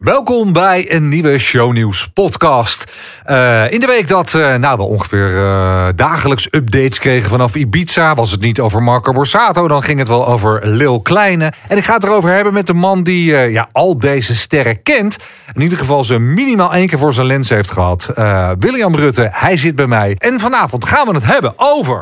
Welkom 0.00 0.52
bij 0.52 0.92
een 0.92 1.08
nieuwe 1.08 1.38
Shownieuws 1.38 2.08
podcast. 2.08 2.84
Uh, 3.26 3.72
in 3.72 3.80
de 3.80 3.86
week 3.86 4.08
dat 4.08 4.32
uh, 4.32 4.54
nou, 4.54 4.76
we 4.76 4.82
ongeveer 4.82 5.30
uh, 5.30 5.86
dagelijks 5.96 6.48
updates 6.50 6.98
kregen 6.98 7.30
vanaf 7.30 7.54
Ibiza... 7.54 8.14
was 8.14 8.30
het 8.30 8.40
niet 8.40 8.60
over 8.60 8.82
Marco 8.82 9.12
Borsato, 9.12 9.68
dan 9.68 9.82
ging 9.82 9.98
het 9.98 10.08
wel 10.08 10.26
over 10.26 10.66
Lil 10.66 11.00
Kleine. 11.00 11.52
En 11.68 11.76
ik 11.76 11.84
ga 11.84 11.94
het 11.94 12.04
erover 12.04 12.30
hebben 12.30 12.52
met 12.52 12.66
de 12.66 12.74
man 12.74 13.02
die 13.02 13.34
ja, 13.34 13.68
al 13.72 13.98
deze 13.98 14.36
sterren 14.36 14.82
kent. 14.82 15.16
In 15.54 15.60
ieder 15.60 15.78
geval 15.78 16.04
ze 16.04 16.18
minimaal 16.18 16.74
één 16.74 16.86
keer 16.86 16.98
voor 16.98 17.12
zijn 17.12 17.26
lens 17.26 17.48
heeft 17.48 17.70
gehad. 17.70 18.10
William 18.58 18.94
Rutte, 18.94 19.28
hij 19.32 19.56
zit 19.56 19.74
bij 19.74 19.86
mij. 19.86 20.14
En 20.18 20.40
vanavond 20.40 20.84
gaan 20.84 21.06
we 21.06 21.14
het 21.14 21.26
hebben 21.26 21.52
over... 21.56 22.00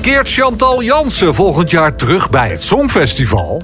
Keert 0.00 0.32
Chantal 0.32 0.82
Jansen 0.82 1.34
volgend 1.34 1.70
jaar 1.70 1.96
terug 1.96 2.30
bij 2.30 2.48
het 2.48 2.62
Songfestival... 2.62 3.62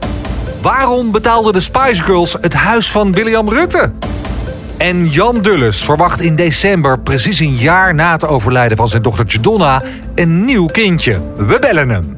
Waarom 0.61 1.11
betaalden 1.11 1.52
de 1.52 1.61
Spice 1.61 2.02
Girls 2.02 2.36
het 2.40 2.54
huis 2.54 2.90
van 2.90 3.12
William 3.12 3.48
Rutte? 3.48 3.92
En 4.77 5.09
Jan 5.09 5.40
Dulles 5.42 5.84
verwacht 5.84 6.20
in 6.20 6.36
december, 6.36 7.00
precies 7.00 7.38
een 7.38 7.55
jaar 7.55 7.95
na 7.95 8.12
het 8.12 8.27
overlijden 8.27 8.77
van 8.77 8.88
zijn 8.88 9.02
dochtertje 9.02 9.41
Donna, 9.41 9.83
een 10.14 10.45
nieuw 10.45 10.66
kindje. 10.66 11.20
We 11.36 11.59
bellen 11.59 11.88
hem. 11.88 12.14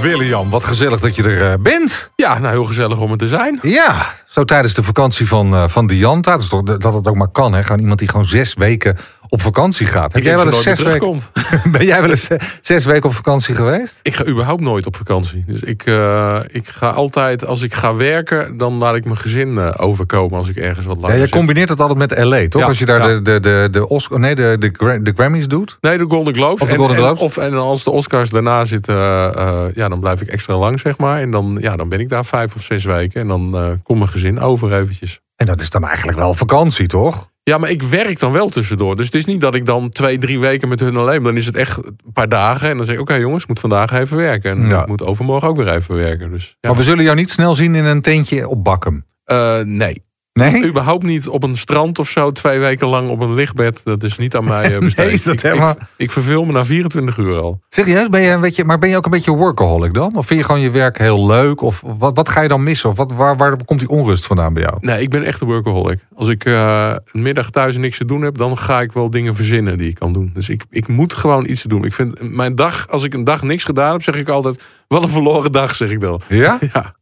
William, 0.00 0.50
wat 0.50 0.64
gezellig 0.64 1.00
dat 1.00 1.16
je 1.16 1.22
er 1.22 1.50
eh, 1.52 1.58
bent. 1.60 2.10
Ja, 2.16 2.38
nou 2.38 2.52
heel 2.52 2.64
gezellig 2.64 2.98
om 2.98 3.10
er 3.10 3.18
te 3.18 3.28
zijn. 3.28 3.58
Ja, 3.62 4.06
zo 4.26 4.44
tijdens 4.44 4.74
de 4.74 4.82
vakantie 4.82 5.28
van, 5.28 5.54
uh, 5.54 5.68
van 5.68 5.86
Dianta. 5.86 6.30
Dat, 6.30 6.40
is 6.40 6.48
toch, 6.48 6.62
dat 6.62 6.94
het 6.94 7.08
ook 7.08 7.16
maar 7.16 7.28
kan, 7.28 7.52
hè? 7.52 7.62
Gewoon 7.62 7.80
iemand 7.80 7.98
die 7.98 8.08
gewoon 8.08 8.24
zes 8.24 8.54
weken 8.54 8.96
op 9.28 9.42
vakantie 9.42 9.86
gaat. 9.86 10.12
Heb 10.12 10.22
jij 10.22 10.36
wel 10.36 10.46
eens 10.46 10.62
zes 10.62 10.80
weken? 10.80 11.18
ben 11.72 11.84
jij 11.84 12.00
wel 12.00 12.10
eens 12.10 12.28
zes 12.60 12.84
weken 12.84 13.08
op 13.08 13.14
vakantie 13.14 13.54
geweest? 13.54 14.00
Ik 14.02 14.14
ga 14.14 14.26
überhaupt 14.26 14.60
nooit 14.60 14.86
op 14.86 14.96
vakantie. 14.96 15.44
Dus 15.46 15.60
ik, 15.60 15.86
uh, 15.86 16.40
ik 16.46 16.68
ga 16.68 16.90
altijd, 16.90 17.46
als 17.46 17.62
ik 17.62 17.74
ga 17.74 17.94
werken, 17.94 18.56
dan 18.56 18.74
laat 18.74 18.96
ik 18.96 19.04
mijn 19.04 19.16
gezin 19.16 19.48
uh, 19.48 19.70
overkomen 19.76 20.38
als 20.38 20.48
ik 20.48 20.56
ergens 20.56 20.86
wat 20.86 20.96
langer 20.96 21.16
ja, 21.16 21.22
Je 21.22 21.28
combineert 21.28 21.68
het 21.68 21.80
altijd 21.80 21.98
met 21.98 22.24
LA, 22.24 22.48
toch? 22.48 22.62
Ja, 22.62 22.68
als 22.68 22.78
je 22.78 22.86
daar 22.86 22.98
ja. 22.98 23.06
de, 23.06 23.22
de, 23.22 23.40
de, 23.40 23.68
de, 23.70 23.88
Oscar, 23.88 24.18
nee, 24.18 24.34
de, 24.34 24.56
de, 24.58 25.00
de 25.02 25.12
Grammys 25.14 25.48
doet? 25.48 25.78
Nee, 25.80 25.98
de 25.98 26.04
Golden 26.08 26.34
Globes. 26.34 26.62
Of 26.62 26.68
de 26.68 26.76
Golden 26.76 26.96
en, 26.96 27.02
Globes. 27.02 27.20
En, 27.20 27.26
of, 27.26 27.36
en 27.36 27.54
als 27.54 27.84
de 27.84 27.90
Oscars 27.90 28.30
daarna 28.30 28.64
zitten, 28.64 28.94
uh, 28.94 29.64
ja, 29.74 29.88
dan 29.88 30.00
blijf 30.00 30.20
ik 30.20 30.28
extra 30.28 30.56
lang, 30.56 30.80
zeg 30.80 30.98
maar. 30.98 31.20
En 31.20 31.30
dan, 31.30 31.58
ja, 31.60 31.76
dan 31.76 31.88
ben 31.88 32.00
ik 32.00 32.08
daar 32.08 32.24
vijf 32.24 32.54
of 32.54 32.62
zes 32.62 32.84
weken. 32.84 33.20
En 33.20 33.28
dan 33.28 33.78
komt 33.82 33.98
mijn 33.98 34.10
gezin 34.10 34.40
over 34.40 34.72
eventjes. 34.72 35.20
En 35.36 35.46
dat 35.46 35.60
is 35.60 35.70
dan 35.70 35.84
eigenlijk 35.84 36.18
wel 36.18 36.34
vakantie, 36.34 36.86
toch? 36.86 37.30
Ja, 37.48 37.58
maar 37.58 37.70
ik 37.70 37.82
werk 37.82 38.18
dan 38.18 38.32
wel 38.32 38.48
tussendoor. 38.48 38.96
Dus 38.96 39.06
het 39.06 39.14
is 39.14 39.24
niet 39.24 39.40
dat 39.40 39.54
ik 39.54 39.66
dan 39.66 39.88
twee, 39.88 40.18
drie 40.18 40.38
weken 40.40 40.68
met 40.68 40.80
hun 40.80 40.96
alleen. 40.96 41.22
Dan 41.22 41.36
is 41.36 41.46
het 41.46 41.54
echt 41.54 41.76
een 41.76 42.12
paar 42.12 42.28
dagen. 42.28 42.70
En 42.70 42.76
dan 42.76 42.86
zeg 42.86 42.94
ik, 42.94 43.00
oké 43.00 43.10
okay, 43.10 43.22
jongens, 43.22 43.42
ik 43.42 43.48
moet 43.48 43.60
vandaag 43.60 43.92
even 43.92 44.16
werken. 44.16 44.50
En 44.50 44.68
Ja. 44.68 44.80
ik 44.80 44.86
moet 44.86 45.02
overmorgen 45.02 45.48
ook 45.48 45.56
weer 45.56 45.68
even 45.68 45.94
werken. 45.94 46.30
Dus, 46.30 46.56
ja. 46.60 46.68
Maar 46.68 46.78
we 46.78 46.84
zullen 46.84 47.04
jou 47.04 47.16
niet 47.16 47.30
snel 47.30 47.54
zien 47.54 47.74
in 47.74 47.84
een 47.84 48.02
tentje 48.02 48.48
op 48.48 48.64
Bakkum. 48.64 49.04
Uh, 49.26 49.60
nee. 49.60 50.02
Nee? 50.38 50.66
Überhaupt 50.66 51.02
niet 51.02 51.28
op 51.28 51.42
een 51.42 51.56
strand 51.56 51.98
of 51.98 52.08
zo, 52.08 52.32
twee 52.32 52.58
weken 52.58 52.88
lang 52.88 53.08
op 53.08 53.20
een 53.20 53.34
lichtbed. 53.34 53.80
Dat 53.84 54.02
is 54.02 54.16
niet 54.18 54.36
aan 54.36 54.44
mij 54.44 54.72
uh, 54.72 54.78
besteed. 54.78 55.04
Nee, 55.06 55.14
is 55.14 55.22
dat 55.22 55.34
ik, 55.34 55.40
helemaal- 55.42 55.70
ik, 55.70 55.86
ik 55.96 56.10
verveel 56.10 56.44
me 56.44 56.52
na 56.52 56.64
24 56.64 57.16
uur 57.16 57.38
al. 57.40 57.60
Serieus? 57.68 58.08
Ben 58.08 58.20
je 58.20 58.30
een 58.30 58.40
beetje, 58.40 58.64
maar 58.64 58.78
ben 58.78 58.88
je 58.88 58.96
ook 58.96 59.04
een 59.04 59.10
beetje 59.10 59.30
workaholic 59.32 59.94
dan? 59.94 60.16
Of 60.16 60.26
vind 60.26 60.40
je 60.40 60.46
gewoon 60.46 60.60
je 60.60 60.70
werk 60.70 60.98
heel 60.98 61.26
leuk? 61.26 61.60
Of 61.60 61.82
wat, 61.98 62.16
wat 62.16 62.28
ga 62.28 62.40
je 62.40 62.48
dan 62.48 62.62
missen? 62.62 62.90
Of 62.90 62.96
wat, 62.96 63.12
waar, 63.12 63.36
waar 63.36 63.56
komt 63.64 63.80
die 63.80 63.88
onrust 63.88 64.26
vandaan 64.26 64.52
bij 64.52 64.62
jou? 64.62 64.76
Nee, 64.80 65.00
ik 65.02 65.10
ben 65.10 65.22
echt 65.24 65.40
een 65.40 65.46
workaholic. 65.46 65.98
Als 66.14 66.28
ik 66.28 66.44
uh, 66.44 66.92
een 67.12 67.22
middag 67.22 67.50
thuis 67.50 67.76
niks 67.76 67.98
te 67.98 68.04
doen 68.04 68.22
heb, 68.22 68.38
dan 68.38 68.58
ga 68.58 68.80
ik 68.80 68.92
wel 68.92 69.10
dingen 69.10 69.34
verzinnen 69.34 69.78
die 69.78 69.88
ik 69.88 69.94
kan 69.94 70.12
doen. 70.12 70.30
Dus 70.34 70.48
ik, 70.48 70.64
ik 70.70 70.88
moet 70.88 71.12
gewoon 71.12 71.46
iets 71.46 71.62
te 71.62 71.68
doen. 71.68 71.84
Ik 71.84 71.92
vind 71.92 72.34
mijn 72.34 72.54
dag, 72.54 72.88
als 72.88 73.02
ik 73.02 73.14
een 73.14 73.24
dag 73.24 73.42
niks 73.42 73.64
gedaan 73.64 73.92
heb, 73.92 74.02
zeg 74.02 74.14
ik 74.14 74.28
altijd, 74.28 74.62
wat 74.88 75.02
een 75.02 75.08
verloren 75.08 75.52
dag, 75.52 75.74
zeg 75.74 75.90
ik 75.90 76.00
dan. 76.00 76.20
Ja? 76.28 76.58
Ja. 76.72 76.94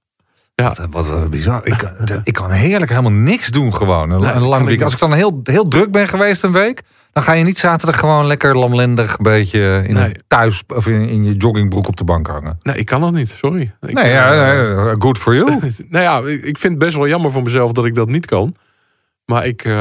Ja. 0.63 0.75
Wat, 0.75 0.87
wat 0.91 1.07
uh, 1.07 1.25
bizar. 1.29 1.67
Ik, 1.67 1.79
kan- 1.79 2.21
ik 2.25 2.33
kan 2.33 2.51
heerlijk 2.51 2.91
helemaal 2.91 3.13
niks 3.13 3.49
doen 3.49 3.75
gewoon. 3.75 4.11
Een, 4.11 4.41
lang 4.43 4.67
week. 4.67 4.83
Als 4.83 4.93
ik 4.93 4.99
dan 4.99 5.13
heel, 5.13 5.41
heel 5.43 5.65
druk 5.69 5.91
ben 5.91 6.09
geweest 6.09 6.43
een 6.43 6.53
week... 6.53 6.83
dan 7.13 7.23
ga 7.23 7.33
je 7.33 7.45
niet 7.45 7.59
zaterdag 7.59 7.99
gewoon 7.99 8.27
lekker 8.27 8.59
lamlendig... 8.59 9.11
een 9.19 9.23
beetje 9.25 9.85
in 9.87 9.95
Nee. 9.95 10.13
thuis 10.29 10.63
of 10.67 10.87
in, 10.87 11.09
in 11.09 11.25
je 11.25 11.37
joggingbroek 11.37 11.89
op 11.89 11.97
de 11.97 12.05
bank 12.05 12.27
hangen. 12.27 12.59
Nee, 12.63 12.77
ik 12.77 12.87
kan 12.87 13.01
dat 13.01 13.13
niet, 13.13 13.29
sorry. 13.29 13.75
Ik, 13.81 13.93
nee, 13.95 14.11
ja, 14.11 14.55
uh, 14.69 14.85
nee, 14.85 14.95
good 14.99 15.19
for 15.19 15.35
you. 15.35 15.61
nou 15.89 16.05
ja, 16.05 16.31
ik 16.33 16.59
vind 16.59 16.73
het 16.73 16.79
best 16.79 16.95
wel 16.97 17.09
jammer 17.09 17.31
voor 17.31 17.43
mezelf 17.43 17.73
dat 17.73 17.85
ik 17.85 17.95
dat 17.95 18.09
niet 18.09 18.27
kan. 18.27 18.55
Maar 19.25 19.47
ik, 19.47 19.65
uh, 19.65 19.73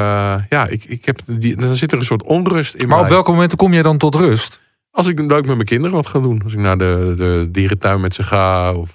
ja, 0.50 0.68
ik, 0.68 0.84
ik 0.84 1.06
heb 1.06 1.20
die, 1.26 1.56
dan 1.58 1.76
zit 1.76 1.92
er 1.92 1.98
een 1.98 2.04
soort 2.04 2.24
onrust 2.24 2.74
in 2.74 2.88
Maar 2.88 2.96
mij. 2.98 3.06
op 3.06 3.12
welke 3.12 3.32
momenten 3.32 3.58
kom 3.58 3.74
je 3.74 3.82
dan 3.82 3.98
tot 3.98 4.16
rust? 4.16 4.60
Als 4.92 5.08
ik 5.08 5.18
dat 5.30 5.38
ik 5.38 5.46
met 5.46 5.56
mijn 5.56 5.68
kinderen 5.68 5.96
wat 5.96 6.08
ga 6.08 6.20
doen. 6.20 6.42
Als 6.44 6.54
ik 6.54 6.60
naar 6.60 6.78
de, 6.78 7.14
de 7.18 7.48
dierentuin 7.52 8.02
met 8.02 8.14
ze 8.14 8.24
ga. 8.24 8.74
Of, 8.74 8.94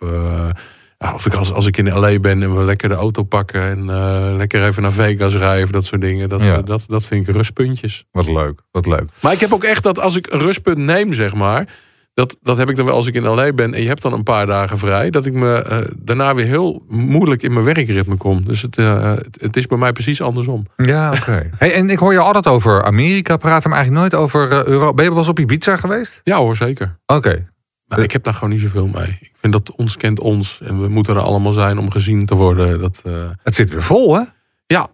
ja, 1.04 1.14
of 1.14 1.26
ik 1.26 1.34
als, 1.34 1.52
als 1.52 1.66
ik 1.66 1.76
in 1.76 1.88
LA 1.92 2.18
ben 2.18 2.42
en 2.42 2.56
we 2.56 2.64
lekker 2.64 2.88
de 2.88 2.94
auto 2.94 3.22
pakken. 3.22 3.62
En 3.62 3.78
uh, 3.78 4.30
lekker 4.36 4.64
even 4.66 4.82
naar 4.82 4.92
Vegas 4.92 5.34
rijden. 5.36 5.64
Of 5.64 5.70
dat 5.70 5.84
soort 5.84 6.00
dingen. 6.00 6.28
Dat, 6.28 6.42
Ja. 6.42 6.62
dat, 6.62 6.84
dat 6.88 7.04
vind 7.04 7.28
ik 7.28 7.34
rustpuntjes. 7.34 8.04
Wat 8.10 8.26
leuk, 8.28 8.60
wat 8.70 8.86
leuk. 8.86 9.04
Maar 9.20 9.32
ik 9.32 9.40
heb 9.40 9.52
ook 9.52 9.64
echt 9.64 9.82
dat 9.82 10.00
als 10.00 10.16
ik 10.16 10.26
een 10.30 10.40
rustpunt 10.40 10.76
neem, 10.78 11.12
zeg 11.12 11.34
maar. 11.34 11.68
Dat, 12.14 12.36
dat 12.42 12.56
heb 12.56 12.70
ik 12.70 12.76
dan 12.76 12.84
wel 12.84 12.94
als 12.94 13.06
ik 13.06 13.14
in 13.14 13.22
LA 13.22 13.52
ben 13.52 13.74
en 13.74 13.82
je 13.82 13.88
hebt 13.88 14.02
dan 14.02 14.12
een 14.12 14.22
paar 14.22 14.46
dagen 14.46 14.78
vrij. 14.78 15.10
Dat 15.10 15.26
ik 15.26 15.32
me 15.32 15.66
uh, 15.70 15.78
daarna 15.96 16.34
weer 16.34 16.46
heel 16.46 16.84
moeilijk 16.88 17.42
in 17.42 17.52
mijn 17.52 17.64
werkritme 17.64 18.16
kom. 18.16 18.44
Dus 18.44 18.62
het, 18.62 18.76
uh, 18.78 19.10
het, 19.14 19.38
het 19.40 19.56
is 19.56 19.66
bij 19.66 19.78
mij 19.78 19.92
precies 19.92 20.22
andersom. 20.22 20.66
Ja, 20.76 21.12
oké. 21.12 21.48
Hey, 21.58 21.74
en 21.74 21.90
ik 21.90 21.98
hoor 21.98 22.12
je 22.12 22.18
altijd 22.18 22.46
over 22.46 22.84
Amerika 22.84 23.36
praten, 23.36 23.70
maar 23.70 23.78
eigenlijk 23.78 24.10
nooit 24.10 24.22
over 24.22 24.66
Europa. 24.68 24.92
Ben 24.94 25.04
je 25.04 25.10
wel 25.10 25.18
eens 25.18 25.28
op 25.28 25.38
Ibiza 25.38 25.76
geweest? 25.76 26.20
Ja 26.24 26.36
hoor, 26.38 26.56
zeker. 26.56 26.96
Oké. 27.06 27.48
Maar 27.96 28.04
ik 28.04 28.12
heb 28.12 28.24
daar 28.24 28.34
gewoon 28.34 28.50
niet 28.50 28.60
zoveel 28.60 28.86
mee. 28.86 29.18
Ik 29.20 29.32
vind 29.40 29.52
dat 29.52 29.72
ons 29.76 29.96
kent 29.96 30.20
ons. 30.20 30.60
En 30.64 30.80
we 30.80 30.88
moeten 30.88 31.16
er 31.16 31.22
allemaal 31.22 31.52
zijn 31.52 31.78
om 31.78 31.90
gezien 31.90 32.26
te 32.26 32.34
worden. 32.34 32.80
Dat, 32.80 33.02
uh... 33.06 33.12
Het 33.42 33.54
zit 33.54 33.70
weer 33.70 33.82
vol, 33.82 34.14
hè? 34.14 34.22
Ja. 34.66 34.88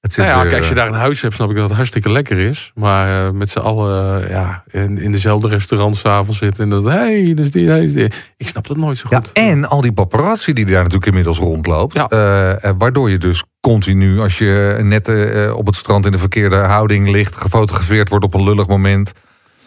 Het 0.00 0.12
zit 0.12 0.24
Nou 0.24 0.36
ja, 0.36 0.42
weer, 0.42 0.50
kijk, 0.50 0.62
als 0.62 0.70
je 0.70 0.74
eh, 0.74 0.80
daar 0.80 0.92
een 0.94 1.00
huis 1.00 1.20
hebt, 1.20 1.34
snap 1.34 1.50
ik 1.50 1.56
dat 1.56 1.64
het 1.64 1.76
hartstikke 1.76 2.12
lekker 2.12 2.38
is. 2.38 2.72
Maar 2.74 3.26
uh, 3.26 3.30
met 3.30 3.50
z'n 3.50 3.58
allen 3.58 4.22
uh, 4.22 4.30
ja, 4.30 4.64
in, 4.70 4.98
in 4.98 5.12
dezelfde 5.12 5.48
restaurant 5.48 5.96
s'avonds 5.96 6.38
zitten. 6.38 6.64
En 6.64 6.70
dat, 6.70 6.84
hé, 6.84 6.90
hey, 6.90 7.34
dus 7.34 7.50
die, 7.50 7.68
hey, 7.68 7.86
die. 7.86 8.10
Ik 8.36 8.48
snap 8.48 8.66
dat 8.66 8.76
nooit 8.76 8.98
zo 8.98 9.06
Ja, 9.10 9.16
goed. 9.16 9.32
en 9.32 9.68
al 9.68 9.80
die 9.80 9.92
paparazzi 9.92 10.52
die 10.52 10.64
daar 10.64 10.76
natuurlijk 10.76 11.06
inmiddels 11.06 11.38
rondloopt. 11.38 11.94
Ja. 11.94 12.08
eh, 12.08 12.70
waardoor 12.78 13.10
je 13.10 13.18
dus 13.18 13.42
continu, 13.60 14.20
als 14.20 14.38
je 14.38 14.78
net 14.82 15.08
eh, 15.08 15.56
op 15.56 15.66
het 15.66 15.74
strand 15.74 16.06
in 16.06 16.12
de 16.12 16.18
verkeerde 16.18 16.56
houding 16.56 17.10
ligt, 17.10 17.36
gefotografeerd 17.36 18.08
wordt 18.08 18.24
op 18.24 18.34
een 18.34 18.44
lullig 18.44 18.66
moment. 18.66 19.12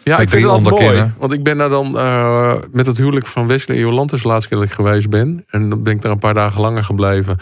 Ja, 0.04 0.18
ik 0.18 0.28
vind 0.28 0.42
dat 0.42 0.60
mooi. 0.62 1.12
Want 1.18 1.32
ik 1.32 1.42
ben 1.42 1.56
daar 1.58 1.68
dan 1.68 1.96
uh, 1.96 2.54
met 2.70 2.86
het 2.86 2.96
huwelijk 2.96 3.26
van 3.26 3.46
Wesley 3.46 3.76
en 3.76 3.82
Jolantes 3.82 4.22
de 4.22 4.28
laatste 4.28 4.48
keer 4.48 4.58
dat 4.58 4.66
ik 4.66 4.72
geweest 4.74 5.10
ben. 5.10 5.44
En 5.48 5.68
dan 5.68 5.82
ben 5.82 5.92
ik 5.92 6.02
daar 6.02 6.12
een 6.12 6.18
paar 6.18 6.34
dagen 6.34 6.60
langer 6.60 6.84
gebleven. 6.84 7.36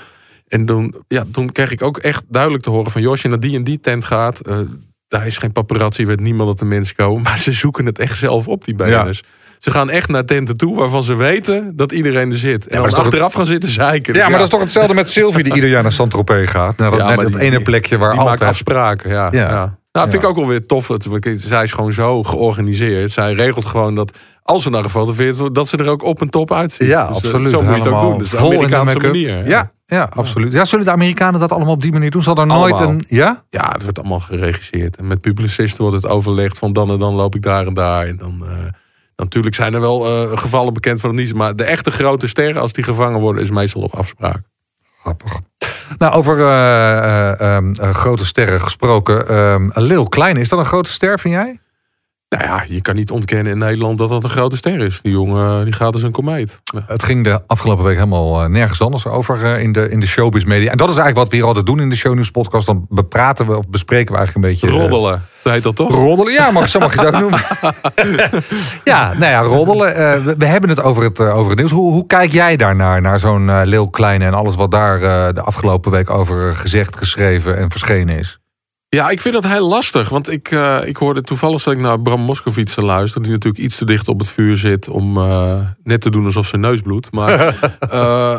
En 0.49 0.67
toen, 0.67 0.95
ja, 1.09 1.25
toen 1.33 1.53
kreeg 1.53 1.71
ik 1.73 1.83
ook 1.83 1.99
echt 1.99 2.25
duidelijk 2.29 2.63
te 2.63 2.71
horen 2.71 2.91
van... 2.91 3.01
joh, 3.01 3.11
als 3.11 3.23
je 3.23 3.29
naar 3.29 3.41
die 3.41 3.57
en 3.57 3.65
die 3.65 3.81
tent 3.81 4.05
gaat... 4.05 4.41
Uh, 4.49 4.57
daar 5.09 5.27
is 5.27 5.39
geen 5.39 5.53
paparazzi, 5.53 6.07
weet 6.07 6.21
niemand 6.21 6.49
dat 6.49 6.59
de 6.59 6.65
mensen 6.65 6.97
komen. 6.97 7.23
Maar 7.29 7.39
ze 7.39 7.53
zoeken 7.53 7.87
het 7.87 7.99
echt 7.99 8.19
zelf 8.19 8.49
op, 8.49 8.65
die 8.65 8.75
BN'ers. 8.75 9.23
Ze 9.59 9.71
gaan 9.71 9.91
echt 9.91 10.09
naar 10.09 10.25
tenten 10.25 10.57
toe 10.57 10.77
waarvan 10.77 11.03
ze 11.03 11.15
weten 11.17 11.77
dat 11.77 11.93
iedereen 11.93 12.31
er 12.31 12.37
zit. 12.39 12.67
En 12.67 12.83
is 12.85 12.91
toch 12.91 13.05
achteraf 13.05 13.33
gaan 13.33 13.47
zitten 13.47 13.71
zeiken. 13.73 14.15
Ja, 14.15 14.23
maar 14.23 14.33
dat 14.33 14.41
is 14.41 14.49
toch 14.49 14.61
hetzelfde 14.61 14.95
met 14.95 15.11
Sylvie 15.11 15.43
die 15.43 15.55
ieder 15.55 15.71
jaar 15.71 15.83
naar 15.83 15.93
Saint-Tropez 15.93 16.51
gaat. 16.51 16.77
Naar, 16.77 16.91
dat- 16.91 16.99
Ja, 16.99 17.07
naar 17.07 17.17
maar 17.17 17.25
dat 17.25 17.35
die- 17.35 17.43
ene 17.43 17.61
plekje 17.63 17.99
waar 17.99 18.11
Die 18.11 18.19
maakt 18.19 18.31
altijd... 18.31 18.51
afspraken, 18.51 19.11
ja. 19.33 19.79
Nou, 19.93 20.05
dat 20.07 20.11
vind 20.11 20.23
ik 20.23 20.29
ook 20.29 20.37
wel 20.37 20.47
weer 20.47 20.67
tof. 20.67 20.87
Dat, 20.87 21.09
zij 21.37 21.63
is 21.63 21.73
gewoon 21.73 21.93
zo 21.93 22.23
georganiseerd. 22.23 23.11
Zij 23.11 23.33
regelt 23.33 23.65
gewoon 23.65 23.95
dat 23.95 24.17
als 24.43 24.63
ze 24.63 24.71
naar 24.71 24.83
gefotografeerd 24.83 25.37
wordt... 25.37 25.55
dat 25.55 25.69
ze 25.69 25.77
er 25.77 25.89
ook 25.89 26.03
op 26.03 26.21
en 26.21 26.31
top 26.31 26.53
uitziet. 26.53 26.89
Ja, 26.89 27.07
Dus, 27.07 27.17
eh, 27.17 27.25
absoluut. 27.25 27.51
Zo 27.51 27.63
moet 27.63 27.75
je 27.75 27.81
het 27.83 27.93
ook 27.93 28.01
doen. 28.01 28.19
Dus 28.19 28.31
de 28.31 28.39
Amerikaanse 28.39 28.99
manier. 28.99 29.49
Ja, 29.49 29.71
ja, 29.87 30.11
absoluut. 30.15 30.53
Ja, 30.53 30.65
zullen 30.65 30.85
de 30.85 30.91
Amerikanen 30.91 31.41
dat 31.41 31.53
allemaal 31.53 31.73
op 31.73 31.83
die 31.83 31.93
manier 31.93 32.11
doen? 32.11 32.23
Zal 32.23 32.37
er 32.37 32.47
nooit 32.47 32.75
Allemaal. 32.75 32.91
een... 32.91 33.05
Ja? 33.09 33.45
Ja, 33.51 33.73
dat 33.73 33.83
wordt 33.83 33.99
allemaal 33.99 34.21
geregisseerd. 34.21 34.97
En 34.97 35.07
met 35.07 35.21
publicisten 35.21 35.83
wordt 35.85 36.03
het 36.03 36.13
overlegd 36.13 36.59
van 36.59 36.73
dan 36.73 36.91
en 36.91 36.99
dan 36.99 37.15
loop 37.15 37.35
ik 37.35 37.43
daar 37.43 37.67
en 37.67 37.75
daar. 37.75 38.07
En 38.07 38.17
dan, 38.17 38.41
uh, 38.43 38.51
natuurlijk 39.17 39.55
zijn 39.55 39.75
er 39.75 39.81
wel 39.81 40.07
uh, 40.07 40.39
gevallen 40.39 40.73
bekend 40.73 41.01
van 41.01 41.11
het 41.11 41.19
niet. 41.19 41.35
Maar 41.35 41.57
de 41.57 41.65
echte 41.65 41.91
grote 41.91 42.29
sterren, 42.29 42.63
als 42.63 42.73
die 42.73 42.85
gevangen 42.85 43.21
worden, 43.21 43.43
is 43.43 43.51
meestal 43.51 43.83
op 43.83 43.95
afspraak. 43.95 44.50
Grappig. 45.01 45.41
Nou, 45.99 46.13
over 46.13 46.37
uh, 46.39 47.41
uh, 47.41 47.57
um, 47.57 47.75
grote 47.95 48.27
sterren 48.27 48.61
gesproken. 48.61 49.35
Um, 49.35 49.71
Lil 49.75 50.09
Klein, 50.09 50.37
is 50.37 50.49
dat 50.49 50.59
een 50.59 50.65
grote 50.65 50.91
ster, 50.91 51.19
vind 51.19 51.35
jij? 51.35 51.59
Nou 52.37 52.45
ja, 52.45 52.65
je 52.69 52.81
kan 52.81 52.95
niet 52.95 53.11
ontkennen 53.11 53.53
in 53.53 53.59
Nederland 53.59 53.99
dat 53.99 54.09
dat 54.09 54.25
een 54.25 54.31
grote 54.31 54.57
ster 54.57 54.81
is. 54.81 55.01
Die 55.03 55.13
jongen 55.13 55.65
die 55.65 55.73
gaat 55.73 55.93
als 55.93 56.03
een 56.03 56.13
komeet. 56.13 56.61
Ja. 56.65 56.85
Het 56.87 57.03
ging 57.03 57.25
de 57.25 57.43
afgelopen 57.47 57.85
week 57.85 57.95
helemaal 57.95 58.43
uh, 58.43 58.49
nergens 58.49 58.83
anders 58.83 59.07
over 59.07 59.43
uh, 59.45 59.63
in, 59.63 59.73
de, 59.73 59.91
in 59.91 60.01
de 60.01 60.07
showbiz 60.07 60.45
media. 60.45 60.71
En 60.71 60.77
dat 60.77 60.89
is 60.89 60.97
eigenlijk 60.97 61.17
wat 61.17 61.29
we 61.29 61.37
hier 61.37 61.47
altijd 61.47 61.67
doen 61.67 61.81
in 61.81 61.91
de 61.91 61.97
Shownieuws 61.97 62.31
podcast. 62.31 62.67
Dan 62.67 62.87
bepraten 62.89 63.47
we 63.47 63.57
of 63.57 63.69
bespreken 63.69 64.13
we 64.13 64.19
eigenlijk 64.19 64.47
een 64.47 64.53
beetje... 64.53 64.79
Roddelen, 64.79 65.23
dat 65.43 65.53
heet 65.53 65.63
dat 65.63 65.77
toch? 65.77 65.95
Roddelen, 65.95 66.33
ja, 66.33 66.51
mag, 66.51 66.69
zo 66.69 66.79
mag 66.79 66.95
je 66.95 67.07
ook 67.07 67.19
noemen. 67.25 67.41
ja, 68.85 69.13
nou 69.13 69.31
ja, 69.31 69.41
roddelen. 69.41 69.91
Uh, 69.91 70.25
we, 70.25 70.35
we, 70.39 70.47
hebben 70.47 70.71
het 70.71 70.83
over 70.83 71.03
het, 71.03 71.21
over 71.21 71.51
het 71.51 71.59
nieuws. 71.59 71.71
Hoe, 71.71 71.93
hoe 71.93 72.07
kijk 72.07 72.33
jij 72.33 72.57
daarnaar, 72.57 73.01
naar 73.01 73.19
zo'n 73.19 73.65
Lil 73.65 73.91
Kleine... 73.91 74.25
en 74.25 74.35
alles 74.35 74.55
wat 74.55 74.71
daar 74.71 75.01
de 75.35 75.43
afgelopen 75.43 75.91
week 75.91 76.11
over 76.11 76.55
gezegd, 76.55 76.97
geschreven 76.97 77.57
en 77.57 77.71
verschenen 77.71 78.19
is? 78.19 78.41
Ja, 78.97 79.11
ik 79.11 79.21
vind 79.21 79.35
dat 79.35 79.47
heel 79.47 79.69
lastig. 79.69 80.09
Want 80.09 80.31
ik, 80.31 80.51
uh, 80.51 80.81
ik 80.85 80.97
hoorde 80.97 81.23
toevallig 81.23 81.63
dat 81.63 81.75
ik 81.75 81.81
naar 81.81 82.01
Bram 82.01 82.21
Moskowitz 82.21 82.77
luister. 82.77 83.23
Die 83.23 83.31
natuurlijk 83.31 83.63
iets 83.63 83.77
te 83.77 83.85
dicht 83.85 84.09
op 84.09 84.19
het 84.19 84.29
vuur 84.29 84.57
zit. 84.57 84.89
Om 84.89 85.17
uh, 85.17 85.61
net 85.83 86.01
te 86.01 86.11
doen 86.11 86.25
alsof 86.25 86.47
zijn 86.47 86.61
neus 86.61 86.81
bloedt. 86.81 87.13
Maar 87.13 87.39
uh, 87.93 88.39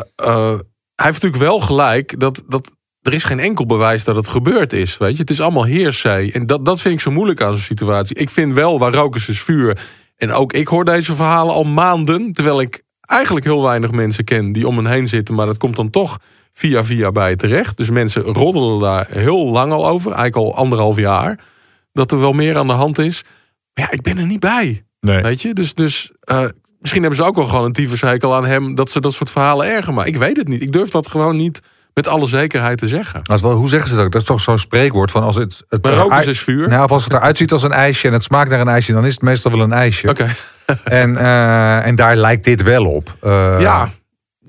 hij 0.96 1.06
heeft 1.06 1.22
natuurlijk 1.22 1.42
wel 1.42 1.60
gelijk 1.60 2.20
dat, 2.20 2.42
dat 2.48 2.76
er 3.02 3.12
is 3.12 3.24
geen 3.24 3.40
enkel 3.40 3.66
bewijs 3.66 4.04
dat 4.04 4.16
het 4.16 4.26
gebeurd 4.26 4.72
is. 4.72 4.98
Weet 4.98 5.12
je? 5.12 5.20
Het 5.20 5.30
is 5.30 5.40
allemaal 5.40 5.64
heersij. 5.64 6.32
En 6.32 6.46
dat, 6.46 6.64
dat 6.64 6.80
vind 6.80 6.94
ik 6.94 7.00
zo 7.00 7.10
moeilijk 7.10 7.40
aan 7.40 7.52
zo'n 7.52 7.58
situatie. 7.58 8.16
Ik 8.16 8.30
vind 8.30 8.52
wel 8.52 8.78
waar 8.78 8.92
rook 8.92 9.16
is, 9.16 9.28
is 9.28 9.42
vuur. 9.42 9.80
En 10.16 10.32
ook 10.32 10.52
ik 10.52 10.68
hoor 10.68 10.84
deze 10.84 11.14
verhalen 11.14 11.54
al 11.54 11.64
maanden. 11.64 12.32
Terwijl 12.32 12.60
ik 12.60 12.82
eigenlijk 13.00 13.44
heel 13.44 13.62
weinig 13.62 13.90
mensen 13.90 14.24
ken 14.24 14.52
die 14.52 14.66
om 14.66 14.82
me 14.82 14.88
heen 14.88 15.08
zitten. 15.08 15.34
Maar 15.34 15.46
dat 15.46 15.58
komt 15.58 15.76
dan 15.76 15.90
toch 15.90 16.18
via 16.52 16.84
via 16.84 17.12
bij 17.12 17.36
terecht. 17.36 17.76
Dus 17.76 17.90
mensen 17.90 18.22
roddelen 18.22 18.80
daar 18.80 19.06
heel 19.08 19.50
lang 19.50 19.72
al 19.72 19.88
over. 19.88 20.12
Eigenlijk 20.12 20.36
al 20.36 20.56
anderhalf 20.56 20.96
jaar. 20.96 21.38
Dat 21.92 22.12
er 22.12 22.20
wel 22.20 22.32
meer 22.32 22.58
aan 22.58 22.66
de 22.66 22.72
hand 22.72 22.98
is. 22.98 23.22
Maar 23.74 23.84
ja, 23.84 23.90
ik 23.90 24.02
ben 24.02 24.18
er 24.18 24.26
niet 24.26 24.40
bij. 24.40 24.84
Nee. 25.00 25.22
Weet 25.22 25.42
je? 25.42 25.54
Dus, 25.54 25.74
dus 25.74 26.10
uh, 26.30 26.44
misschien 26.78 27.00
hebben 27.00 27.20
ze 27.20 27.24
ook 27.24 27.36
wel 27.36 27.44
gewoon 27.44 27.64
een 27.64 27.72
tyfushekel 27.72 28.34
aan 28.34 28.46
hem. 28.46 28.74
Dat 28.74 28.90
ze 28.90 29.00
dat 29.00 29.12
soort 29.12 29.30
verhalen 29.30 29.66
erger 29.66 29.94
maken. 29.94 30.12
Ik 30.12 30.18
weet 30.18 30.36
het 30.36 30.48
niet. 30.48 30.62
Ik 30.62 30.72
durf 30.72 30.90
dat 30.90 31.06
gewoon 31.06 31.36
niet 31.36 31.60
met 31.94 32.06
alle 32.06 32.26
zekerheid 32.26 32.78
te 32.78 32.88
zeggen. 32.88 33.22
Als 33.22 33.40
wel, 33.40 33.52
hoe 33.52 33.68
zeggen 33.68 33.90
ze 33.90 33.96
dat? 33.96 34.12
Dat 34.12 34.20
is 34.20 34.26
toch 34.26 34.40
zo'n 34.40 34.58
spreekwoord 34.58 35.10
van 35.10 35.22
als 35.22 35.36
het. 35.36 35.62
het 35.68 35.82
maar 35.82 35.92
rook 35.92 36.12
is, 36.12 36.26
is 36.26 36.40
vuur. 36.40 36.68
Nou, 36.68 36.84
of 36.84 36.90
als 36.90 37.04
het 37.04 37.12
eruit 37.12 37.36
ziet 37.36 37.52
als 37.52 37.62
een 37.62 37.72
ijsje 37.72 38.06
en 38.06 38.12
het 38.12 38.22
smaakt 38.22 38.50
naar 38.50 38.60
een 38.60 38.68
ijsje, 38.68 38.92
dan 38.92 39.06
is 39.06 39.14
het 39.14 39.22
meestal 39.22 39.50
wel 39.50 39.60
een 39.60 39.72
ijsje. 39.72 40.08
Oké. 40.08 40.26
en, 40.84 41.12
uh, 41.12 41.86
en 41.86 41.94
daar 41.94 42.16
lijkt 42.16 42.44
dit 42.44 42.62
wel 42.62 42.86
op. 42.86 43.16
Uh, 43.22 43.60
ja. 43.60 43.90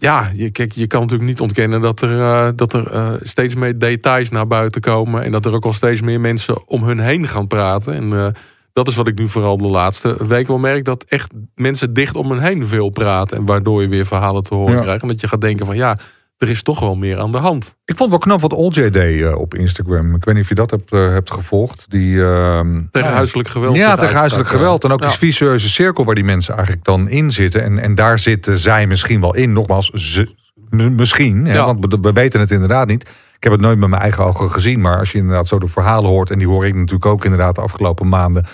Ja, 0.04 0.32
je, 0.36 0.50
kijk, 0.50 0.72
je 0.72 0.88
kan 0.88 1.02
natuurlijk 1.02 1.30
niet 1.30 1.40
ontkennen 1.40 1.82
dat 1.82 2.02
er, 2.02 2.12
uh, 2.12 2.48
dat 2.56 2.74
er 2.74 2.94
uh, 2.94 3.12
steeds 3.22 3.56
meer 3.56 3.78
details 3.78 4.30
naar 4.30 4.48
buiten 4.48 4.82
komen. 4.82 5.24
En 5.24 5.32
dat 5.32 5.46
er 5.46 5.54
ook 5.54 5.66
al 5.66 5.74
steeds 5.74 6.02
meer 6.02 6.20
mensen 6.20 6.68
om 6.68 6.84
hun 6.84 7.00
heen 7.00 7.28
gaan 7.28 7.48
praten. 7.48 7.94
En 7.94 8.12
uh, 8.12 8.28
dat 8.74 8.88
is 8.88 8.96
wat 8.96 9.08
ik 9.08 9.18
nu 9.18 9.28
vooral 9.28 9.58
de 9.58 9.68
laatste 9.68 10.28
weken 10.28 10.48
wel 10.48 10.58
merk. 10.58 10.86
Dat 10.86 11.04
echt 11.08 11.32
mensen 11.56 11.94
dicht 11.94 12.16
om 12.16 12.32
hen 12.32 12.40
heen 12.40 12.68
veel 12.68 12.90
praten. 12.90 13.38
En 13.38 13.46
waardoor 13.46 13.82
je 13.82 13.88
weer 13.88 14.06
verhalen 14.06 14.44
te 14.44 14.56
horen 14.56 14.76
ja. 14.76 14.82
krijgt. 14.82 15.02
En 15.02 15.08
dat 15.08 15.22
je 15.22 15.28
gaat 15.28 15.42
denken 15.42 15.66
van 15.66 15.76
ja, 15.76 15.98
er 16.44 16.50
is 16.50 16.64
toch 16.64 16.80
wel 16.80 16.96
meer 16.96 17.20
aan 17.20 17.32
de 17.32 17.38
hand. 17.38 17.78
Ik 17.86 17.98
vond 17.98 18.00
het 18.00 18.10
wel 18.10 18.18
knap 18.18 18.42
wat 18.42 18.60
Olj 18.60 18.90
deed 18.90 19.20
uh, 19.20 19.38
op 19.38 19.56
Instagram. 19.56 20.16
Ik 20.16 20.26
weet 20.26 20.36
niet 20.36 20.44
of 20.44 20.50
je 20.50 20.56
dat 20.56 20.70
hebt, 20.72 20.94
uh, 20.94 21.08
hebt 21.08 21.32
gevolgd. 21.32 21.86
Die, 21.90 22.16
uh, 22.16 22.60
tegen 22.92 23.12
huiselijk 23.12 23.50
geweld. 23.50 23.76
Ja, 23.76 23.96
tegen 23.96 24.18
huiselijk 24.18 24.50
geweld. 24.50 24.84
En 24.84 24.92
ook 24.92 25.02
ja. 25.02 25.08
die 25.08 25.18
vicieuze 25.18 25.70
cirkel 25.70 26.06
waar 26.06 26.16
die 26.16 26.24
mensen 26.24 26.54
eigenlijk 26.56 26.86
dan 26.86 27.10
in 27.10 27.32
zitten. 27.32 27.64
En, 27.64 27.80
en 27.80 27.96
daar 27.96 28.20
zitten 28.20 28.58
zij 28.58 28.88
misschien 28.88 29.22
wel 29.22 29.36
in. 29.36 29.54
Nogmaals, 29.54 29.90
ze, 29.90 30.30
misschien. 30.70 31.46
Hè, 31.46 31.54
ja. 31.54 31.66
Want 31.66 31.98
we 32.02 32.14
weten 32.14 32.40
het 32.40 32.52
inderdaad 32.52 32.88
niet. 32.88 33.02
Ik 33.36 33.44
heb 33.44 33.52
het 33.52 33.62
nooit 33.62 33.80
met 33.80 33.90
mijn 33.90 34.02
eigen 34.02 34.24
ogen 34.24 34.52
gezien. 34.52 34.82
Maar 34.82 34.98
als 34.98 35.12
je 35.12 35.18
inderdaad 35.18 35.48
zo 35.48 35.60
de 35.60 35.68
verhalen 35.68 36.10
hoort. 36.10 36.30
En 36.32 36.38
die 36.38 36.48
hoor 36.48 36.66
ik 36.66 36.76
natuurlijk 36.76 37.06
ook 37.06 37.24
inderdaad 37.24 37.56
de 37.56 37.62
afgelopen 37.62 38.08
maanden. 38.08 38.46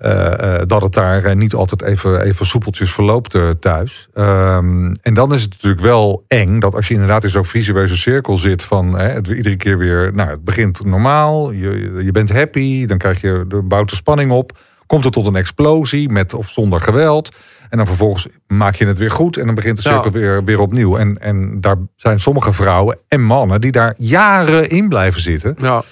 Uh, 0.00 0.32
uh, 0.40 0.60
dat 0.66 0.82
het 0.82 0.92
daar 0.92 1.24
uh, 1.24 1.32
niet 1.32 1.54
altijd 1.54 1.82
even, 1.82 2.22
even 2.22 2.46
soepeltjes 2.46 2.92
verloopt 2.92 3.38
thuis. 3.60 4.08
Um, 4.14 4.96
en 5.02 5.14
dan 5.14 5.32
is 5.34 5.42
het 5.42 5.50
natuurlijk 5.50 5.82
wel 5.82 6.24
eng 6.28 6.60
dat 6.60 6.74
als 6.74 6.88
je 6.88 6.94
inderdaad 6.94 7.24
in 7.24 7.30
zo'n 7.30 7.44
visueuze 7.44 7.96
cirkel 7.96 8.36
zit 8.36 8.62
van 8.62 8.98
het, 8.98 9.28
iedere 9.28 9.56
keer 9.56 9.78
weer, 9.78 10.10
nou 10.14 10.30
het 10.30 10.44
begint 10.44 10.84
normaal, 10.84 11.50
je, 11.50 12.00
je 12.04 12.10
bent 12.10 12.32
happy, 12.32 12.86
dan 12.86 12.98
krijg 12.98 13.20
je, 13.20 13.44
de 13.48 13.62
bouwt 13.62 13.90
de 13.90 13.96
spanning 13.96 14.30
op, 14.30 14.58
komt 14.86 15.04
het 15.04 15.12
tot 15.12 15.26
een 15.26 15.36
explosie 15.36 16.08
met 16.08 16.34
of 16.34 16.48
zonder 16.48 16.80
geweld. 16.80 17.34
En 17.68 17.76
dan 17.76 17.86
vervolgens 17.86 18.26
maak 18.46 18.74
je 18.74 18.86
het 18.86 18.98
weer 18.98 19.10
goed 19.10 19.36
en 19.36 19.46
dan 19.46 19.54
begint 19.54 19.76
de 19.76 19.82
cirkel 19.82 20.10
weer, 20.10 20.44
weer 20.44 20.60
opnieuw. 20.60 20.96
En, 20.96 21.18
en 21.18 21.60
daar 21.60 21.76
zijn 21.96 22.20
sommige 22.20 22.52
vrouwen 22.52 22.98
en 23.08 23.22
mannen 23.22 23.60
die 23.60 23.72
daar 23.72 23.94
jaren 23.96 24.70
in 24.70 24.88
blijven 24.88 25.20
zitten. 25.20 25.54
Ja. 25.58 25.82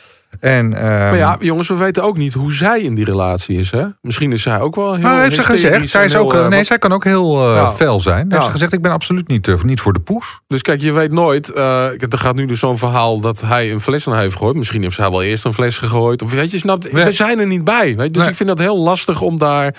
En, 0.41 0.65
um, 0.65 0.71
maar 0.83 1.17
ja, 1.17 1.37
jongens, 1.41 1.69
we 1.69 1.77
weten 1.77 2.03
ook 2.03 2.17
niet 2.17 2.33
hoe 2.33 2.53
zij 2.53 2.81
in 2.81 2.95
die 2.95 3.05
relatie 3.05 3.59
is. 3.59 3.71
Hè? 3.71 3.85
Misschien 4.01 4.33
is 4.33 4.43
zij 4.43 4.61
ook 4.61 4.75
wel 4.75 4.95
heel. 4.95 5.03
Nou, 5.03 5.21
heeft 5.21 5.35
ze 5.35 5.43
gezegd. 5.43 5.89
Zij, 5.89 6.05
is 6.05 6.13
heel, 6.13 6.23
ook, 6.23 6.35
uh, 6.35 6.49
nee, 6.49 6.65
zij 6.65 6.79
kan 6.79 6.93
ook 6.93 7.05
heel 7.05 7.51
uh, 7.51 7.57
ja. 7.57 7.73
fel 7.73 8.01
zijn. 8.01 8.27
Heeft 8.33 8.45
ze 8.45 8.51
gezegd: 8.51 8.73
Ik 8.73 8.83
ben 8.83 8.93
absoluut 8.93 9.29
niet, 9.29 9.65
niet 9.65 9.81
voor 9.81 9.93
de 9.93 10.01
poes. 10.01 10.41
Dus 10.47 10.63
kijk, 10.63 10.81
je 10.81 10.93
weet 10.93 11.13
nooit. 11.13 11.57
er 11.57 12.09
gaat 12.09 12.35
nu 12.35 12.47
dus 12.47 12.59
zo'n 12.59 12.79
verhaal 12.79 13.21
dat 13.21 13.41
hij 13.41 13.73
een 13.73 13.81
fles 13.81 14.09
aan 14.09 14.19
heeft 14.19 14.33
gegooid. 14.33 14.57
Misschien 14.57 14.83
heeft 14.83 14.95
zij 14.95 15.11
wel 15.11 15.23
eerst 15.23 15.45
een 15.45 15.53
fles 15.53 15.79
gegooid. 15.79 16.23
Of 16.23 16.33
weet 16.33 16.51
je, 16.51 16.59
snapt, 16.59 16.93
nee. 16.93 17.05
we 17.05 17.13
zijn 17.13 17.39
er 17.39 17.47
niet 17.47 17.65
bij. 17.65 17.97
Weet? 17.97 18.13
Dus 18.15 18.23
nee. 18.23 18.31
ik 18.31 18.37
vind 18.37 18.49
dat 18.49 18.59
heel 18.59 18.79
lastig 18.79 19.21
om 19.21 19.39
daar. 19.39 19.75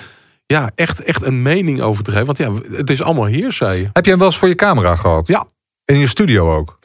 Ja, 0.46 0.72
echt, 0.76 1.04
echt 1.04 1.24
een 1.24 1.42
mening 1.42 1.82
over 1.82 2.04
te 2.04 2.12
geven. 2.12 2.26
Want 2.26 2.38
ja, 2.38 2.52
het 2.78 2.90
is 2.90 3.02
allemaal 3.02 3.26
heersij. 3.26 3.90
Heb 3.94 4.04
jij 4.04 4.12
hem 4.12 4.18
wel 4.18 4.28
eens 4.28 4.38
voor 4.38 4.48
je 4.48 4.56
camera 4.56 4.96
gehad? 4.96 5.28
Ja. 5.28 5.46
In 5.86 5.98
je 5.98 6.08
studio 6.08 6.56
ook? 6.56 6.76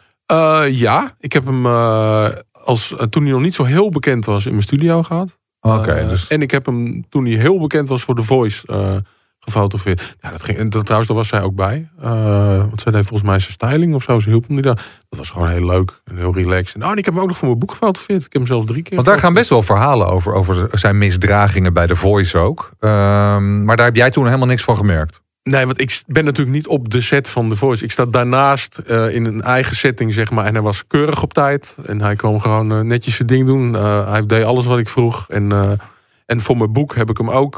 ja, 0.68 1.10
ik 1.18 1.32
heb 1.32 1.44
hem 1.44 1.66
als, 2.64 2.92
uh, 2.92 2.98
toen 2.98 3.22
hij 3.22 3.32
nog 3.32 3.40
niet 3.40 3.54
zo 3.54 3.64
heel 3.64 3.90
bekend 3.90 4.24
was 4.24 4.44
in 4.44 4.50
mijn 4.50 4.62
studio 4.62 5.02
gehad. 5.02 5.38
Oké. 5.60 5.76
Okay, 5.76 6.02
uh, 6.02 6.08
dus... 6.08 6.28
En 6.28 6.42
ik 6.42 6.50
heb 6.50 6.66
hem 6.66 7.08
toen 7.08 7.24
hij 7.26 7.34
heel 7.34 7.58
bekend 7.58 7.88
was 7.88 8.02
voor 8.02 8.14
The 8.14 8.22
Voice 8.22 8.66
uh, 8.70 8.96
gefotografeerd. 9.38 10.16
Ja, 10.20 10.30
dat 10.30 10.42
ging, 10.42 10.58
en 10.58 10.70
dat, 10.70 10.82
trouwens, 10.82 11.08
daar 11.08 11.18
was 11.18 11.28
zij 11.28 11.42
ook 11.42 11.54
bij. 11.54 11.88
want 12.68 12.80
zij 12.80 12.92
deed 12.92 13.06
volgens 13.06 13.28
mij 13.28 13.38
zijn 13.38 13.52
styling 13.52 13.94
of 13.94 14.02
zo. 14.02 14.20
Ze 14.20 14.28
hielp 14.28 14.46
hem 14.46 14.54
niet 14.54 14.64
daar. 14.64 14.86
Dat 15.08 15.18
was 15.18 15.30
gewoon 15.30 15.48
heel 15.48 15.66
leuk 15.66 16.00
en 16.04 16.16
heel 16.16 16.34
relaxed. 16.34 16.74
En, 16.74 16.84
oh, 16.84 16.90
en 16.90 16.96
ik 16.96 17.04
heb 17.04 17.14
hem 17.14 17.22
ook 17.22 17.28
nog 17.28 17.38
voor 17.38 17.48
mijn 17.48 17.60
boek 17.60 17.70
gefotografeerd. 17.70 18.24
Ik 18.24 18.32
heb 18.32 18.42
hem 18.42 18.46
zelfs 18.46 18.66
drie 18.66 18.82
keer. 18.82 18.94
Want 18.94 19.06
daar 19.06 19.18
gaan 19.18 19.34
best 19.34 19.50
wel 19.50 19.62
verhalen 19.62 20.06
over. 20.06 20.34
Over 20.34 20.68
zijn 20.72 20.98
misdragingen 20.98 21.72
bij 21.72 21.86
The 21.86 21.96
Voice 21.96 22.38
ook. 22.38 22.70
Um, 22.80 23.64
maar 23.64 23.76
daar 23.76 23.86
heb 23.86 23.96
jij 23.96 24.10
toen 24.10 24.24
helemaal 24.24 24.46
niks 24.46 24.64
van 24.64 24.76
gemerkt. 24.76 25.21
Nee, 25.42 25.64
want 25.66 25.80
ik 25.80 26.02
ben 26.06 26.24
natuurlijk 26.24 26.56
niet 26.56 26.66
op 26.66 26.90
de 26.90 27.00
set 27.00 27.28
van 27.28 27.48
The 27.48 27.56
Voice. 27.56 27.84
Ik 27.84 27.92
sta 27.92 28.04
daarnaast 28.04 28.82
uh, 28.90 29.14
in 29.14 29.24
een 29.24 29.42
eigen 29.42 29.76
setting, 29.76 30.12
zeg 30.12 30.30
maar. 30.30 30.44
En 30.44 30.52
hij 30.52 30.62
was 30.62 30.86
keurig 30.86 31.22
op 31.22 31.34
tijd. 31.34 31.76
En 31.86 32.00
hij 32.00 32.16
kwam 32.16 32.40
gewoon 32.40 32.72
uh, 32.72 32.80
netjes 32.80 33.16
zijn 33.16 33.28
ding 33.28 33.46
doen. 33.46 33.72
Uh, 33.72 34.10
hij 34.10 34.26
deed 34.26 34.44
alles 34.44 34.66
wat 34.66 34.78
ik 34.78 34.88
vroeg. 34.88 35.26
En, 35.28 35.78
en 36.26 36.40
voor 36.40 36.56
mijn 36.56 36.72
boek 36.72 36.94
heb 36.94 37.10
ik 37.10 37.16
hem 37.16 37.30
ook 37.30 37.56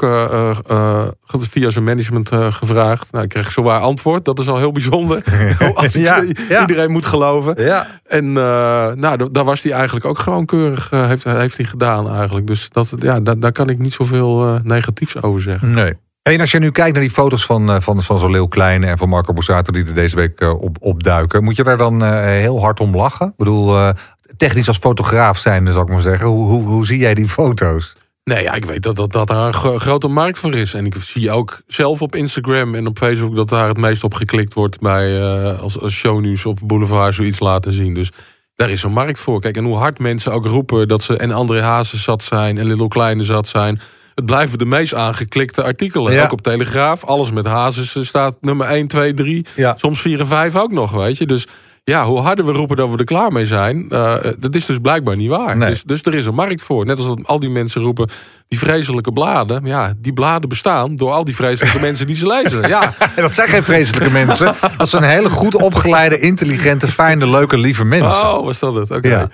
via 1.25 1.69
zijn 1.69 1.83
management 1.83 2.29
gevraagd. 2.33 3.11
Nou, 3.11 3.23
ik 3.23 3.29
kreeg 3.29 3.51
zowaar 3.51 3.79
antwoord. 3.79 4.25
Dat 4.25 4.39
is 4.39 4.47
al 4.47 4.57
heel 4.57 4.71
bijzonder. 4.71 5.23
Als 5.73 5.95
ik 5.95 6.03
ja, 6.03 6.23
ja. 6.49 6.61
iedereen 6.61 6.91
moet 6.91 7.05
geloven. 7.05 7.63
Ja. 7.63 7.87
En 8.07 8.31
nou, 8.33 9.31
daar 9.31 9.43
was 9.43 9.61
hij 9.61 9.71
eigenlijk 9.71 10.05
ook 10.05 10.19
gewoon 10.19 10.45
keurig. 10.45 10.89
heeft, 10.89 11.23
heeft 11.23 11.57
hij 11.57 11.65
gedaan 11.65 12.09
eigenlijk. 12.11 12.47
Dus 12.47 12.69
dat, 12.69 12.93
ja, 12.99 13.19
daar, 13.19 13.39
daar 13.39 13.51
kan 13.51 13.69
ik 13.69 13.77
niet 13.77 13.93
zoveel 13.93 14.59
negatiefs 14.63 15.21
over 15.21 15.41
zeggen. 15.41 15.71
Nee. 15.71 15.93
En 16.31 16.39
als 16.39 16.51
je 16.51 16.59
nu 16.59 16.71
kijkt 16.71 16.93
naar 16.93 17.01
die 17.01 17.11
foto's 17.11 17.45
van, 17.45 17.81
van, 17.81 18.03
van 18.03 18.19
zo'n 18.19 18.31
Leeuw 18.31 18.47
Kleine 18.47 18.85
en 18.85 18.97
van 18.97 19.09
Marco 19.09 19.33
Borsato 19.33 19.71
die 19.71 19.85
er 19.85 19.93
deze 19.93 20.15
week 20.15 20.41
op, 20.41 20.77
opduiken, 20.79 21.43
moet 21.43 21.55
je 21.55 21.63
daar 21.63 21.77
dan 21.77 22.03
uh, 22.03 22.23
heel 22.23 22.61
hard 22.61 22.79
om 22.79 22.95
lachen? 22.95 23.27
Ik 23.27 23.35
bedoel, 23.37 23.93
technisch 24.37 24.67
als 24.67 24.77
fotograaf 24.77 25.37
zijn, 25.37 25.67
zou 25.67 25.81
ik 25.81 25.89
maar 25.89 26.01
zeggen. 26.01 26.27
Hoe, 26.27 26.45
hoe, 26.45 26.63
hoe 26.63 26.85
zie 26.85 26.97
jij 26.97 27.13
die 27.13 27.27
foto's? 27.27 27.95
Nee, 28.23 28.43
ja, 28.43 28.53
ik 28.53 28.65
weet 28.65 28.83
dat, 28.83 28.95
dat, 28.95 29.11
dat 29.11 29.27
daar 29.27 29.47
een 29.47 29.53
gro 29.53 29.77
grote 29.77 30.07
markt 30.07 30.39
voor 30.39 30.53
is. 30.53 30.73
En 30.73 30.85
ik 30.85 30.95
zie 30.99 31.31
ook 31.31 31.61
zelf 31.67 32.01
op 32.01 32.15
Instagram 32.15 32.75
en 32.75 32.87
op 32.87 32.97
Facebook 32.97 33.35
dat 33.35 33.49
daar 33.49 33.67
het 33.67 33.77
meest 33.77 34.03
op 34.03 34.13
geklikt 34.13 34.53
wordt 34.53 34.79
bij 34.79 35.21
als, 35.55 35.79
als 35.79 35.93
shownieuws 35.93 36.45
of 36.45 36.65
boulevard 36.65 37.13
zoiets 37.13 37.39
laten 37.39 37.71
zien. 37.73 37.93
Dus 37.93 38.11
daar 38.55 38.69
is 38.69 38.83
een 38.83 38.91
markt 38.91 39.19
voor. 39.19 39.41
Kijk, 39.41 39.57
en 39.57 39.65
hoe 39.65 39.77
hard 39.77 39.99
mensen 39.99 40.33
ook 40.33 40.45
roepen 40.45 40.87
dat 40.87 41.03
ze 41.03 41.17
en 41.17 41.31
André 41.31 41.61
Hazes 41.61 42.03
zat 42.03 42.23
zijn 42.23 42.57
en 42.57 42.65
Little 42.65 42.87
Kleine 42.87 43.23
zat 43.23 43.47
zijn 43.47 43.79
het 44.15 44.25
blijven 44.25 44.57
de 44.57 44.65
meest 44.65 44.93
aangeklikte 44.93 45.63
artikelen. 45.63 46.13
Ja. 46.13 46.23
Ook 46.23 46.31
op 46.31 46.41
Telegraaf. 46.41 47.03
Alles 47.03 47.31
met 47.31 47.45
Hazes 47.45 48.07
staat 48.07 48.37
nummer 48.41 48.67
1, 48.67 48.87
2, 48.87 49.13
3. 49.13 49.45
Ja. 49.55 49.75
Soms 49.77 50.01
4 50.01 50.19
en 50.19 50.27
5 50.27 50.55
ook 50.55 50.71
nog, 50.71 50.91
weet 50.91 51.17
je. 51.17 51.25
Dus 51.25 51.47
ja, 51.91 52.05
hoe 52.05 52.19
harder 52.19 52.45
we 52.45 52.51
roepen 52.51 52.77
dat 52.77 52.89
we 52.89 52.97
er 52.97 53.03
klaar 53.03 53.31
mee 53.31 53.45
zijn... 53.45 53.85
Uh, 53.89 54.15
dat 54.39 54.55
is 54.55 54.65
dus 54.65 54.77
blijkbaar 54.81 55.15
niet 55.15 55.29
waar. 55.29 55.57
Nee. 55.57 55.69
Dus, 55.69 55.83
dus 55.83 56.03
er 56.03 56.13
is 56.13 56.25
een 56.25 56.35
markt 56.35 56.61
voor. 56.61 56.85
Net 56.85 56.97
als 56.97 57.07
dat 57.07 57.19
al 57.23 57.39
die 57.39 57.49
mensen 57.49 57.81
roepen... 57.81 58.09
die 58.47 58.59
vreselijke 58.59 59.11
bladen. 59.11 59.65
Ja, 59.65 59.93
die 59.97 60.13
bladen 60.13 60.49
bestaan 60.49 60.95
door 60.95 61.11
al 61.11 61.23
die 61.23 61.35
vreselijke 61.35 61.79
mensen 61.87 62.07
die 62.07 62.15
ze 62.15 62.27
lezen. 62.27 62.67
Ja. 62.67 62.93
dat 63.15 63.33
zijn 63.33 63.47
geen 63.47 63.63
vreselijke 63.63 64.11
mensen. 64.11 64.53
Dat 64.77 64.89
zijn 64.89 65.03
hele 65.03 65.29
goed 65.29 65.55
opgeleide, 65.55 66.19
intelligente, 66.19 66.87
fijne, 66.87 67.29
leuke, 67.29 67.57
lieve 67.57 67.85
mensen. 67.85 68.21
Oh, 68.21 68.45
was 68.45 68.59
dat 68.59 68.75
het? 68.75 68.91
Oké. 68.91 69.07
Okay. 69.07 69.11
Ja. 69.11 69.29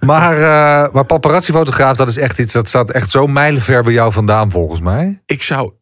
Maar, 0.00 0.34
uh, 0.34 0.92
maar 0.92 1.04
paparazzi-fotograaf, 1.04 1.96
dat 1.96 2.08
is 2.08 2.16
echt 2.16 2.38
iets... 2.38 2.52
dat 2.52 2.68
staat 2.68 2.90
echt 2.90 3.10
zo 3.10 3.26
mijlenver 3.26 3.82
bij 3.82 3.92
jou 3.92 4.12
vandaan, 4.12 4.50
volgens 4.50 4.80
mij. 4.80 5.22
Ik 5.26 5.42
zou 5.42 5.72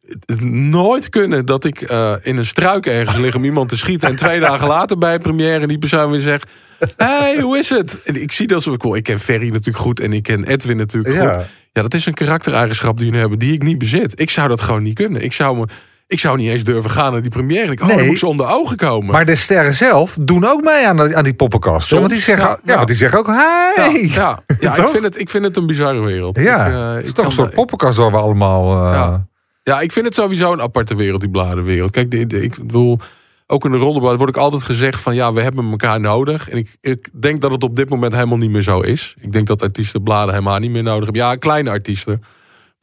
nooit 0.70 1.08
kunnen 1.08 1.46
dat 1.46 1.64
ik 1.64 1.90
uh, 1.90 2.12
in 2.22 2.36
een 2.36 2.46
struik 2.46 2.86
ergens 2.86 3.16
lig 3.16 3.34
om 3.34 3.44
iemand 3.44 3.68
te 3.68 3.76
schieten. 3.76 4.08
En 4.08 4.16
twee 4.16 4.40
dagen 4.40 4.66
later 4.66 4.98
bij 4.98 5.14
een 5.14 5.20
première 5.20 5.66
die 5.66 5.78
persoon 5.78 6.10
weer 6.10 6.20
zegt. 6.20 6.50
hey, 6.96 7.40
hoe 7.40 7.58
is 7.58 7.70
het? 7.70 8.00
En 8.04 8.22
ik 8.22 8.32
zie 8.32 8.46
dat 8.46 8.62
zo 8.62 8.76
cool. 8.76 8.96
Ik 8.96 9.02
ken 9.02 9.18
Ferry 9.18 9.48
natuurlijk 9.48 9.78
goed 9.78 10.00
en 10.00 10.12
ik 10.12 10.22
ken 10.22 10.44
Edwin 10.44 10.76
natuurlijk 10.76 11.14
ja. 11.14 11.32
goed. 11.32 11.44
Ja, 11.72 11.82
dat 11.82 11.94
is 11.94 12.06
een 12.06 12.14
karaktereigenschap 12.14 12.96
die 12.96 13.04
jullie 13.04 13.20
hebben 13.20 13.38
die 13.38 13.52
ik 13.52 13.62
niet 13.62 13.78
bezit. 13.78 14.20
Ik 14.20 14.30
zou 14.30 14.48
dat 14.48 14.60
gewoon 14.60 14.82
niet 14.82 14.94
kunnen. 14.94 15.22
Ik 15.22 15.32
zou 15.32 15.56
me. 15.56 15.66
Ik 16.06 16.20
zou 16.20 16.36
niet 16.36 16.50
eens 16.50 16.64
durven 16.64 16.90
gaan 16.90 17.12
naar 17.12 17.22
die 17.22 17.30
première. 17.30 17.72
Ik, 17.72 17.80
oh, 17.80 17.86
nee, 17.86 17.96
dan 17.96 18.06
moet 18.06 18.18
ze 18.18 18.26
onder 18.26 18.48
ogen 18.48 18.76
komen. 18.76 19.12
Maar 19.12 19.24
de 19.24 19.34
sterren 19.34 19.74
zelf 19.74 20.16
doen 20.20 20.44
ook 20.44 20.62
mee 20.62 20.86
aan, 20.86 21.16
aan 21.16 21.24
die 21.24 21.34
poppenkast. 21.34 21.90
Want 21.90 22.10
die 22.10 22.20
zeggen, 22.20 22.48
ja, 22.48 22.60
ja. 22.64 22.74
Want 22.74 22.88
die 22.88 22.96
zeggen 22.96 23.18
ook, 23.18 23.26
hey. 23.26 24.08
Ja, 24.08 24.42
ja, 24.60 24.76
ik, 24.82 24.88
vind 24.88 25.02
het, 25.02 25.20
ik 25.20 25.30
vind 25.30 25.44
het 25.44 25.56
een 25.56 25.66
bizarre 25.66 26.00
wereld. 26.00 26.38
Ja, 26.38 26.66
ik, 26.66 26.72
uh, 26.72 26.94
het 26.94 27.04
is 27.04 27.12
toch 27.12 27.24
een 27.24 27.32
soort 27.32 27.54
poppenkast 27.54 27.98
waar 27.98 28.10
we 28.10 28.16
allemaal... 28.16 28.92
Uh... 28.92 29.14
Ja. 29.64 29.80
Ik 29.80 29.92
vind 29.92 30.06
het 30.06 30.14
sowieso 30.14 30.52
een 30.52 30.62
aparte 30.62 30.94
wereld, 30.94 31.20
die 31.20 31.30
bladenwereld. 31.30 31.90
Kijk, 31.90 32.14
ik 32.14 32.56
bedoel, 32.58 32.98
ook 33.46 33.64
in 33.64 33.70
de 33.70 33.76
rollenbouw 33.76 34.16
word 34.16 34.28
ik 34.28 34.36
altijd 34.36 34.62
gezegd 34.62 35.00
van 35.00 35.14
ja, 35.14 35.32
we 35.32 35.40
hebben 35.40 35.70
elkaar 35.70 36.00
nodig. 36.00 36.48
En 36.48 36.56
ik, 36.56 36.76
ik 36.80 37.10
denk 37.12 37.40
dat 37.40 37.50
het 37.50 37.62
op 37.62 37.76
dit 37.76 37.88
moment 37.88 38.12
helemaal 38.12 38.38
niet 38.38 38.50
meer 38.50 38.62
zo 38.62 38.80
is. 38.80 39.14
Ik 39.20 39.32
denk 39.32 39.46
dat 39.46 39.62
artiesten 39.62 40.02
bladen 40.02 40.34
helemaal 40.34 40.58
niet 40.58 40.70
meer 40.70 40.82
nodig 40.82 41.04
hebben. 41.04 41.22
Ja, 41.22 41.36
kleine 41.36 41.70
artiesten. 41.70 42.22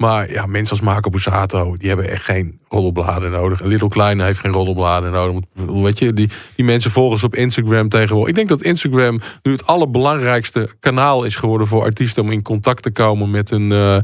Maar 0.02 0.32
ja, 0.32 0.46
mensen 0.46 0.78
als 0.78 0.86
Marco 0.86 1.10
Bussato, 1.10 1.76
die 1.78 1.88
hebben 1.88 2.10
echt 2.10 2.24
geen 2.24 2.60
rollenbladen 2.68 3.32
nodig. 3.32 3.62
Little 3.62 3.88
Kleine 3.88 4.24
heeft 4.24 4.40
geen 4.40 4.52
rollenbladen 4.52 5.12
nodig. 5.12 5.44
Weet 5.54 6.00
je, 6.00 6.14
die, 6.14 6.30
die 6.56 6.66
mensen 6.66 6.92
volgen 6.92 7.20
ze 7.20 7.26
op 7.26 7.36
Instagram 7.36 7.90
tegenwoordig. 7.90 8.30
Ik 8.30 8.36
denk 8.36 8.50
dat 8.50 8.62
Instagram 8.62 9.20
nu 9.42 9.52
het 9.52 9.68
allerbelangrijkste 9.68 10.70
kanaal 10.80 11.24
is 11.24 11.36
geworden 11.36 11.68
voor 11.68 11.84
artiesten 11.84 12.24
om 12.24 12.32
in 12.32 12.42
contact 12.42 12.84
te 12.84 12.92
komen 12.92 13.32
met 13.32 13.50
hun, 13.50 13.72
uh, 13.72 13.98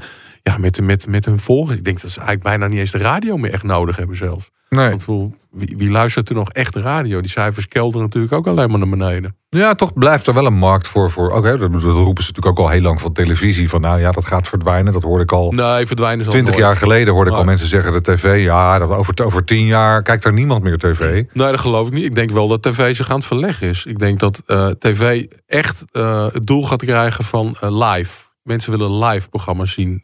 ja, 0.44 0.58
met, 0.60 0.82
met, 0.82 1.08
met 1.08 1.26
hun 1.26 1.40
volgers. 1.40 1.78
Ik 1.78 1.84
denk 1.84 2.02
dat 2.02 2.12
ze 2.12 2.20
eigenlijk 2.20 2.50
bijna 2.50 2.68
niet 2.68 2.80
eens 2.80 2.92
de 2.92 2.98
radio 2.98 3.38
meer 3.38 3.54
echt 3.54 3.64
nodig 3.64 3.96
hebben 3.96 4.18
zelfs. 4.18 4.50
Nee. 4.70 4.90
Want 4.90 5.36
wie, 5.52 5.76
wie 5.78 5.92
luistert 5.92 6.30
er 6.30 6.36
nog 6.36 6.52
echt 6.52 6.76
radio? 6.76 7.22
Die 7.22 7.30
cijfers 7.30 7.68
kelderen 7.68 8.06
natuurlijk 8.06 8.34
ook 8.34 8.48
alleen 8.48 8.70
maar 8.70 8.80
naar 8.80 8.90
beneden. 8.90 9.36
Ja, 9.50 9.76
toch 9.76 9.94
blijft 9.94 10.28
er 10.28 10.34
wel 10.34 10.46
een 10.46 10.58
markt 10.58 10.88
voor. 10.88 11.12
voor 11.12 11.32
Oké, 11.32 11.58
dat, 11.58 11.72
dat 11.72 11.82
roepen 11.82 12.24
ze 12.24 12.30
natuurlijk 12.30 12.60
ook 12.60 12.66
al 12.66 12.70
heel 12.70 12.82
lang 12.82 13.02
van 13.02 13.14
televisie. 13.14 13.70
Van 13.70 13.82
nou 13.82 14.00
ja, 14.00 14.12
dat 14.12 14.26
gaat 14.26 14.48
verdwijnen. 14.48 14.94
Dat 14.94 15.04
hoorde 15.04 15.24
ik 15.24 15.32
al. 15.32 15.52
Nee, 15.52 15.86
verdwijnen 15.86 16.24
zal 16.24 16.34
Twintig 16.34 16.58
jaar 16.58 16.78
geleden 16.78 17.14
hoorde 17.14 17.32
ik 17.32 17.38
al 17.38 17.44
mensen 17.44 17.68
zeggen 17.68 17.94
de 17.94 18.02
tv. 18.02 18.44
Ja, 18.44 18.78
dat 18.78 18.90
over, 18.90 19.26
over 19.26 19.44
tien 19.44 19.66
jaar 19.66 20.04
kijkt 20.04 20.26
er 20.26 20.34
niemand 20.34 20.64
meer 20.64 20.78
tv. 20.78 21.00
Nee, 21.34 21.52
dat 21.52 21.60
geloof 21.60 21.88
ik 21.88 21.94
niet. 21.94 22.06
Ik 22.06 22.16
denk 22.16 22.32
wel 22.32 22.48
dat 22.48 22.64
tv 22.64 22.96
zich 22.96 23.10
aan 23.10 23.18
het 23.18 23.26
verleggen 23.26 23.68
is. 23.68 23.86
Ik 23.86 24.00
denk 24.00 24.20
dat 24.20 24.44
eh, 24.46 24.68
tv 24.68 25.26
echt 25.46 25.86
eh, 25.92 26.28
het 26.32 26.46
doel 26.46 26.64
gaat 26.64 26.86
krijgen 26.86 27.24
van 27.24 27.56
eh, 27.60 27.94
live. 27.94 28.26
Mensen 28.44 28.72
willen 28.72 29.06
live 29.06 29.30
programma's 29.30 29.72
zien. 29.72 30.04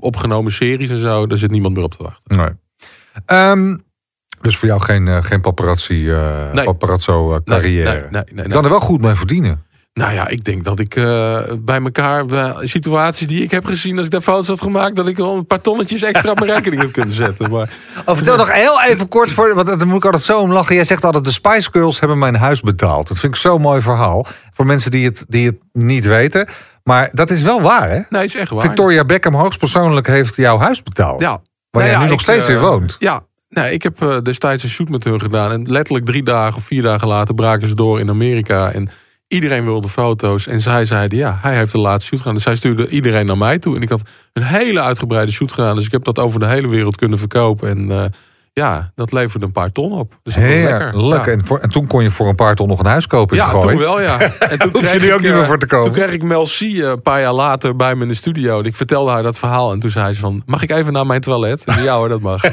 Opgenomen 0.00 0.52
series 0.52 0.90
en 0.90 1.00
zo, 1.00 1.26
daar 1.26 1.38
zit 1.38 1.50
niemand 1.50 1.74
meer 1.74 1.84
op 1.84 1.94
te 1.94 2.02
wachten. 2.02 2.36
Nee. 2.36 2.50
Ehm, 3.26 3.76
dus 4.40 4.56
voor 4.56 4.68
jou 4.68 4.80
geen, 4.80 5.08
eh, 5.08 5.18
geen 5.20 5.40
paparazzi, 5.40 6.10
eh 6.10 6.52
Nee. 6.52 6.64
paparazzo 6.64 7.34
eh, 7.34 7.40
carrière. 7.44 8.06
nee, 8.10 8.22
Je 8.34 8.48
kan 8.48 8.64
er 8.64 8.70
wel 8.70 8.80
goed 8.80 9.00
mee 9.00 9.14
verdienen. 9.14 9.66
Nou 9.92 10.12
ja, 10.12 10.28
ik 10.28 10.44
denk 10.44 10.64
dat 10.64 10.78
ik 10.78 10.94
bij 11.64 11.80
elkaar, 11.82 12.26
bij 12.26 12.54
situaties 12.60 13.26
die 13.26 13.42
ik 13.42 13.50
heb 13.50 13.64
gezien, 13.64 13.96
als 13.96 14.06
ik 14.06 14.12
daar 14.12 14.20
foto's 14.20 14.46
had 14.46 14.60
gemaakt, 14.60 14.96
dat 14.96 15.08
ik 15.08 15.16
wel 15.16 15.36
een 15.36 15.46
paar 15.46 15.60
tonnetjes 15.60 16.02
extra 16.02 16.30
op 16.30 16.38
mijn 16.38 16.52
rekening 16.52 16.82
had 16.82 16.90
kunnen 16.90 17.14
zetten. 17.14 17.50
Maar 17.50 17.68
Oh, 18.06 18.14
vertel 18.14 18.36
nog 18.36 18.52
heel 18.52 18.82
even 18.82 19.08
kort, 19.08 19.32
voor, 19.32 19.54
want 19.54 19.66
daar 19.66 19.86
moet 19.86 19.96
ik 19.96 20.04
altijd 20.04 20.22
zo 20.22 20.40
om 20.40 20.52
lachen. 20.52 20.74
Jij 20.74 20.84
zegt 20.84 21.04
altijd, 21.04 21.24
de 21.24 21.32
Spice 21.32 21.68
Girls 21.72 22.00
hebben 22.00 22.18
mijn 22.18 22.34
huis 22.36 22.60
betaald. 22.60 23.08
Dat 23.08 23.18
vind 23.18 23.34
ik 23.34 23.40
zo'n 23.40 23.60
mooi 23.60 23.80
verhaal. 23.80 24.26
Voor 24.54 24.66
mensen 24.66 24.90
die 24.90 25.04
het, 25.04 25.24
die 25.28 25.46
het 25.46 25.56
niet 25.72 26.04
weten. 26.04 26.48
Maar 26.84 27.08
dat 27.12 27.30
is 27.30 27.42
wel 27.42 27.60
waar, 27.60 27.90
hè? 27.90 28.00
nee, 28.08 28.24
is 28.24 28.34
echt 28.34 28.50
waar. 28.50 28.62
Victoria 28.62 29.04
Beckham 29.04 29.34
hoogstpersoonlijk 29.34 30.06
heeft 30.06 30.36
jouw 30.36 30.58
huis 30.58 30.82
betaald. 30.82 31.20
Ja. 31.20 31.28
Waar 31.30 31.40
Nou 31.70 31.84
jij 31.84 31.92
ja, 31.92 32.04
nu 32.04 32.10
nog 32.10 32.20
steeds 32.20 32.48
in 32.48 32.58
woont. 32.58 32.96
Ja, 32.98 33.20
nee, 33.48 33.72
ik 33.72 33.82
heb 33.82 34.02
eh, 34.02 34.18
destijds 34.22 34.62
een 34.62 34.68
shoot 34.68 34.88
met 34.88 35.04
hun 35.04 35.20
gedaan. 35.20 35.52
En 35.52 35.70
letterlijk 35.70 36.06
drie 36.06 36.22
dagen 36.22 36.56
of 36.56 36.64
vier 36.64 36.82
dagen 36.82 37.08
later 37.08 37.34
braken 37.34 37.68
ze 37.68 37.74
door 37.74 38.00
in 38.00 38.08
Amerika. 38.08 38.72
En 38.72 38.88
iedereen 39.28 39.64
wilde 39.64 39.88
foto's. 39.88 40.46
En 40.46 40.60
zij 40.60 40.84
zeiden, 40.84 41.18
ja, 41.18 41.38
hij 41.40 41.56
heeft 41.56 41.72
de 41.72 41.78
laatste 41.78 42.06
shoot 42.06 42.18
gedaan. 42.18 42.34
Dus 42.34 42.42
zij 42.42 42.56
stuurde 42.56 42.88
iedereen 42.88 43.26
naar 43.26 43.38
mij 43.38 43.58
toe. 43.58 43.76
En 43.76 43.82
ik 43.82 43.88
had 43.88 44.02
een 44.32 44.42
hele 44.42 44.80
uitgebreide 44.80 45.32
shoot 45.32 45.52
gedaan. 45.52 45.74
Dus 45.74 45.84
ik 45.84 45.92
heb 45.92 46.04
dat 46.04 46.18
over 46.18 46.40
de 46.40 46.46
hele 46.46 46.68
wereld 46.68 46.96
kunnen 46.96 47.18
verkopen. 47.18 47.68
En 47.68 47.90
eh, 47.90 48.04
ja, 48.52 48.90
dat 48.94 49.12
leverde 49.12 49.46
een 49.46 49.52
paar 49.52 49.72
ton 49.72 49.92
op. 49.92 50.18
Dus 50.22 50.34
dat 50.34 50.42
was 50.42 50.52
lekker. 50.52 50.92
Heerlijk. 50.92 51.24
Ja. 51.24 51.32
En, 51.32 51.46
voor, 51.46 51.58
en 51.58 51.68
toen 51.68 51.86
kon 51.86 52.02
je 52.02 52.10
voor 52.10 52.28
een 52.28 52.34
paar 52.34 52.54
ton 52.54 52.68
nog 52.68 52.78
een 52.78 52.86
huis 52.86 53.06
kopen 53.06 53.36
in 53.36 53.42
Ja, 53.42 53.48
Gooi. 53.48 53.66
toen 53.66 53.78
wel, 53.78 54.00
ja. 54.00 54.20
En 54.38 54.58
toen 54.58 54.72
kreeg 54.72 55.02
nu 55.02 55.12
ook 55.12 55.18
ik, 55.18 55.24
niet 55.24 55.32
meer 55.32 55.40
eh, 55.40 55.46
voor 55.46 55.58
te 55.58 55.66
komen. 55.66 55.86
Toen 55.86 55.94
kreeg 56.02 56.12
ik 56.12 56.22
Mel 56.22 56.44
C 56.44 56.60
eh, 56.60 56.76
een 56.78 57.02
paar 57.02 57.20
jaar 57.20 57.32
later 57.32 57.76
bij 57.76 57.94
me 57.94 58.02
in 58.02 58.08
de 58.08 58.14
studio. 58.14 58.58
En 58.58 58.64
ik 58.64 58.76
vertelde 58.76 59.10
haar 59.10 59.22
dat 59.22 59.38
verhaal. 59.38 59.72
En 59.72 59.80
toen 59.80 59.90
zei 59.90 60.14
ze 60.14 60.20
van, 60.20 60.42
mag 60.46 60.62
ik 60.62 60.70
even 60.70 60.92
naar 60.92 61.06
mijn 61.06 61.20
toilet? 61.20 61.64
En 61.64 61.78
ik 61.78 61.84
ja 61.84 61.96
hoor, 61.96 62.08
dat 62.08 62.20
mag. 62.20 62.42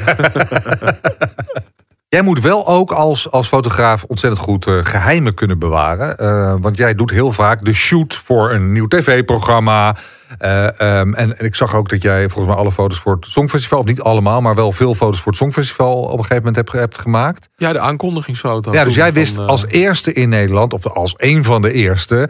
Jij 2.08 2.22
moet 2.22 2.40
wel 2.40 2.66
ook 2.66 2.92
als, 2.92 3.30
als 3.30 3.48
fotograaf 3.48 4.04
ontzettend 4.04 4.42
goed 4.42 4.66
eh, 4.66 4.78
geheimen 4.80 5.34
kunnen 5.34 5.58
bewaren. 5.58 6.18
Eh, 6.18 6.54
want 6.60 6.76
jij 6.76 6.94
doet 6.94 7.10
heel 7.10 7.32
vaak 7.32 7.64
de 7.64 7.72
shoot 7.72 8.14
voor 8.14 8.50
een 8.50 8.72
nieuw 8.72 8.86
tv-programma. 8.86 9.96
Eh, 10.38 10.80
ehm, 10.80 11.14
en, 11.14 11.38
en 11.38 11.44
ik 11.44 11.54
zag 11.54 11.74
ook 11.74 11.88
dat 11.88 12.02
jij 12.02 12.28
volgens 12.28 12.54
mij 12.54 12.62
alle 12.62 12.72
foto's 12.72 12.98
voor 12.98 13.14
het 13.14 13.24
Songfestival... 13.24 13.78
of 13.78 13.84
niet 13.84 14.00
allemaal, 14.00 14.40
maar 14.40 14.54
wel 14.54 14.72
veel 14.72 14.94
foto's 14.94 15.20
voor 15.20 15.32
het 15.32 15.40
Songfestival... 15.40 15.94
op 15.94 16.10
een 16.10 16.24
gegeven 16.24 16.36
moment 16.36 16.56
hebt, 16.56 16.72
hebt 16.72 16.98
gemaakt. 16.98 17.48
Ja, 17.56 17.72
de 17.72 17.78
aankondigingsfoto. 17.78 18.72
Ja, 18.72 18.84
dus 18.84 18.94
jij 18.94 19.12
wist 19.12 19.38
als 19.38 19.66
eerste 19.66 20.12
in 20.12 20.28
Nederland... 20.28 20.72
of 20.72 20.86
als 20.86 21.14
een 21.16 21.44
van 21.44 21.62
de 21.62 21.72
eerste... 21.72 22.28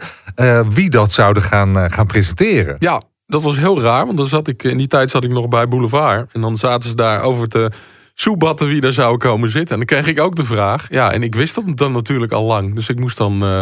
wie 0.69 0.89
dat 0.89 1.11
zouden 1.11 1.43
gaan, 1.43 1.91
gaan 1.91 2.07
presenteren. 2.07 2.75
Ja, 2.79 3.01
dat 3.25 3.41
was 3.41 3.57
heel 3.57 3.81
raar. 3.81 4.05
Want 4.05 4.17
dan 4.17 4.27
zat 4.27 4.47
ik, 4.47 4.63
in 4.63 4.77
die 4.77 4.87
tijd 4.87 5.09
zat 5.09 5.23
ik 5.23 5.31
nog 5.31 5.47
bij 5.47 5.67
Boulevard. 5.67 6.33
En 6.33 6.41
dan 6.41 6.57
zaten 6.57 6.89
ze 6.89 6.95
daar 6.95 7.21
over 7.21 7.47
te 7.47 7.71
soebatten 8.19 8.67
wie 8.67 8.81
daar 8.81 8.93
zou 8.93 9.17
komen 9.17 9.49
zitten. 9.49 9.79
En 9.79 9.85
dan 9.85 9.97
kreeg 9.97 10.15
ik 10.15 10.23
ook 10.23 10.35
de 10.35 10.45
vraag. 10.45 10.85
Ja, 10.89 11.11
en 11.11 11.23
ik 11.23 11.35
wist 11.35 11.55
dat 11.55 11.77
dan 11.77 11.91
natuurlijk 11.91 12.31
al 12.31 12.43
lang. 12.43 12.75
Dus 12.75 12.89
ik 12.89 12.99
moest 12.99 13.17
dan... 13.17 13.43
eh 13.43 13.61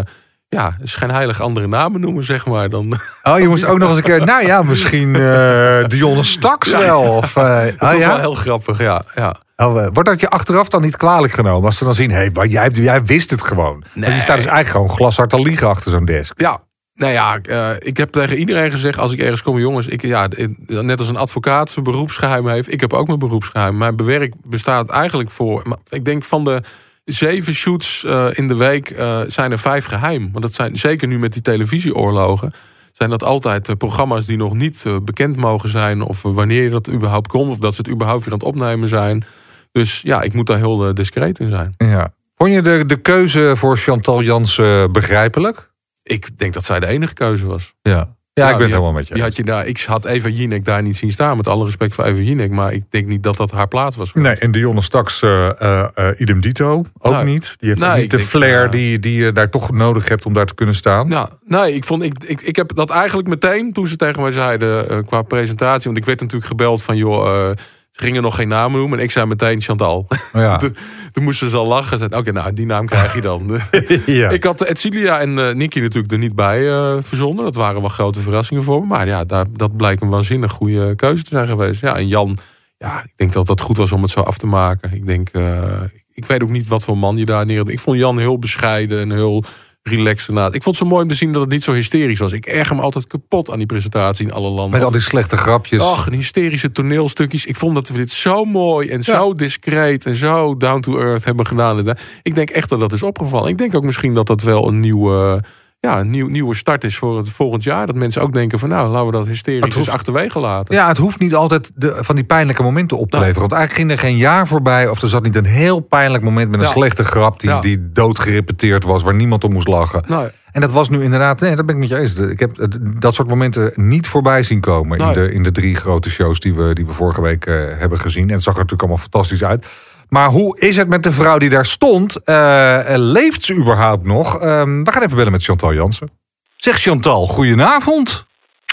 ja, 0.49 0.75
schijnheilig 0.83 1.41
andere 1.41 1.67
namen 1.67 2.01
noemen, 2.01 2.23
zeg 2.23 2.45
maar. 2.45 2.69
Dan, 2.69 2.93
Oh, 3.23 3.39
je 3.39 3.47
moest 3.47 3.65
ook 3.65 3.77
nog 3.77 3.89
eens 3.89 3.97
een 3.97 4.03
keer... 4.03 4.25
Nou 4.25 4.45
ja, 4.45 4.61
misschien 4.61 5.15
eh 5.15 5.83
Dionne 5.87 6.23
Staks 6.23 6.69
Ja, 6.69 6.79
wel. 6.79 7.01
Of, 7.01 7.35
eh, 7.35 7.63
dat 7.65 7.79
ah, 7.79 7.91
was 7.91 8.01
ja? 8.01 8.07
wel 8.07 8.17
heel 8.17 8.33
grappig, 8.33 8.77
ja. 8.79 9.01
ja. 9.15 9.35
Oh, 9.55 9.73
wordt 9.73 10.09
dat 10.09 10.19
je 10.19 10.29
achteraf 10.29 10.69
dan 10.69 10.81
niet 10.81 10.97
kwalijk 10.97 11.33
genomen? 11.33 11.65
Als 11.65 11.77
ze 11.77 11.83
dan 11.83 11.93
zien, 11.93 12.11
hé, 12.11 12.29
maar 12.33 12.47
jij, 12.47 12.69
jij 12.69 13.03
wist 13.05 13.29
het 13.29 13.41
gewoon. 13.41 13.83
Want 13.93 14.13
je 14.13 14.19
staat 14.19 14.37
dus 14.37 14.45
eigenlijk 14.45 14.67
gewoon 14.67 14.89
glashard 14.89 15.29
te 15.29 15.41
liegen 15.41 15.67
achter 15.67 15.91
zo'n 15.91 16.05
desk. 16.05 16.41
Ja, 16.41 16.59
nou 16.95 17.11
ja, 17.11 17.39
eh, 17.41 17.75
ik 17.79 17.97
heb 17.97 18.11
tegen 18.11 18.37
iedereen 18.37 18.71
gezegd 18.71 18.99
als 18.99 19.11
ik 19.11 19.19
ergens 19.19 19.41
kom, 19.41 19.59
jongens, 19.59 19.87
ik, 19.87 20.01
ja, 20.01 20.27
net 20.67 20.99
als 20.99 21.07
een 21.07 21.17
advocaat 21.17 21.69
zijn 21.69 21.85
beroepsgeheim 21.85 22.47
heeft, 22.47 22.73
ik 22.73 22.81
heb 22.81 22.93
ook 22.93 23.07
mijn 23.07 23.19
beroepsgeheim. 23.19 23.77
Mijn 23.77 23.95
bewerk 23.95 24.33
bestaat 24.43 24.89
eigenlijk 24.89 25.31
voor, 25.31 25.77
ik 25.89 26.05
denk 26.05 26.23
van 26.23 26.43
de 26.43 26.61
zeven 27.05 27.53
shoots 27.53 28.03
eh, 28.03 28.27
in 28.31 28.47
de 28.47 28.55
week 28.55 28.89
eh, 28.89 29.21
zijn 29.27 29.51
er 29.51 29.59
vijf 29.59 29.85
geheim. 29.85 30.29
Want 30.31 30.43
dat 30.43 30.53
zijn 30.53 30.77
zeker 30.77 31.07
nu 31.07 31.19
met 31.19 31.33
die 31.33 31.41
televisieoorlogen. 31.41 32.53
Zijn 32.91 33.09
dat 33.09 33.23
altijd 33.23 33.77
programma's 33.77 34.25
die 34.25 34.37
nog 34.37 34.53
niet 34.53 34.85
bekend 35.03 35.35
mogen 35.35 35.69
zijn. 35.69 36.01
Of 36.01 36.21
wanneer 36.21 36.69
dat 36.69 36.89
überhaupt 36.89 37.27
komt. 37.27 37.49
Of 37.49 37.57
dat 37.57 37.75
ze 37.75 37.81
het 37.81 37.91
überhaupt 37.91 38.23
weer 38.23 38.33
aan 38.33 38.39
het 38.39 38.47
opnemen 38.47 38.89
zijn. 38.89 39.25
Dus 39.71 40.01
ja, 40.01 40.21
ik 40.21 40.33
moet 40.33 40.47
daar 40.47 40.57
heel 40.57 40.93
discreet 40.93 41.39
in 41.39 41.49
zijn. 41.49 41.73
Ja. 41.77 42.13
Vond 42.37 42.51
je 42.51 42.61
de, 42.61 42.85
de 42.85 42.95
keuze 42.95 43.53
voor 43.55 43.77
Chantal 43.77 44.21
Jansen 44.21 44.91
begrijpelijk? 44.91 45.73
Ik 46.05 46.37
denk 46.37 46.53
dat 46.53 46.63
zij 46.65 46.79
de 46.79 46.87
enige 46.87 47.13
keuze 47.13 47.45
was. 47.45 47.73
Ja. 47.81 48.15
Ja, 48.33 48.49
ik 48.49 48.51
ben 48.51 48.61
het 48.61 48.71
helemaal 48.71 48.93
met 48.93 49.07
je. 49.07 49.13
Die 49.13 49.23
had 49.23 49.35
je 49.35 49.43
daar, 49.43 49.67
ik 49.67 49.79
had 49.81 50.05
Eva 50.05 50.29
Jinek 50.29 50.65
daar 50.65 50.81
niet 50.81 50.95
zien 50.95 51.11
staan. 51.11 51.37
Met 51.37 51.47
alle 51.47 51.65
respect 51.65 51.93
voor 51.93 52.03
Eva 52.03 52.21
Jinek. 52.21 52.51
Maar 52.51 52.73
ik 52.73 52.83
denk 52.89 53.07
niet 53.07 53.23
dat 53.23 53.37
dat 53.37 53.51
haar 53.51 53.67
plaats 53.67 53.95
was. 53.95 54.13
Nee, 54.13 54.35
en 54.35 54.51
Dionne 54.51 54.81
Staks, 54.81 55.21
eh, 55.21 55.79
eh, 55.79 56.19
idem 56.19 56.41
dito, 56.41 56.83
ook 56.97 57.13
Nee. 57.13 57.23
niet. 57.23 57.55
Die 57.59 57.69
heeft 57.69 57.83
ook 57.83 57.95
niet 57.95 58.11
de 58.11 58.17
denk, 58.17 58.29
flair 58.29 58.71
die, 58.71 58.99
die 58.99 59.13
je 59.23 59.31
daar 59.31 59.49
toch 59.49 59.71
nodig 59.71 60.07
hebt 60.07 60.25
om 60.25 60.33
daar 60.33 60.45
te 60.45 60.55
kunnen 60.55 60.75
staan. 60.75 61.07
Ja, 61.07 61.29
nee, 61.45 61.73
ik, 61.73 61.83
vond, 61.83 62.03
ik, 62.03 62.23
ik, 62.23 62.41
ik 62.41 62.55
heb 62.55 62.75
dat 62.75 62.89
eigenlijk 62.89 63.27
meteen 63.27 63.73
toen 63.73 63.87
ze 63.87 63.95
tegen 63.95 64.21
mij 64.21 64.31
zeiden 64.31 65.05
qua 65.05 65.21
presentatie. 65.21 65.85
Want 65.85 65.97
ik 65.97 66.05
werd 66.05 66.19
natuurlijk 66.19 66.49
gebeld 66.49 66.83
van 66.83 66.97
joh, 66.97 67.51
ze 67.95 68.01
gingen 68.01 68.21
nog 68.21 68.35
geen 68.35 68.47
naam 68.47 68.71
noemen. 68.71 68.97
En 68.97 69.03
ik 69.03 69.11
zei 69.11 69.25
meteen 69.25 69.61
Chantal. 69.61 70.07
Ja. 70.33 70.57
toen, 70.61 70.75
toen 71.11 71.23
moesten 71.23 71.49
ze 71.49 71.57
al 71.57 71.67
lachen. 71.67 72.17
Oké, 72.17 72.31
nou 72.31 72.53
die 72.53 72.65
naam 72.65 72.85
krijg 72.85 73.15
je 73.15 73.21
dan. 73.21 73.59
ja. 74.05 74.29
Ik 74.29 74.43
had 74.43 74.63
Edcilia 74.63 75.19
en 75.19 75.39
eh 75.39 75.53
Nicky 75.53 75.79
natuurlijk 75.79 76.13
er 76.13 76.17
niet 76.17 76.35
bij 76.35 76.69
eh, 76.69 76.97
verzonnen. 77.01 77.43
Dat 77.43 77.55
waren 77.55 77.81
wel 77.81 77.89
grote 77.89 78.19
verrassingen 78.19 78.63
voor 78.63 78.81
me. 78.81 78.87
Maar 78.87 79.07
ja, 79.07 79.23
daar, 79.23 79.45
dat 79.53 79.77
blijkt 79.77 80.01
een 80.01 80.09
waanzinnig 80.09 80.51
goede 80.51 80.95
keuze 80.95 81.23
te 81.23 81.29
zijn 81.29 81.47
geweest. 81.47 81.81
Ja, 81.81 81.95
en 81.95 82.07
Jan, 82.07 82.37
ja, 82.77 83.03
ik 83.03 83.13
denk 83.15 83.33
dat 83.33 83.47
dat 83.47 83.61
goed 83.61 83.77
was 83.77 83.91
om 83.91 84.01
het 84.01 84.11
zo 84.11 84.19
af 84.19 84.37
te 84.37 84.47
maken. 84.47 84.93
Ik 84.93 85.05
denk, 85.05 85.29
eh, 85.29 85.81
ik 86.13 86.25
weet 86.25 86.43
ook 86.43 86.49
niet 86.49 86.67
wat 86.67 86.83
voor 86.83 86.97
man 86.97 87.17
je 87.17 87.25
daar 87.25 87.45
neer. 87.45 87.69
Ik 87.69 87.79
vond 87.79 87.97
Jan 87.97 88.19
heel 88.19 88.39
bescheiden 88.39 88.99
en 88.99 89.11
heel 89.11 89.43
relaxed. 89.89 90.33
Nou, 90.33 90.53
ik 90.53 90.63
vond 90.63 90.77
het 90.77 90.85
zo 90.85 90.91
mooi 90.91 91.03
om 91.03 91.09
te 91.09 91.15
zien 91.15 91.31
dat 91.31 91.41
het 91.41 91.51
niet 91.51 91.63
zo 91.63 91.73
hysterisch 91.73 92.19
was. 92.19 92.31
Ik 92.31 92.45
erger 92.45 92.75
me 92.75 92.81
altijd 92.81 93.07
kapot 93.07 93.51
aan 93.51 93.57
die 93.57 93.65
presentatie 93.65 94.25
in 94.25 94.33
alle 94.33 94.49
landen. 94.49 94.69
Met 94.71 94.83
al 94.83 94.91
die 94.91 95.01
slechte 95.01 95.37
grapjes. 95.37 95.81
Ach, 95.81 96.07
een 96.07 96.13
hysterische 96.13 96.71
toneelstukjes. 96.71 97.45
Ik 97.45 97.55
vond 97.55 97.75
dat 97.75 97.87
we 97.87 97.93
dit 97.93 98.11
zo 98.11 98.45
mooi 98.45 98.89
en 98.89 99.03
zo 99.03 99.33
discreet 99.33 100.05
en 100.05 100.15
zo 100.15 100.57
down 100.57 100.79
to 100.79 100.99
earth 100.99 101.25
hebben 101.25 101.47
gedaan. 101.47 101.93
Ik 102.21 102.35
denk 102.35 102.49
echt 102.49 102.69
dat 102.69 102.79
dat 102.79 102.93
is 102.93 103.03
opgevallen. 103.03 103.49
Ik 103.49 103.57
denk 103.57 103.75
ook 103.75 103.83
misschien 103.83 104.13
dat 104.13 104.27
dat 104.27 104.41
wel 104.41 104.67
een 104.67 104.79
nieuwe, 104.79 105.43
ja, 105.85 105.99
een 105.99 106.09
nieuw, 106.09 106.27
nieuwe 106.27 106.55
start 106.55 106.83
is 106.83 106.97
voor 106.97 107.17
het 107.17 107.29
volgend 107.29 107.63
jaar. 107.63 107.85
Dat 107.85 107.95
mensen 107.95 108.21
ook 108.21 108.33
denken 108.33 108.59
van 108.59 108.69
nou, 108.69 108.89
laten 108.89 109.05
we 109.05 109.11
dat 109.11 109.27
hysterisch 109.27 109.61
hoeft- 109.63 109.75
eens 109.77 109.89
achterwege 109.89 110.39
laten. 110.39 110.75
Ja, 110.75 110.87
het 110.87 110.97
hoeft 110.97 111.19
niet 111.19 111.35
altijd 111.35 111.71
de, 111.75 111.97
van 112.01 112.15
die 112.15 112.23
pijnlijke 112.23 112.63
momenten 112.63 112.97
op 112.97 113.09
te 113.11 113.17
Nou. 113.17 113.27
leveren. 113.27 113.49
Want 113.49 113.59
eigenlijk 113.59 113.89
ging 113.89 113.99
er 114.01 114.07
geen 114.07 114.17
jaar 114.17 114.47
voorbij... 114.47 114.87
of 114.89 115.01
er 115.01 115.09
zat 115.09 115.23
niet 115.23 115.35
een 115.35 115.45
heel 115.45 115.79
pijnlijk 115.79 116.23
moment 116.23 116.49
met 116.49 116.59
een 116.61 116.67
Ja. 116.67 116.73
slechte 116.73 117.03
grap... 117.03 117.39
die, 117.39 117.49
Ja. 117.49 117.61
die 117.61 117.91
doodgerepeteerd 117.91 118.83
was, 118.83 119.03
waar 119.03 119.15
niemand 119.15 119.43
om 119.43 119.53
moest 119.53 119.67
lachen. 119.67 120.03
Nou, 120.07 120.29
En 120.51 120.61
dat 120.61 120.71
was 120.71 120.89
nu 120.89 121.03
inderdaad... 121.03 121.39
Nee, 121.39 121.55
dat 121.55 121.65
ben 121.65 121.75
ik 121.75 121.81
met 121.81 121.89
je 121.89 121.97
eens. 121.97 122.17
Ik 122.17 122.39
heb 122.39 122.67
dat 122.99 123.13
soort 123.15 123.27
momenten 123.27 123.71
niet 123.75 124.07
voorbij 124.07 124.43
zien 124.43 124.59
komen... 124.59 124.97
in, 124.99 125.13
de, 125.13 125.31
in 125.33 125.43
de 125.43 125.51
drie 125.51 125.75
grote 125.75 126.09
shows 126.09 126.39
die 126.39 126.53
we, 126.53 126.73
die 126.73 126.85
we 126.85 126.93
vorige 126.93 127.21
week 127.21 127.45
eh, 127.45 127.55
hebben 127.77 127.99
gezien. 127.99 128.27
En 128.27 128.33
het 128.33 128.43
zag 128.43 128.53
er 128.53 128.59
natuurlijk 128.59 128.89
allemaal 128.89 129.07
fantastisch 129.09 129.43
uit. 129.43 129.65
Maar 130.09 130.29
hoe 130.29 130.59
is 130.59 130.77
het 130.77 130.87
met 130.87 131.03
de 131.03 131.11
vrouw 131.11 131.37
die 131.37 131.49
daar 131.49 131.65
stond? 131.65 132.23
Eh, 132.23 132.93
eh, 132.93 132.99
leeft 133.01 133.43
ze 133.43 133.55
überhaupt 133.55 134.05
nog? 134.05 134.41
Ehm, 134.41 134.83
we 134.83 134.91
gaan 134.91 135.03
even 135.03 135.15
bellen 135.15 135.31
met 135.31 135.43
Chantal 135.43 135.73
Jansen. 135.73 136.09
Zeg 136.57 136.77
Chantal, 136.77 137.25
goedenavond. 137.25 138.25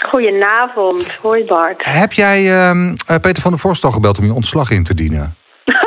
Goedenavond, 0.09 1.13
hoi 1.21 1.45
Bart. 1.45 1.85
Heb 1.85 2.13
jij 2.13 2.39
ehm, 2.51 2.95
eh, 3.07 3.17
Peter 3.21 3.41
van 3.41 3.51
der 3.51 3.59
Vorst 3.59 3.83
al 3.83 3.91
gebeld 3.91 4.19
om 4.19 4.25
je 4.25 4.33
ontslag 4.33 4.71
in 4.71 4.83
te 4.83 4.93
dienen? 4.95 5.35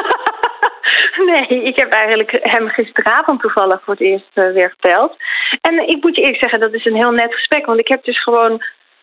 Nee, 1.27 1.63
ik 1.65 1.77
heb 1.77 1.93
eigenlijk 1.93 2.39
hem 2.43 2.69
gisteravond 2.69 3.41
toevallig 3.41 3.81
voor 3.85 3.95
het 3.95 4.03
eerst 4.03 4.31
weer 4.35 4.75
verteld. 4.79 5.17
En 5.61 5.89
ik 5.89 6.03
moet 6.03 6.17
je 6.17 6.23
eerlijk 6.23 6.43
zeggen, 6.43 6.61
dat 6.61 6.73
is 6.73 6.85
een 6.85 6.95
heel 6.95 7.11
net 7.11 7.35
gesprek. 7.35 7.67
Want 7.67 7.81
ik 7.81 7.89
heb 7.89 8.05
dus 8.05 8.23
gewoon 8.23 8.63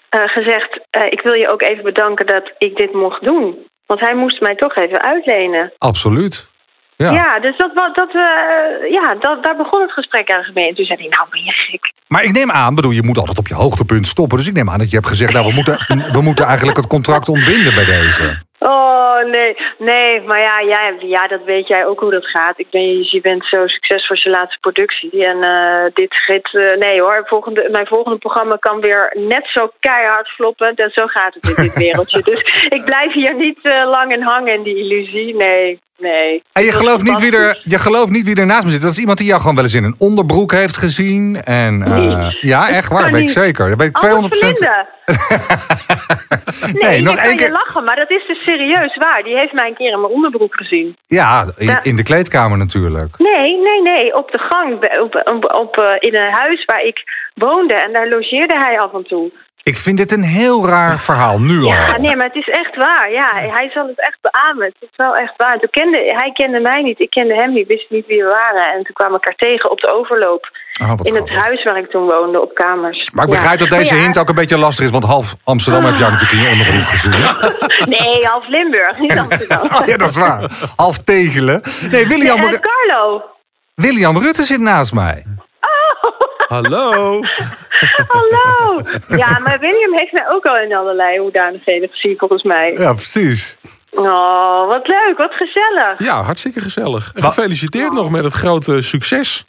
gezegd, 0.09 0.79
ik 1.09 1.21
wil 1.21 1.33
je 1.33 1.51
ook 1.51 1.61
even 1.61 1.83
bedanken 1.83 2.25
dat 2.25 2.51
ik 2.57 2.75
dit 2.75 2.93
mocht 2.93 3.23
doen. 3.23 3.67
Want 3.85 3.99
hij 3.99 4.15
moest 4.15 4.41
mij 4.41 4.55
toch 4.55 4.75
even 4.75 5.01
uitlenen. 5.01 5.73
Absoluut. 5.77 6.51
Ja. 6.97 7.11
Ja, 7.11 7.39
dus 7.39 7.57
dat, 7.57 7.75
dat, 7.75 8.09
eh, 8.13 8.91
ja 8.91 9.15
dat, 9.19 9.43
daar 9.43 9.55
begon 9.57 9.81
het 9.81 9.91
gesprek 9.91 10.29
eigenlijk 10.29 10.59
mee. 10.59 10.69
En 10.69 10.75
toen 10.75 10.85
zei 10.85 10.99
hij, 10.99 11.09
nou 11.09 11.29
ben 11.29 11.43
je 11.43 11.51
gek. 11.51 11.93
Maar 12.07 12.23
ik 12.23 12.31
neem 12.31 12.51
aan, 12.51 12.75
bedoel, 12.75 12.91
je 12.91 13.03
moet 13.03 13.17
altijd 13.17 13.37
op 13.37 13.47
je 13.47 13.53
hoogtepunt 13.53 14.07
stoppen. 14.07 14.37
Dus 14.37 14.47
ik 14.47 14.53
neem 14.53 14.69
aan 14.69 14.77
dat 14.77 14.89
je 14.89 14.95
hebt 14.95 15.07
gezegd, 15.07 15.33
nou, 15.33 15.47
we 15.47 15.53
moeten, 15.53 15.75
we 16.11 16.21
moeten 16.21 16.45
eigenlijk 16.45 16.77
het 16.77 16.87
contract 16.87 17.29
ontbinden 17.29 17.75
bij 17.75 17.85
deze. 17.85 18.41
Oh, 18.65 19.23
nee. 19.23 19.55
Nee, 19.77 20.21
maar 20.21 20.41
ja, 20.41 20.63
jij, 20.63 20.95
ja, 20.99 21.27
dat 21.27 21.43
weet 21.43 21.67
jij 21.67 21.85
ook 21.85 21.99
hoe 21.99 22.11
dat 22.11 22.25
gaat. 22.25 22.59
Ik 22.59 22.69
ben, 22.69 22.97
je 22.97 23.19
bent 23.21 23.45
zo 23.45 23.67
succesvol 23.67 24.15
als 24.15 24.23
je 24.23 24.29
laatste 24.29 24.59
productie. 24.59 25.25
En 25.25 25.41
eh, 25.41 25.85
dit 25.93 26.15
gaat... 26.15 26.53
eh, 26.53 26.77
nee 26.77 27.01
hoor, 27.01 27.23
volgende, 27.25 27.69
mijn 27.71 27.87
volgende 27.87 28.17
programma 28.17 28.55
kan 28.55 28.79
weer 28.79 29.15
net 29.19 29.47
zo 29.53 29.71
keihard 29.79 30.27
floppen. 30.27 30.75
En 30.75 30.91
zo 30.91 31.07
gaat 31.07 31.33
het 31.33 31.57
in 31.57 31.63
dit 31.63 31.73
wereldje. 31.73 32.21
dus 32.31 32.41
ik 32.69 32.85
blijf 32.85 33.13
hier 33.13 33.35
niet 33.35 33.59
eh, 33.61 33.89
lang 33.89 34.13
in 34.13 34.21
hangen 34.21 34.53
in 34.53 34.63
die 34.63 34.77
illusie. 34.77 35.35
Nee, 35.35 35.79
nee. 36.03 36.43
En 36.53 36.63
je 36.63 36.71
gelooft, 36.71 37.03
niet 37.03 37.19
wie 37.19 37.35
er, 37.35 37.59
je 37.61 37.79
gelooft 37.79 38.11
niet 38.11 38.25
wie 38.25 38.35
er 38.35 38.45
naast 38.45 38.63
me 38.63 38.69
zit. 38.69 38.81
Dat 38.81 38.91
is 38.91 38.97
iemand 38.97 39.17
die 39.17 39.27
jou 39.27 39.39
gewoon 39.39 39.55
wel 39.55 39.63
eens 39.63 39.73
in 39.73 39.83
een 39.83 39.95
onderbroek 39.97 40.51
heeft 40.51 40.77
gezien. 40.77 41.41
En, 41.43 41.83
eh, 41.83 42.31
ja, 42.41 42.69
echt 42.69 42.89
waar, 42.89 43.11
weet 43.11 43.21
ik 43.21 43.29
zeker. 43.29 43.69
Dat 43.69 43.77
weet 43.77 43.89
ik 43.89 43.97
Albert 43.97 44.33
200%. 44.33 44.57
Verlinde. 44.57 44.91
Nee, 45.05 46.91
nee, 46.91 47.01
nog 47.01 47.15
één 47.15 47.23
kan 47.23 47.31
je 47.31 47.37
keer. 47.37 47.51
lachen, 47.51 47.83
maar 47.83 47.95
dat 47.95 48.09
is 48.09 48.27
dus 48.27 48.43
serieus 48.43 48.95
waar. 48.95 49.23
Die 49.23 49.37
heeft 49.37 49.53
mij 49.53 49.67
een 49.67 49.75
keer 49.75 49.91
in 49.91 49.99
mijn 49.99 50.13
onderbroek 50.13 50.55
gezien. 50.55 50.97
Ja, 51.05 51.45
in, 51.83 51.95
de 51.95 52.03
kleedkamer 52.03 52.57
natuurlijk. 52.57 53.17
Nee, 53.17 53.57
nee, 53.57 53.81
nee. 53.81 54.15
Op 54.15 54.31
de 54.31 54.39
gang, 54.39 54.73
op, 55.01 55.21
op, 55.33 55.55
op, 55.55 55.77
eh, 55.77 55.95
in 55.99 56.15
een 56.15 56.33
huis 56.33 56.65
waar 56.65 56.83
ik 56.83 57.03
woonde. 57.33 57.75
En 57.75 57.93
daar 57.93 58.07
logeerde 58.07 58.55
hij 58.57 58.77
af 58.77 58.93
en 58.93 59.07
toe. 59.07 59.31
Ik 59.63 59.77
vind 59.77 59.97
dit 59.97 60.11
een 60.11 60.23
heel 60.23 60.67
raar 60.67 60.97
verhaal, 60.99 61.39
nu 61.39 61.57
al. 61.61 61.67
Ja, 61.67 61.97
nee, 61.97 62.15
maar 62.15 62.25
het 62.25 62.35
is 62.35 62.47
echt 62.47 62.75
waar. 62.75 63.11
Ja, 63.11 63.29
hij 63.33 63.69
zal 63.73 63.87
het 63.87 63.99
echt 63.99 64.17
beamen. 64.21 64.65
Het 64.65 64.75
is 64.79 64.87
wel 64.95 65.13
echt 65.15 65.33
waar. 65.37 65.59
Toen 65.59 65.69
kende, 65.69 65.97
hij 66.17 66.31
kende 66.33 66.59
mij 66.59 66.81
niet, 66.81 66.99
ik 66.99 67.09
kende 67.09 67.35
hem 67.35 67.53
niet, 67.53 67.67
wist 67.67 67.89
niet 67.89 68.05
wie 68.05 68.23
we 68.23 68.29
waren. 68.29 68.65
En 68.73 68.83
toen 68.83 68.93
kwamen 68.93 69.19
we 69.19 69.25
elkaar 69.25 69.35
tegen 69.35 69.71
op 69.71 69.79
de 69.79 69.93
overloop. 69.93 70.49
Oh, 70.81 70.93
In 71.01 71.15
het 71.15 71.29
huis 71.29 71.63
waar 71.63 71.77
ik 71.77 71.89
toen 71.89 72.05
woonde, 72.07 72.41
op 72.41 72.53
kamers. 72.53 73.11
Maar 73.13 73.25
ik 73.25 73.31
Ja. 73.31 73.37
begrijp 73.39 73.59
dat 73.59 73.69
deze 73.69 73.95
ja, 73.95 74.01
hint 74.01 74.17
ook 74.17 74.29
een 74.29 74.35
beetje 74.35 74.57
lastig 74.57 74.85
is, 74.85 74.91
want 74.91 75.03
half 75.03 75.35
Amsterdam 75.43 75.85
heb 75.85 75.95
jij 75.95 76.09
natuurlijk 76.09 76.31
in 76.31 76.41
je 76.41 76.49
onderbroek 76.49 76.85
gezien. 76.85 77.11
Nee, 77.97 78.25
half 78.25 78.47
Limburg, 78.47 78.97
niet 78.97 79.17
Amsterdam. 79.29 79.61
Oh, 79.73 79.85
ja, 79.87 79.97
dat 79.97 80.09
is 80.09 80.15
waar. 80.15 80.51
Half 80.75 80.97
tegelen. 80.97 81.61
Nee, 81.91 82.07
William, 82.07 82.39
Eh, 82.43 82.53
Carlo. 82.59 83.23
William 83.75 84.17
Rutte 84.19 84.43
zit 84.43 84.59
naast 84.59 84.93
mij. 84.93 85.23
Hallo. 86.47 87.19
Hallo! 88.15 88.81
Ja, 89.07 89.39
maar 89.39 89.59
William 89.59 89.93
heeft 89.97 90.11
mij 90.11 90.25
ook 90.33 90.45
al 90.45 90.55
in 90.55 90.75
allerlei 90.75 91.19
hoedanigheden 91.19 91.89
gezien, 91.89 92.17
volgens 92.17 92.43
mij. 92.43 92.73
Ja, 92.77 92.93
precies. 92.93 93.57
Oh, 93.91 94.67
wat 94.67 94.87
leuk, 94.87 95.13
wat 95.17 95.33
gezellig. 95.33 95.93
Ja, 95.97 96.21
hartstikke 96.21 96.59
gezellig. 96.59 97.11
En 97.15 97.23
gefeliciteerd 97.23 97.93
nog 97.93 98.09
met 98.09 98.23
het 98.23 98.33
grote 98.33 98.81
succes. 98.81 99.45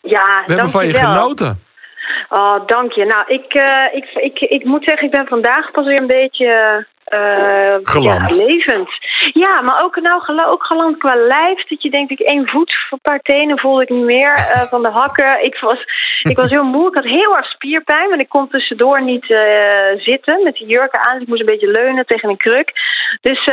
Ja, 0.00 0.42
We 0.46 0.52
hebben 0.52 0.70
van 0.70 0.86
je 0.86 0.94
genoten. 0.94 1.62
Oh, 2.28 2.66
dank 2.66 2.92
je. 2.92 3.04
Nou, 3.04 3.24
ik, 3.26 3.54
eh, 3.54 3.84
ik, 3.92 4.04
ik, 4.14 4.50
ik 4.50 4.64
moet 4.64 4.84
zeggen, 4.84 5.06
ik 5.06 5.12
ben 5.12 5.26
vandaag 5.26 5.70
pas 5.70 5.86
weer 5.86 6.00
een 6.00 6.06
beetje... 6.06 6.86
eh, 7.12 7.78
Geland. 7.82 8.36
Ja, 8.36 8.44
levend. 8.46 8.90
Ja, 9.32 9.60
maar 9.60 9.82
ook, 9.84 9.96
nou, 10.00 10.50
ook 10.50 10.64
geland 10.64 10.98
qua 10.98 11.14
lijf. 11.14 11.68
Dat 11.68 11.82
je 11.82 11.90
denkt, 11.90 12.10
ik 12.10 12.20
één 12.20 12.48
voet, 12.48 12.74
een 12.90 12.98
paar 13.02 13.20
tenen 13.22 13.58
voelde 13.58 13.82
ik 13.82 13.88
niet 13.88 14.04
meer 14.04 14.32
eh, 14.32 14.62
van 14.72 14.82
de 14.82 14.90
hakken. 14.90 15.44
Ik 15.44 15.58
was, 15.60 15.80
ik 16.22 16.36
was 16.36 16.50
heel 16.50 16.64
moe. 16.64 16.88
Ik 16.88 16.94
had 16.94 17.04
heel 17.04 17.36
erg 17.36 17.46
spierpijn, 17.46 18.08
want 18.08 18.20
ik 18.20 18.28
kon 18.28 18.48
tussendoor 18.48 19.02
niet 19.02 19.30
eh, 19.30 19.96
zitten 19.96 20.42
met 20.42 20.54
die 20.54 20.66
jurken 20.66 21.04
aan. 21.04 21.12
Dus 21.12 21.22
ik 21.22 21.28
moest 21.28 21.40
een 21.40 21.46
beetje 21.54 21.70
leunen 21.70 22.06
tegen 22.06 22.28
een 22.28 22.36
kruk. 22.36 22.72
Dus, 23.20 23.44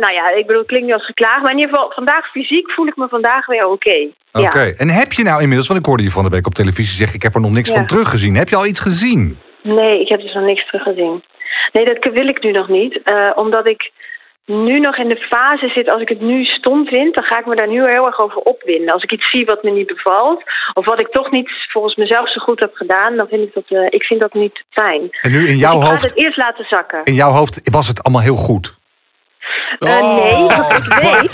nou 0.00 0.12
ja, 0.12 0.30
ik 0.34 0.46
bedoel, 0.46 0.62
het 0.62 0.66
klinkt 0.70 0.86
niet 0.86 0.94
als 0.96 1.06
geklaagd. 1.06 1.42
Maar 1.42 1.52
in 1.52 1.58
ieder 1.58 1.74
geval, 1.74 1.92
vandaag 1.94 2.30
fysiek 2.30 2.70
voel 2.70 2.86
ik 2.86 2.96
me 2.96 3.08
vandaag 3.08 3.46
weer 3.46 3.66
oké. 3.66 4.08
Oké. 4.32 4.62
Ja. 4.62 4.72
En 4.76 4.88
heb 4.88 5.12
je 5.12 5.22
nou 5.22 5.40
inmiddels, 5.40 5.68
want 5.68 5.80
ik 5.80 5.86
hoorde 5.86 6.02
je 6.02 6.10
van 6.10 6.24
de 6.24 6.30
week 6.30 6.46
op 6.46 6.54
televisie 6.54 6.96
zeggen, 6.96 7.16
ik 7.16 7.22
heb 7.22 7.34
er 7.34 7.40
nog 7.40 7.50
niks 7.50 7.68
Ja. 7.68 7.74
van 7.74 7.86
teruggezien. 7.86 8.36
Heb 8.36 8.48
je 8.48 8.56
al 8.56 8.66
iets 8.66 8.80
gezien? 8.80 9.38
Nee, 9.62 10.00
ik 10.00 10.08
heb 10.08 10.20
dus 10.20 10.34
nog 10.34 10.44
niks 10.44 10.66
teruggezien. 10.66 11.22
Nee, 11.72 11.84
dat 11.84 12.12
wil 12.12 12.28
ik 12.28 12.42
nu 12.42 12.50
nog 12.50 12.68
niet. 12.68 13.02
eh, 13.02 13.22
omdat 13.34 13.68
ik 13.70 13.90
nu 14.44 14.78
nog 14.80 14.96
in 14.96 15.08
de 15.08 15.26
fase 15.30 15.68
zit, 15.68 15.92
als 15.92 16.02
ik 16.02 16.08
het 16.08 16.20
nu 16.20 16.44
stom 16.44 16.86
vind, 16.86 17.14
dan 17.14 17.24
ga 17.24 17.38
ik 17.38 17.46
me 17.46 17.56
daar 17.56 17.68
nu 17.68 17.74
heel 17.82 18.06
erg 18.06 18.20
over 18.20 18.36
opwinden. 18.36 18.92
Als 18.94 19.02
ik 19.02 19.12
iets 19.12 19.30
zie 19.30 19.44
wat 19.44 19.62
me 19.62 19.70
niet 19.70 19.86
bevalt, 19.86 20.42
of 20.74 20.84
wat 20.84 21.00
ik 21.00 21.08
toch 21.10 21.30
niet 21.30 21.50
volgens 21.72 21.94
mezelf 21.96 22.32
zo 22.32 22.40
goed 22.40 22.60
heb 22.60 22.74
gedaan, 22.74 23.16
dan 23.16 23.28
vind 23.28 23.42
ik 23.42 23.54
dat, 23.54 23.64
eh, 23.68 23.84
ik 23.88 24.02
vind 24.04 24.20
dat 24.20 24.34
niet 24.34 24.64
fijn. 24.70 25.08
En 25.20 25.30
nu 25.30 25.38
in 25.38 25.44
Dus 25.46 25.58
jouw 25.58 25.76
ik 25.76 25.82
ga 25.82 25.88
hoofd, 25.90 26.02
het 26.02 26.16
eerst 26.16 26.36
laten 26.36 26.64
zakken. 26.68 27.04
in 27.04 27.14
jouw 27.14 27.30
hoofd 27.30 27.70
was 27.70 27.88
het 27.88 28.02
allemaal 28.02 28.22
heel 28.22 28.34
goed. 28.36 28.76
Oh, 29.78 30.16
nee, 30.16 30.46
want 30.46 30.72
ik 30.72 30.94
weet. 31.08 31.32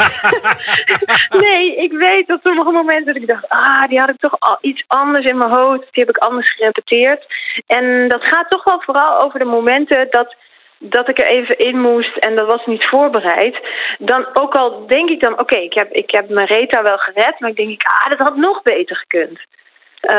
nee, 1.44 1.76
ik 1.76 1.92
weet 1.92 2.26
dat 2.26 2.40
sommige 2.42 2.72
momenten 2.72 3.06
dat 3.06 3.22
ik 3.22 3.28
dacht, 3.28 3.48
ah, 3.48 3.82
die 3.82 3.98
had 3.98 4.08
ik 4.08 4.18
toch 4.18 4.36
al 4.38 4.58
iets 4.60 4.84
anders 4.86 5.26
in 5.26 5.38
mijn 5.38 5.54
hoofd. 5.54 5.88
Die 5.90 6.04
heb 6.04 6.08
ik 6.08 6.16
anders 6.16 6.54
gerepeteerd. 6.54 7.26
En 7.66 8.08
dat 8.08 8.22
gaat 8.24 8.50
toch 8.50 8.64
wel 8.64 8.80
vooral 8.80 9.22
over 9.22 9.38
de 9.38 9.44
momenten 9.44 10.06
dat, 10.10 10.36
dat 10.78 11.08
ik 11.08 11.20
er 11.20 11.26
even 11.26 11.58
in 11.58 11.80
moest 11.80 12.16
en 12.16 12.36
dat 12.36 12.50
was 12.50 12.66
niet 12.66 12.84
voorbereid. 12.84 13.58
Dan 13.98 14.26
ook 14.32 14.54
al 14.54 14.86
denk 14.86 15.10
ik 15.10 15.20
dan, 15.20 15.38
oké, 15.38 15.58
ik, 15.58 15.74
heb, 15.74 15.92
ik 15.92 16.10
heb 16.10 16.28
mijn 16.28 16.46
Reta 16.46 16.82
wel 16.82 16.98
gered, 16.98 17.40
maar 17.40 17.50
ik 17.50 17.56
denk, 17.56 17.70
ik, 17.70 17.82
ah, 17.82 18.10
dat 18.10 18.28
had 18.28 18.36
nog 18.36 18.62
beter 18.62 18.96
gekund. 18.96 19.38
Eh, 20.06 20.16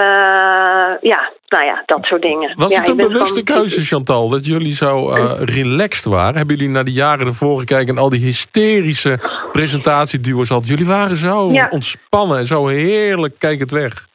ja, 1.10 1.32
nou 1.48 1.66
ja, 1.66 1.84
dat 1.86 2.06
soort 2.06 2.22
dingen. 2.22 2.54
Was 2.58 2.72
ja, 2.72 2.80
het 2.80 2.88
een 2.90 2.96
bewuste 2.98 3.42
gewoon- 3.44 3.44
keuze, 3.62 3.82
Chantal, 3.86 4.30
dat 4.30 4.46
jullie 4.46 4.74
zo 4.76 5.10
eh, 5.12 5.34
relaxed 5.40 6.06
waren? 6.06 6.36
Hebben 6.36 6.56
jullie 6.56 6.72
naar 6.72 6.84
de 6.86 6.92
jaren 6.94 7.28
ervoor 7.28 7.60
gekeken 7.60 7.88
en 7.88 7.98
al 7.98 8.10
die 8.10 8.20
hysterische 8.26 9.20
presentatieduo's 9.52 10.50
hadden? 10.50 10.70
Jullie 10.70 10.86
waren 10.86 11.16
zo 11.16 11.52
Ja. 11.52 11.68
ontspannen 11.70 12.38
en 12.38 12.46
zo 12.46 12.68
heerlijk, 12.68 13.34
kijk 13.40 13.60
het 13.60 13.72
weg. 13.72 14.08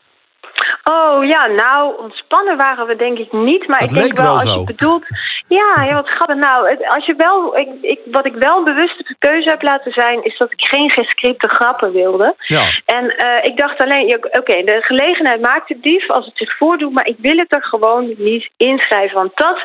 Oh 0.95 1.25
ja, 1.25 1.47
nou, 1.47 1.99
ontspannen 1.99 2.57
waren 2.57 2.87
we 2.87 2.97
denk 2.97 3.19
ik 3.19 3.33
niet. 3.33 3.69
Maar 3.69 3.79
Het 3.81 3.91
ik 3.91 3.97
denk 3.99 4.17
wel, 4.17 4.25
wel 4.25 4.33
als 4.33 4.43
zo. 4.53 4.59
je 4.59 4.65
bedoelt... 4.65 5.05
Ja, 5.49 5.83
ja, 5.85 5.95
wat 5.95 6.09
grappig. 6.09 6.37
Nou, 6.37 6.69
het- 6.69 6.95
als 6.95 7.07
je 7.07 7.15
wel, 7.17 7.59
ik, 7.59 7.69
ik, 7.81 7.99
wat 8.05 8.27
ik 8.27 8.35
wel 8.35 8.63
bewust 8.65 8.99
de 8.99 9.17
keuze 9.19 9.49
heb 9.49 9.63
laten 9.63 9.93
zijn... 9.93 10.25
is 10.25 10.39
dat 10.39 10.53
ik 10.53 10.61
geen 10.69 10.91
gescripte 10.91 11.49
grappen 11.49 11.93
wilde. 11.93 12.35
Ja. 12.39 12.63
En 12.85 13.17
eh, 13.17 13.45
ik 13.45 13.57
dacht 13.59 13.83
alleen, 13.83 14.07
ja, 14.07 14.17
oké, 14.41 14.63
de 14.65 14.79
gelegenheid 14.81 15.41
maakt 15.41 15.69
het 15.69 15.83
dief 15.83 16.11
als 16.11 16.25
het 16.27 16.37
zich 16.37 16.57
voordoet... 16.57 16.93
maar 16.93 17.07
ik 17.07 17.17
wil 17.19 17.37
het 17.37 17.55
er 17.55 17.65
gewoon 17.65 18.15
niet 18.19 18.51
inschrijven. 18.57 19.17
Want 19.17 19.31
dat 19.37 19.59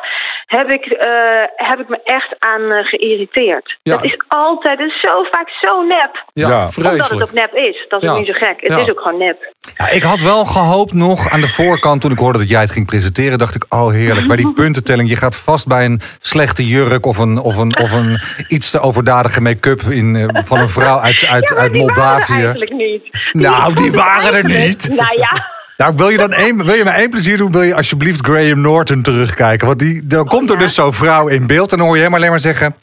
heb 0.46 0.72
ik, 0.72 0.84
eh, 0.84 1.44
heb 1.56 1.80
ik 1.80 1.88
me 1.88 2.00
echt 2.04 2.34
aan 2.38 2.72
eh, 2.72 2.86
geïrriteerd. 2.86 3.76
Ja. 3.82 3.94
Het 3.96 4.04
is 4.04 4.18
altijd, 4.28 4.80
is 4.80 5.00
zo 5.00 5.22
vaak 5.30 5.48
zo 5.60 5.82
nep. 5.82 6.24
Ja, 6.32 6.48
Ja. 6.48 6.68
Omdat 6.76 7.08
het 7.08 7.22
ook 7.22 7.32
nep 7.32 7.54
is. 7.54 7.84
Dat 7.88 8.02
is 8.04 8.12
niet 8.12 8.26
zo 8.26 8.32
gek. 8.32 8.60
Het 8.60 8.72
Ja. 8.72 8.78
is 8.78 8.90
ook 8.90 9.00
gewoon 9.00 9.18
nep. 9.18 9.52
Ja, 9.76 9.88
ik 9.90 10.02
had 10.02 10.20
wel 10.20 10.44
gehoopt 10.44 10.92
nog 10.92 11.15
aan 11.24 11.40
de 11.40 11.48
voorkant, 11.48 12.00
toen 12.00 12.10
ik 12.10 12.18
hoorde 12.18 12.38
dat 12.38 12.48
jij 12.48 12.60
het 12.60 12.70
ging 12.70 12.86
presenteren, 12.86 13.38
dacht 13.38 13.54
ik, 13.54 13.64
oh 13.68 13.90
heerlijk, 13.90 14.26
bij 14.26 14.36
die 14.36 14.52
puntentelling, 14.62 15.08
je 15.08 15.16
gaat 15.16 15.36
vast 15.36 15.66
bij 15.66 15.84
een 15.84 16.00
slechte 16.20 16.66
jurk 16.66 17.06
of 17.06 17.18
een, 17.18 17.38
of 17.38 17.56
een, 17.56 17.78
of 17.78 17.92
een 17.92 18.20
iets 18.48 18.70
te 18.70 18.80
overdadige 18.80 19.40
make-up 19.40 19.80
in, 19.80 20.16
eh, 20.16 20.42
van 20.44 20.58
een 20.58 20.68
vrouw 20.68 21.00
uit, 21.00 21.24
uit, 21.26 21.48
Ja, 21.48 21.56
uit 21.56 21.72
Moldavië. 21.72 22.32
eigenlijk 22.32 22.72
niet. 22.72 23.02
Nou, 23.32 23.74
die 23.74 23.92
waren 23.92 24.34
er 24.34 24.44
niet. 24.44 24.88
Nou 24.88 25.18
ja. 25.18 25.54
Nou, 25.76 25.96
wil 25.96 26.08
je 26.08 26.16
dan 26.16 26.32
één, 26.32 26.64
wil 26.64 26.74
je 26.74 26.84
mij 26.84 26.94
één 26.94 27.10
plezier 27.10 27.36
doen, 27.36 27.52
wil 27.52 27.62
je 27.62 27.74
alsjeblieft 27.74 28.26
Graham 28.26 28.60
Norton 28.60 29.02
terugkijken. 29.02 29.66
Want 29.66 29.78
die, 29.78 30.06
dan 30.06 30.26
komt 30.26 30.50
er 30.50 30.58
dus 30.58 30.74
zo'n 30.74 30.92
vrouw 30.92 31.28
in 31.28 31.46
beeld 31.46 31.72
en 31.72 31.78
dan 31.78 31.86
hoor 31.86 31.96
je 31.96 32.02
hem 32.02 32.14
alleen 32.14 32.30
maar 32.30 32.40
zeggen, 32.40 32.76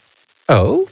oh. 0.45 0.89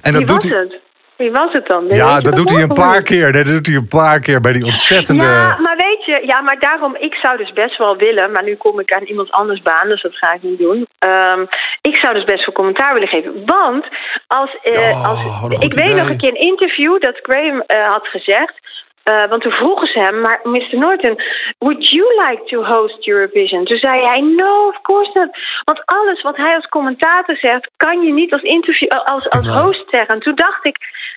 En 0.00 0.12
dat 0.12 0.26
doet 0.26 0.42
hij? 0.42 0.80
Wie 1.16 1.30
was 1.30 1.52
het 1.52 1.66
dan? 1.66 1.84
Ja, 1.88 2.20
dat 2.20 2.36
doet 2.36 2.50
hij 2.50 2.62
een 2.62 2.72
paar 2.72 3.02
keer. 3.02 3.32
Nee, 3.32 3.44
dat 3.44 3.52
doet 3.52 3.66
hij 3.66 3.74
een 3.76 3.88
paar 3.88 4.20
keer 4.20 4.40
bij 4.40 4.52
die 4.52 4.64
ontzettende... 4.64 5.24
Ja, 5.24 5.58
maar 5.60 5.76
weet 5.76 6.04
je, 6.04 6.22
ja, 6.26 6.40
maar 6.40 6.58
daarom, 6.58 6.96
ik 6.96 7.14
zou 7.14 7.36
dus 7.36 7.52
best 7.52 7.78
wel 7.78 7.96
willen, 7.96 8.30
maar 8.32 8.44
nu 8.44 8.56
kom 8.56 8.80
ik 8.80 8.92
aan 8.92 9.04
iemand 9.04 9.30
anders 9.30 9.62
baan, 9.62 9.88
dus 9.88 10.02
dat 10.02 10.16
ga 10.16 10.32
ik 10.32 10.42
niet 10.42 10.58
doen. 10.58 10.86
Ehm, 10.98 11.40
ik 11.80 11.96
zou 11.96 12.14
dus 12.14 12.24
best 12.24 12.46
wel 12.46 12.54
commentaar 12.54 12.92
willen 12.94 13.08
geven. 13.08 13.32
Want 13.44 13.84
als, 14.26 14.56
eh, 14.62 14.90
Oh, 14.90 15.08
als 15.08 15.62
ik 15.62 15.74
weet 15.74 15.96
nog 15.96 16.08
een 16.08 16.18
keer 16.18 16.30
een 16.30 16.48
interview 16.50 17.00
dat 17.00 17.18
Graham 17.22 17.60
eh, 17.66 17.84
had 17.90 18.06
gezegd. 18.06 18.54
Eh, 19.04 19.28
want 19.28 19.42
toen 19.42 19.52
vroegen 19.52 19.88
ze 19.88 19.98
hem, 19.98 20.20
maar 20.20 20.40
Mr. 20.42 20.76
Norton, 20.78 21.16
would 21.58 21.88
you 21.90 22.06
like 22.28 22.42
to 22.44 22.64
host 22.64 23.08
Eurovision? 23.08 23.64
Toen 23.64 23.78
zei 23.78 24.00
hij, 24.06 24.20
no, 24.20 24.66
of 24.66 24.80
course 24.82 25.10
not. 25.14 25.28
Want 25.64 25.82
alles 25.84 26.22
wat 26.22 26.36
hij 26.36 26.54
als 26.54 26.66
commentator 26.66 27.36
zegt, 27.36 27.70
kan 27.76 28.02
je 28.02 28.12
niet 28.12 28.32
als, 28.32 28.42
interview, 28.42 28.92
eh, 28.92 29.04
als, 29.04 29.30
als 29.30 29.46
host 29.48 29.84
zeggen. 29.90 30.14
En 30.14 30.20
toen 30.20 30.34
dacht 30.34 30.64
ik, 30.66 30.76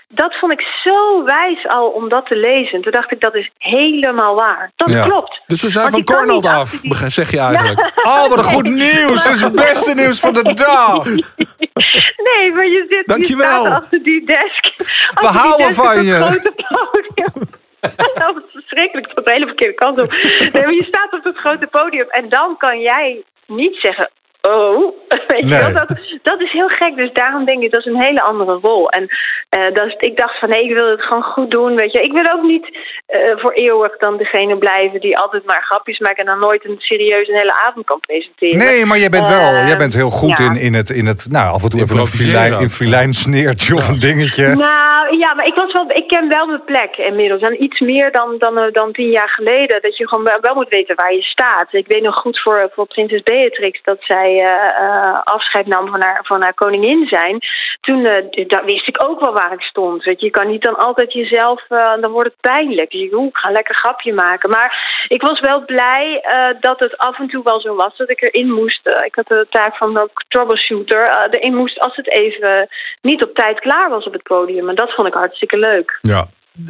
dat 0.09 0.35
vond 0.39 0.51
ik 0.53 0.61
zo 0.83 1.23
wijs 1.23 1.67
al 1.67 1.87
om 1.89 2.09
dat 2.09 2.25
te 2.25 2.35
lezen. 2.35 2.81
Toen 2.81 2.91
dacht 2.91 3.11
ik, 3.11 3.21
dat 3.21 3.35
is 3.35 3.49
helemaal 3.57 4.35
waar. 4.35 4.71
Dat 4.75 4.89
Ja. 4.91 5.03
klopt. 5.03 5.41
Dus 5.47 5.61
we 5.61 5.69
zijn 5.69 5.89
van 5.89 6.03
Cornald 6.03 6.45
af, 6.45 6.53
achter 6.61 6.81
die- 6.99 7.09
zeg 7.09 7.31
je 7.31 7.39
eigenlijk. 7.39 7.91
Oh, 8.03 8.27
wat 8.27 8.37
een 8.37 8.43
goed 8.43 8.63
nieuws. 8.85 9.23
Dat 9.23 9.33
is 9.33 9.41
het 9.41 9.55
beste 9.55 9.93
nieuws 9.95 10.19
van 10.19 10.33
de 10.33 10.53
dag. 10.53 11.05
Nee, 12.37 12.51
maar 12.51 12.65
je 12.65 12.85
zit 12.89 13.07
Dankjewel. 13.07 13.61
je 13.63 13.67
staat 13.69 13.81
achter 13.81 14.03
die 14.03 14.25
desk. 14.25 14.73
We 15.13 15.27
houden 15.27 15.73
van 15.73 16.05
je. 16.05 16.55
Dat 18.13 18.33
was 18.33 18.43
verschrikkelijk. 18.51 19.07
Het 19.15 19.25
de 19.25 19.31
hele 19.31 19.45
verkeerde 19.45 19.73
kant 19.73 20.01
op. 20.01 20.11
Nee, 20.53 20.63
maar 20.63 20.73
je 20.73 20.83
staat 20.83 21.13
op 21.13 21.23
het 21.23 21.37
grote 21.37 21.67
podium 21.67 22.09
en 22.09 22.29
dan 22.29 22.57
kan 22.57 22.79
jij 22.79 23.23
niet 23.45 23.75
zeggen... 23.75 24.11
Oh, 24.41 24.93
weet 25.27 25.39
je 25.39 25.45
Nee. 25.45 25.59
wel, 25.59 25.73
dat, 25.73 26.16
dat 26.29 26.41
is 26.41 26.51
heel 26.51 26.67
gek. 26.67 26.95
Dus 26.95 27.13
daarom 27.13 27.45
denk 27.45 27.63
ik, 27.63 27.71
dat 27.71 27.85
is 27.85 27.91
een 27.91 28.03
hele 28.07 28.21
andere 28.21 28.59
rol. 28.61 28.89
En 28.89 29.07
eh, 29.49 29.73
dat 29.73 29.85
is, 29.87 29.95
ik 29.97 30.17
dacht 30.17 30.39
van, 30.39 30.49
nee, 30.49 30.63
ik 30.69 30.77
wil 30.77 30.89
het 30.89 31.03
gewoon 31.03 31.23
goed 31.23 31.51
doen. 31.51 31.75
Weet 31.75 31.91
je, 31.91 32.01
ik 32.01 32.11
wil 32.11 32.33
ook 32.35 32.43
niet 32.43 32.65
eh, 33.05 33.19
voor 33.35 33.51
eeuwig 33.51 33.97
dan 33.97 34.17
degene 34.17 34.57
blijven 34.57 34.99
die 34.99 35.17
altijd 35.17 35.45
maar 35.45 35.63
grapjes 35.63 35.99
maakt 35.99 36.19
en 36.19 36.25
dan 36.25 36.39
nooit 36.39 36.65
een 36.65 36.75
serieus 36.79 37.27
een 37.27 37.41
hele 37.43 37.59
avond 37.67 37.85
kan 37.85 37.99
presenteren. 37.99 38.57
Nee, 38.57 38.85
maar 38.85 38.97
jij 38.97 39.09
bent 39.09 39.27
wel, 39.27 39.47
Eh, 39.47 39.67
jij 39.67 39.77
bent 39.77 39.93
heel 39.93 40.09
goed 40.09 40.37
ja. 40.37 40.45
in, 40.45 40.55
in, 40.55 40.73
het, 40.73 40.89
in 40.89 41.05
het, 41.05 41.27
nou, 41.29 41.53
af 41.53 41.63
en 41.63 41.69
toe 41.69 41.81
even 41.81 41.97
een 41.97 42.69
filijn, 42.69 43.13
sneertje 43.13 43.75
of 43.75 43.87
een 43.87 43.99
dingetje. 43.99 44.55
Nou 44.55 45.17
ja, 45.19 45.33
maar 45.33 45.45
ik, 45.45 45.55
was 45.55 45.73
wel, 45.73 45.85
ik 45.89 46.07
ken 46.07 46.27
wel 46.29 46.45
mijn 46.45 46.63
plek 46.63 46.97
inmiddels. 46.97 47.41
En 47.41 47.63
iets 47.63 47.79
meer 47.79 48.11
dan, 48.11 48.35
dan, 48.37 48.69
dan 48.71 48.91
tien 48.91 49.09
jaar 49.09 49.29
geleden. 49.29 49.81
Dat 49.81 49.97
je 49.97 50.07
gewoon 50.07 50.25
wel, 50.25 50.37
wel 50.41 50.55
moet 50.55 50.69
weten 50.69 50.95
waar 50.95 51.13
je 51.13 51.21
staat. 51.21 51.67
Ik 51.71 51.87
weet 51.87 52.03
nog 52.03 52.15
goed 52.15 52.41
voor, 52.41 52.69
voor 52.73 52.87
prinses 52.87 53.23
Beatrix 53.23 53.79
dat 53.83 53.97
zij 53.99 54.39
eh, 54.39 54.85
eh, 54.85 55.13
afscheid 55.23 55.67
nam 55.67 55.87
van 55.87 56.03
haar, 56.03 56.16
van 56.21 56.41
haar 56.41 56.53
koningin 56.53 57.07
zijn. 57.07 57.39
Toen 57.81 58.05
eh, 58.05 58.47
daar 58.47 58.65
wist 58.65 58.87
ik 58.87 59.03
ook 59.03 59.19
wel 59.19 59.33
waar 59.33 59.53
ik 59.53 59.61
stond. 59.61 60.03
Je, 60.03 60.29
kan 60.29 60.47
niet 60.47 60.63
dan 60.63 60.77
altijd 60.77 61.13
jezelf, 61.13 61.63
eh, 61.69 62.01
dan 62.01 62.11
wordt 62.11 62.29
het 62.31 62.41
pijnlijk. 62.41 62.91
Dus 62.91 63.01
ik 63.01 63.29
ga 63.31 63.51
lekker 63.51 63.75
grapje 63.75 64.13
maken. 64.13 64.49
Maar 64.49 65.05
ik 65.07 65.21
was 65.21 65.39
wel 65.39 65.65
blij 65.65 66.19
eh, 66.21 66.61
dat 66.61 66.79
het 66.79 66.97
af 66.97 67.19
en 67.19 67.27
toe 67.27 67.43
wel 67.43 67.61
zo 67.61 67.75
was 67.75 67.97
dat 67.97 68.09
ik 68.09 68.21
erin 68.21 68.51
moest. 68.51 68.87
Ik 69.05 69.15
had 69.15 69.27
de 69.27 69.47
taak 69.49 69.75
van 69.75 70.09
troubleshooter. 70.27 71.27
erin 71.29 71.55
moest 71.55 71.79
als 71.79 71.95
het 71.95 72.11
even 72.11 72.67
niet 73.01 73.23
op 73.23 73.35
tijd 73.35 73.59
klaar 73.59 73.89
was 73.89 74.05
op 74.05 74.13
het 74.13 74.23
podium. 74.23 74.69
En 74.69 74.75
dat 74.75 74.93
vond 74.93 75.07
ik 75.07 75.13
hartstikke 75.13 75.57
leuk. 75.57 75.99
Ja. 76.01 76.25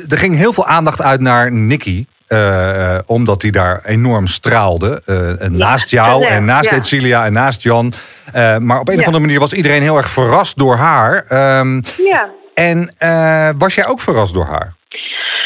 Er 0.09 0.17
ging 0.17 0.37
heel 0.37 0.53
veel 0.53 0.65
aandacht 0.65 1.01
uit 1.01 1.19
naar 1.21 1.51
Nicky. 1.51 2.05
Eh, 2.27 2.99
omdat 3.05 3.41
hij 3.41 3.51
daar 3.51 3.81
enorm 3.85 4.27
straalde. 4.27 5.01
eh, 5.05 5.41
en 5.41 5.57
naast 5.57 5.89
jou 5.91 6.21
ja, 6.23 6.29
en 6.29 6.45
naast 6.45 6.69
ja. 6.69 6.75
Edcilia 6.77 7.25
en 7.25 7.33
naast 7.33 7.63
Jan. 7.63 7.91
Eh, 8.33 8.57
maar 8.57 8.79
op 8.79 8.87
een 8.89 8.99
of 8.99 9.05
andere 9.05 9.23
manier 9.25 9.39
was 9.39 9.53
iedereen 9.53 9.81
heel 9.81 9.97
erg 9.97 10.09
verrast 10.09 10.57
door 10.57 10.75
haar. 10.75 11.25
Ehm, 11.29 11.81
Ja. 11.97 12.29
en 12.53 12.93
eh, 12.97 13.49
was 13.57 13.75
jij 13.75 13.85
ook 13.87 13.99
verrast 13.99 14.33
door 14.33 14.45
haar? 14.45 14.75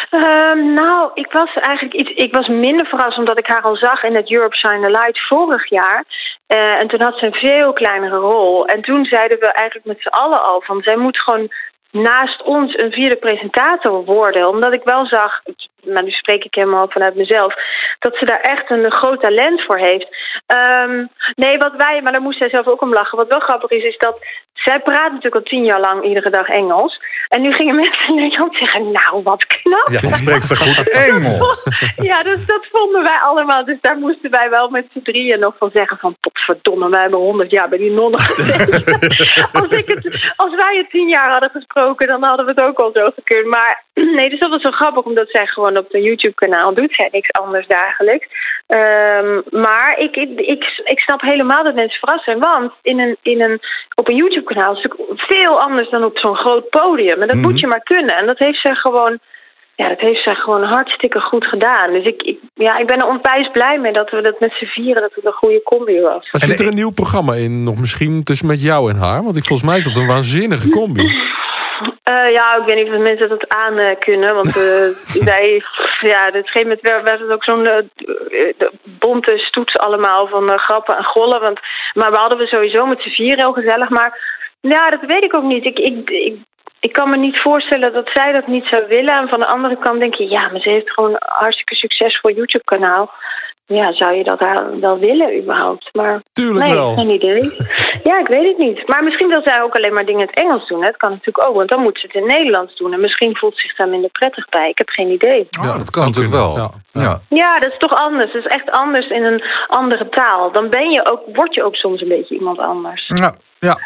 Ehm, 0.09 0.73
nou, 0.73 1.11
ik 1.13 1.31
was 1.31 1.53
eigenlijk 1.53 1.95
iets. 1.95 2.09
Ik 2.09 2.35
was 2.35 2.47
minder 2.47 2.85
verrast 2.85 3.17
omdat 3.17 3.37
ik 3.37 3.47
haar 3.47 3.61
al 3.61 3.75
zag 3.75 4.03
in 4.03 4.15
het 4.15 4.31
Europe 4.31 4.55
Shine 4.55 4.81
the 4.83 4.89
Light 4.89 5.27
vorig 5.27 5.69
jaar. 5.69 6.03
Eh, 6.47 6.81
en 6.81 6.87
toen 6.87 7.01
had 7.01 7.17
ze 7.17 7.25
een 7.25 7.33
veel 7.49 7.73
kleinere 7.73 8.17
rol. 8.17 8.65
En 8.65 8.81
toen 8.81 9.05
zeiden 9.05 9.39
we 9.39 9.51
eigenlijk 9.51 9.87
met 9.87 10.01
z'n 10.01 10.07
allen 10.21 10.43
al 10.43 10.61
van 10.65 10.81
zij 10.81 10.97
moet 10.97 11.19
gewoon 11.21 11.51
naast 11.91 12.43
ons 12.43 12.77
een 12.77 12.91
vierde 12.91 13.15
presentator 13.15 14.03
worden. 14.05 14.47
Omdat 14.49 14.73
ik 14.73 14.81
wel 14.83 15.05
zag, 15.05 15.39
maar 15.85 16.03
nu 16.03 16.11
spreek 16.11 16.43
ik 16.43 16.55
helemaal 16.55 16.89
vanuit 16.89 17.15
mezelf, 17.15 17.53
dat 17.99 18.15
ze 18.15 18.25
daar 18.25 18.41
echt 18.41 18.69
een 18.69 18.91
groot 18.91 19.21
talent 19.21 19.61
voor 19.61 19.77
heeft. 19.77 20.07
Ehm, 20.45 21.05
nee, 21.35 21.57
wat 21.57 21.75
wij, 21.77 22.01
maar 22.01 22.11
daar 22.11 22.21
moest 22.21 22.37
zij 22.37 22.49
zelf 22.49 22.67
ook 22.67 22.81
om 22.81 22.93
lachen. 22.93 23.17
Wat 23.17 23.27
wel 23.27 23.39
grappig 23.39 23.69
is, 23.69 23.83
is 23.83 23.97
dat 23.97 24.19
zij 24.53 24.79
praat 24.79 25.11
natuurlijk 25.11 25.35
al 25.35 25.51
tien 25.51 25.65
jaar 25.65 25.79
lang 25.79 26.03
iedere 26.03 26.29
dag 26.29 26.47
Engels. 26.47 26.99
En 27.27 27.41
nu 27.41 27.53
gingen 27.53 27.75
mensen 27.83 28.07
in 28.07 28.15
Nederland 28.15 28.55
zeggen, 28.55 28.91
nou 28.91 29.23
wat 29.23 29.45
knap. 29.45 29.87
Ja, 29.91 29.99
dat 29.99 30.11
spreekt 30.11 30.45
ze 30.45 30.55
goed 30.55 30.89
Engels. 31.07 31.91
Ja, 31.95 32.23
dus 32.23 32.45
dat 32.45 32.67
vonden 32.71 33.03
wij 33.03 33.19
allemaal. 33.19 33.65
Dus 33.65 33.77
daar 33.81 33.97
moesten 33.97 34.31
wij 34.31 34.49
wel 34.49 34.69
met 34.69 34.85
z'n 34.93 35.01
drieën 35.01 35.39
nog 35.39 35.55
van 35.57 35.69
zeggen 35.73 35.97
van... 35.97 36.15
potverdomme, 36.19 36.89
wij 36.89 37.01
hebben 37.01 37.19
honderd 37.19 37.51
jaar 37.51 37.69
bij 37.69 37.77
die 37.77 37.91
nonnen 37.91 38.19
gezeten. 38.29 39.07
als, 39.53 39.69
ik 39.69 39.87
het, 39.87 40.33
als 40.35 40.55
wij 40.55 40.77
het 40.77 40.89
tien 40.89 41.07
jaar 41.07 41.31
hadden 41.31 41.49
gesproken, 41.49 42.07
dan 42.07 42.23
hadden 42.23 42.45
we 42.45 42.51
het 42.51 42.63
ook 42.63 42.79
al 42.79 42.91
zo 42.93 43.11
gekund. 43.15 43.45
Maar 43.45 43.83
nee, 44.17 44.29
dus 44.29 44.39
dat 44.39 44.49
was 44.49 44.61
zo 44.61 44.71
grappig, 44.71 45.03
omdat 45.03 45.29
zij 45.29 45.47
gewoon 45.47 45.70
op 45.77 45.89
de 45.89 46.01
YouTube-kanaal 46.01 46.73
doet. 46.73 46.93
Zij 46.93 47.09
niks 47.11 47.31
anders 47.31 47.67
dagelijks. 47.67 48.27
Ehm, 48.67 49.41
maar 49.49 49.95
ik, 49.97 50.15
ik, 50.15 50.39
ik, 50.39 50.81
ik 50.83 50.99
snap 50.99 51.21
helemaal 51.21 51.63
dat 51.63 51.75
mensen 51.75 51.99
verrast 51.99 52.23
zijn. 52.23 52.39
Want 52.39 52.71
in 52.81 52.99
een, 52.99 53.17
in 53.21 53.41
een, 53.41 53.59
op 53.95 54.07
een 54.07 54.15
YouTube-kanaal 54.15 54.75
is 54.75 54.81
het 54.81 54.91
natuurlijk 54.91 55.31
veel 55.31 55.59
anders 55.59 55.89
dan 55.89 56.03
op 56.03 56.17
zo'n 56.17 56.35
groot 56.35 56.69
podium. 56.69 57.21
En 57.21 57.27
dat 57.27 57.37
moet 57.37 57.59
je 57.59 57.67
maar 57.67 57.83
kunnen. 57.83 58.15
En 58.15 58.27
dat 58.27 58.39
heeft 58.39 58.61
zij 58.61 58.75
gewoon... 58.75 59.19
Ja, 59.75 59.89
dat 59.89 59.99
heeft 59.99 60.23
zij 60.23 60.35
gewoon 60.35 60.63
hartstikke 60.63 61.19
goed 61.19 61.45
gedaan. 61.45 61.91
Dus 61.93 62.05
ik, 62.05 62.21
ik, 62.21 62.39
ja, 62.53 62.77
ik 62.77 62.87
ben 62.87 62.97
er 62.97 63.07
onwijs 63.07 63.49
blij 63.51 63.79
mee 63.79 63.93
dat 63.93 64.09
we 64.09 64.21
dat 64.21 64.39
met 64.39 64.51
z'n 64.53 64.65
vieren, 64.65 65.01
dat 65.01 65.15
het 65.15 65.25
een 65.25 65.31
goede 65.31 65.63
combi 65.63 66.01
was. 66.01 66.31
Maar 66.31 66.41
zit 66.41 66.59
er 66.59 66.67
een 66.67 66.75
nieuw 66.75 66.91
programma 66.91 67.33
in, 67.33 67.63
nog 67.63 67.79
misschien 67.79 68.23
tussen 68.23 68.47
met 68.47 68.63
jou 68.63 68.91
en 68.91 68.97
haar? 68.97 69.23
Want 69.23 69.35
ik, 69.35 69.43
volgens 69.43 69.69
mij 69.69 69.77
is 69.77 69.83
dat 69.83 69.95
een 69.95 70.07
waanzinnige 70.07 70.69
combi. 70.69 71.03
Eh, 72.03 72.27
ja, 72.27 72.55
ik 72.55 72.65
weet 72.65 72.75
niet 72.75 72.93
of 72.93 72.99
mensen 72.99 73.29
dat 73.29 73.47
aan 73.47 73.77
eh, 73.77 73.99
kunnen. 73.99 74.35
Want 74.35 74.57
eh 74.57 75.23
wij, 75.31 75.63
ja, 75.99 76.27
op 76.27 76.33
een 76.33 76.47
gegeven 76.47 76.61
moment 76.61 76.81
werd, 76.81 77.19
het 77.19 77.31
ook 77.31 77.43
zo'n 77.43 77.89
bonte 78.83 79.37
stoets 79.37 79.77
allemaal 79.77 80.27
van 80.27 80.59
grappen 80.59 80.97
en 80.97 81.03
gollen. 81.03 81.41
Want, 81.41 81.59
maar 81.93 82.11
we 82.11 82.17
hadden 82.17 82.37
we 82.37 82.47
sowieso 82.47 82.85
met 82.85 83.01
z'n 83.01 83.09
vieren 83.09 83.39
heel 83.39 83.53
gezellig. 83.53 83.89
Maar 83.89 84.19
ja, 84.61 84.85
dat 84.85 85.01
weet 85.01 85.23
ik 85.23 85.33
ook 85.33 85.43
niet. 85.43 85.65
Ik, 85.65 85.79
ik, 85.79 86.09
ik, 86.09 86.35
ik 86.79 86.93
kan 86.93 87.09
me 87.09 87.17
niet 87.17 87.39
voorstellen 87.41 87.93
dat 87.93 88.09
zij 88.13 88.31
dat 88.31 88.47
niet 88.47 88.65
zou 88.69 88.87
willen. 88.87 89.17
En 89.17 89.27
van 89.29 89.39
de 89.39 89.47
andere 89.47 89.77
kant 89.77 89.99
denk 89.99 90.15
je, 90.15 90.29
ja, 90.29 90.49
maar 90.49 90.61
ze 90.61 90.69
heeft 90.69 90.91
gewoon 90.91 91.11
een 91.11 91.19
hartstikke 91.19 91.75
succesvol 91.75 92.31
YouTube-kanaal. 92.31 93.13
Ja, 93.79 93.93
zou 93.93 94.15
je 94.15 94.23
dat 94.23 94.39
wel 94.79 94.99
willen 94.99 95.37
überhaupt? 95.41 95.89
Maar 95.93 96.21
Tuurlijk 96.33 96.65
nee, 96.65 96.73
wel. 96.73 96.93
geen 96.93 97.09
idee. 97.09 97.51
Ja, 98.03 98.19
ik 98.19 98.27
weet 98.27 98.47
het 98.47 98.57
niet. 98.57 98.87
Maar 98.87 99.03
misschien 99.03 99.27
wil 99.27 99.41
zij 99.43 99.61
ook 99.61 99.75
alleen 99.75 99.93
maar 99.93 100.05
dingen 100.05 100.21
in 100.21 100.27
het 100.27 100.39
Engels 100.39 100.67
doen. 100.67 100.79
hè. 100.79 100.85
Dat 100.85 100.97
kan 100.97 101.09
natuurlijk 101.11 101.47
ook, 101.47 101.55
want 101.55 101.69
dan 101.69 101.81
moet 101.81 101.99
ze 101.99 102.05
het 102.05 102.15
in 102.15 102.23
het 102.23 102.31
Nederlands 102.31 102.75
doen. 102.77 102.93
En 102.93 103.01
misschien 103.01 103.37
voelt 103.37 103.55
ze 103.55 103.61
zich 103.67 103.75
daar 103.75 103.87
minder 103.87 104.09
prettig 104.09 104.49
bij. 104.49 104.69
Ik 104.69 104.77
heb 104.77 104.89
geen 104.89 105.09
idee. 105.11 105.47
Oh, 105.59 105.77
dat 105.77 105.89
kan 105.89 106.05
natuurlijk 106.05 106.33
wel. 106.33 106.55
Ja. 106.57 106.69
Ja. 106.91 107.19
Ja, 107.29 107.59
dat 107.59 107.71
is 107.71 107.77
toch 107.77 107.93
anders. 107.93 108.33
Dat 108.33 108.45
is 108.45 108.51
echt 108.51 108.69
anders 108.71 109.09
in 109.09 109.23
een 109.23 109.43
andere 109.67 110.09
taal. 110.09 110.51
Dan 110.51 110.69
ben 110.69 110.89
je 110.89 111.11
ook, 111.11 111.21
word 111.33 111.53
je 111.55 111.63
ook 111.63 111.75
soms 111.75 112.01
een 112.01 112.07
beetje 112.07 112.35
iemand 112.35 112.59
anders. 112.59 113.07
Ja. 113.07 113.33
ja. 113.59 113.77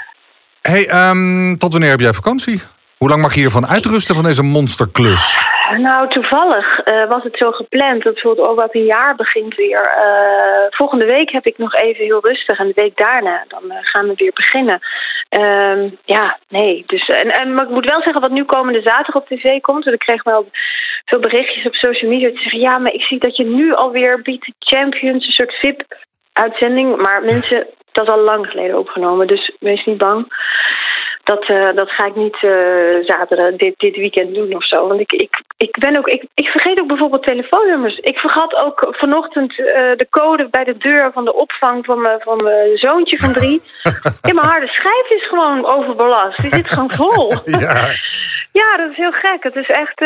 Hey, 0.61 0.87
ehm, 0.87 1.55
tot 1.57 1.71
wanneer 1.71 1.89
heb 1.89 1.99
jij 1.99 2.13
vakantie? 2.13 2.61
Hoe 2.97 3.09
lang 3.09 3.21
mag 3.21 3.33
je 3.33 3.39
hiervan 3.39 3.67
uitrusten 3.67 4.15
van 4.15 4.23
deze 4.23 4.43
monsterklus? 4.43 5.43
Nou, 5.77 6.09
toevallig 6.09 6.79
eh, 6.79 7.09
was 7.09 7.23
het 7.23 7.37
zo 7.37 7.51
gepland 7.51 8.03
dat 8.03 8.13
bijvoorbeeld 8.13 8.47
ook 8.47 8.59
wat 8.59 8.75
een 8.75 8.85
jaar 8.85 9.15
begint 9.15 9.55
weer. 9.55 9.81
Eh, 9.81 10.65
volgende 10.69 11.05
week 11.05 11.31
heb 11.31 11.45
ik 11.45 11.57
nog 11.57 11.73
even 11.73 12.03
heel 12.03 12.25
rustig 12.25 12.59
en 12.59 12.67
de 12.67 12.81
week 12.81 12.97
daarna 12.97 13.45
dan 13.47 13.71
eh, 13.71 13.77
gaan 13.81 14.07
we 14.07 14.13
weer 14.15 14.31
beginnen. 14.33 14.79
Ehm, 15.29 15.89
ja, 16.05 16.37
nee. 16.47 16.83
Dus, 16.87 17.07
en, 17.07 17.29
en, 17.31 17.53
maar 17.53 17.63
ik 17.63 17.69
moet 17.69 17.89
wel 17.89 18.01
zeggen 18.01 18.21
wat 18.21 18.31
nu 18.31 18.43
komende 18.43 18.81
zaterdag 18.83 19.21
op 19.21 19.27
tv 19.27 19.61
komt. 19.61 19.83
Want 19.83 19.95
ik 19.95 20.07
kreeg 20.07 20.23
wel 20.23 20.49
veel 21.05 21.19
berichtjes 21.19 21.65
op 21.65 21.75
social 21.75 22.11
media 22.11 22.29
te 22.29 22.41
zeggen... 22.41 22.59
ja, 22.59 22.77
maar 22.77 22.93
ik 22.93 23.01
zie 23.01 23.19
dat 23.19 23.37
je 23.37 23.45
nu 23.45 23.73
alweer 23.73 24.21
the 24.23 24.53
Champions, 24.59 25.25
een 25.25 25.31
soort 25.31 25.53
VIP-uitzending... 25.53 27.01
maar 27.01 27.23
mensen, 27.23 27.67
dat 27.91 28.07
is 28.07 28.13
al 28.13 28.19
lang 28.19 28.47
geleden 28.47 28.77
opgenomen, 28.77 29.27
dus 29.27 29.51
wees 29.59 29.85
niet 29.85 29.97
bang. 29.97 30.27
Dat, 31.25 31.45
eh, 31.45 31.75
dat 31.75 31.89
ga 31.89 32.05
ik 32.05 32.15
niet 32.15 32.37
eh, 32.41 33.05
zaterdag 33.05 33.55
dit, 33.55 33.73
dit 33.77 33.95
weekend 33.95 34.35
doen 34.35 34.55
of 34.55 34.67
zo. 34.67 34.87
Want 34.87 34.99
ik, 34.99 35.11
ik, 35.11 35.41
ik 35.57 35.77
ben 35.79 35.97
ook. 35.97 36.07
Ik, 36.07 36.25
ik 36.33 36.47
vergeet 36.47 36.81
ook 36.81 36.87
bijvoorbeeld 36.87 37.25
telefoonnummers. 37.25 37.97
Ik 37.97 38.17
vergat 38.17 38.63
ook 38.63 38.87
vanochtend 38.91 39.59
eh, 39.59 39.97
de 39.97 40.07
code 40.09 40.47
bij 40.49 40.63
de 40.63 40.77
deur 40.77 41.11
van 41.13 41.25
de 41.25 41.33
opvang 41.33 41.85
van 41.85 42.01
mijn, 42.01 42.19
van 42.21 42.43
mijn 42.43 42.77
zoontje 42.77 43.19
van 43.19 43.33
drie. 43.33 43.61
ja, 44.27 44.33
mijn 44.33 44.47
harde 44.47 44.67
schijf 44.67 45.09
is 45.09 45.27
gewoon 45.27 45.73
overbelast. 45.73 46.41
Die 46.41 46.53
zit 46.53 46.69
gewoon 46.69 46.91
vol. 46.91 47.33
Ja. 47.59 47.87
Ja, 48.61 48.77
dat 48.77 48.89
is 48.91 48.97
heel 48.97 49.11
gek. 49.11 49.43
Het 49.43 49.55
is 49.55 49.67
echt, 49.67 49.99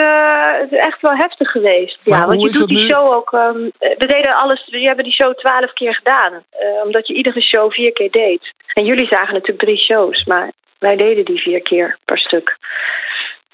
het 0.61 0.71
is 0.71 0.77
echt 0.77 1.01
wel 1.01 1.15
heftig 1.15 1.51
geweest. 1.51 1.99
Maar 2.03 2.19
ja, 2.19 2.25
want 2.25 2.41
je 2.41 2.51
doet 2.51 2.67
die 2.67 2.77
nu? 2.77 2.93
show 2.93 3.15
ook. 3.15 3.33
ehm, 3.33 3.69
eh, 3.79 3.97
we 3.97 4.05
deden 4.05 4.35
alles. 4.35 4.67
We 4.71 4.79
hebben 4.79 5.03
die 5.03 5.13
show 5.13 5.33
twaalf 5.33 5.73
keer 5.73 5.95
gedaan. 5.95 6.43
omdat 6.83 7.07
je 7.07 7.13
iedere 7.13 7.41
show 7.41 7.71
vier 7.71 7.91
keer 7.91 8.11
deed. 8.11 8.53
En 8.73 8.85
jullie 8.85 9.07
zagen 9.07 9.33
natuurlijk 9.33 9.59
drie 9.59 9.77
shows, 9.77 10.25
maar 10.25 10.51
wij 10.79 10.95
deden 10.95 11.25
die 11.25 11.41
vier 11.41 11.61
keer 11.61 11.97
per 12.05 12.17
stuk. 12.17 12.57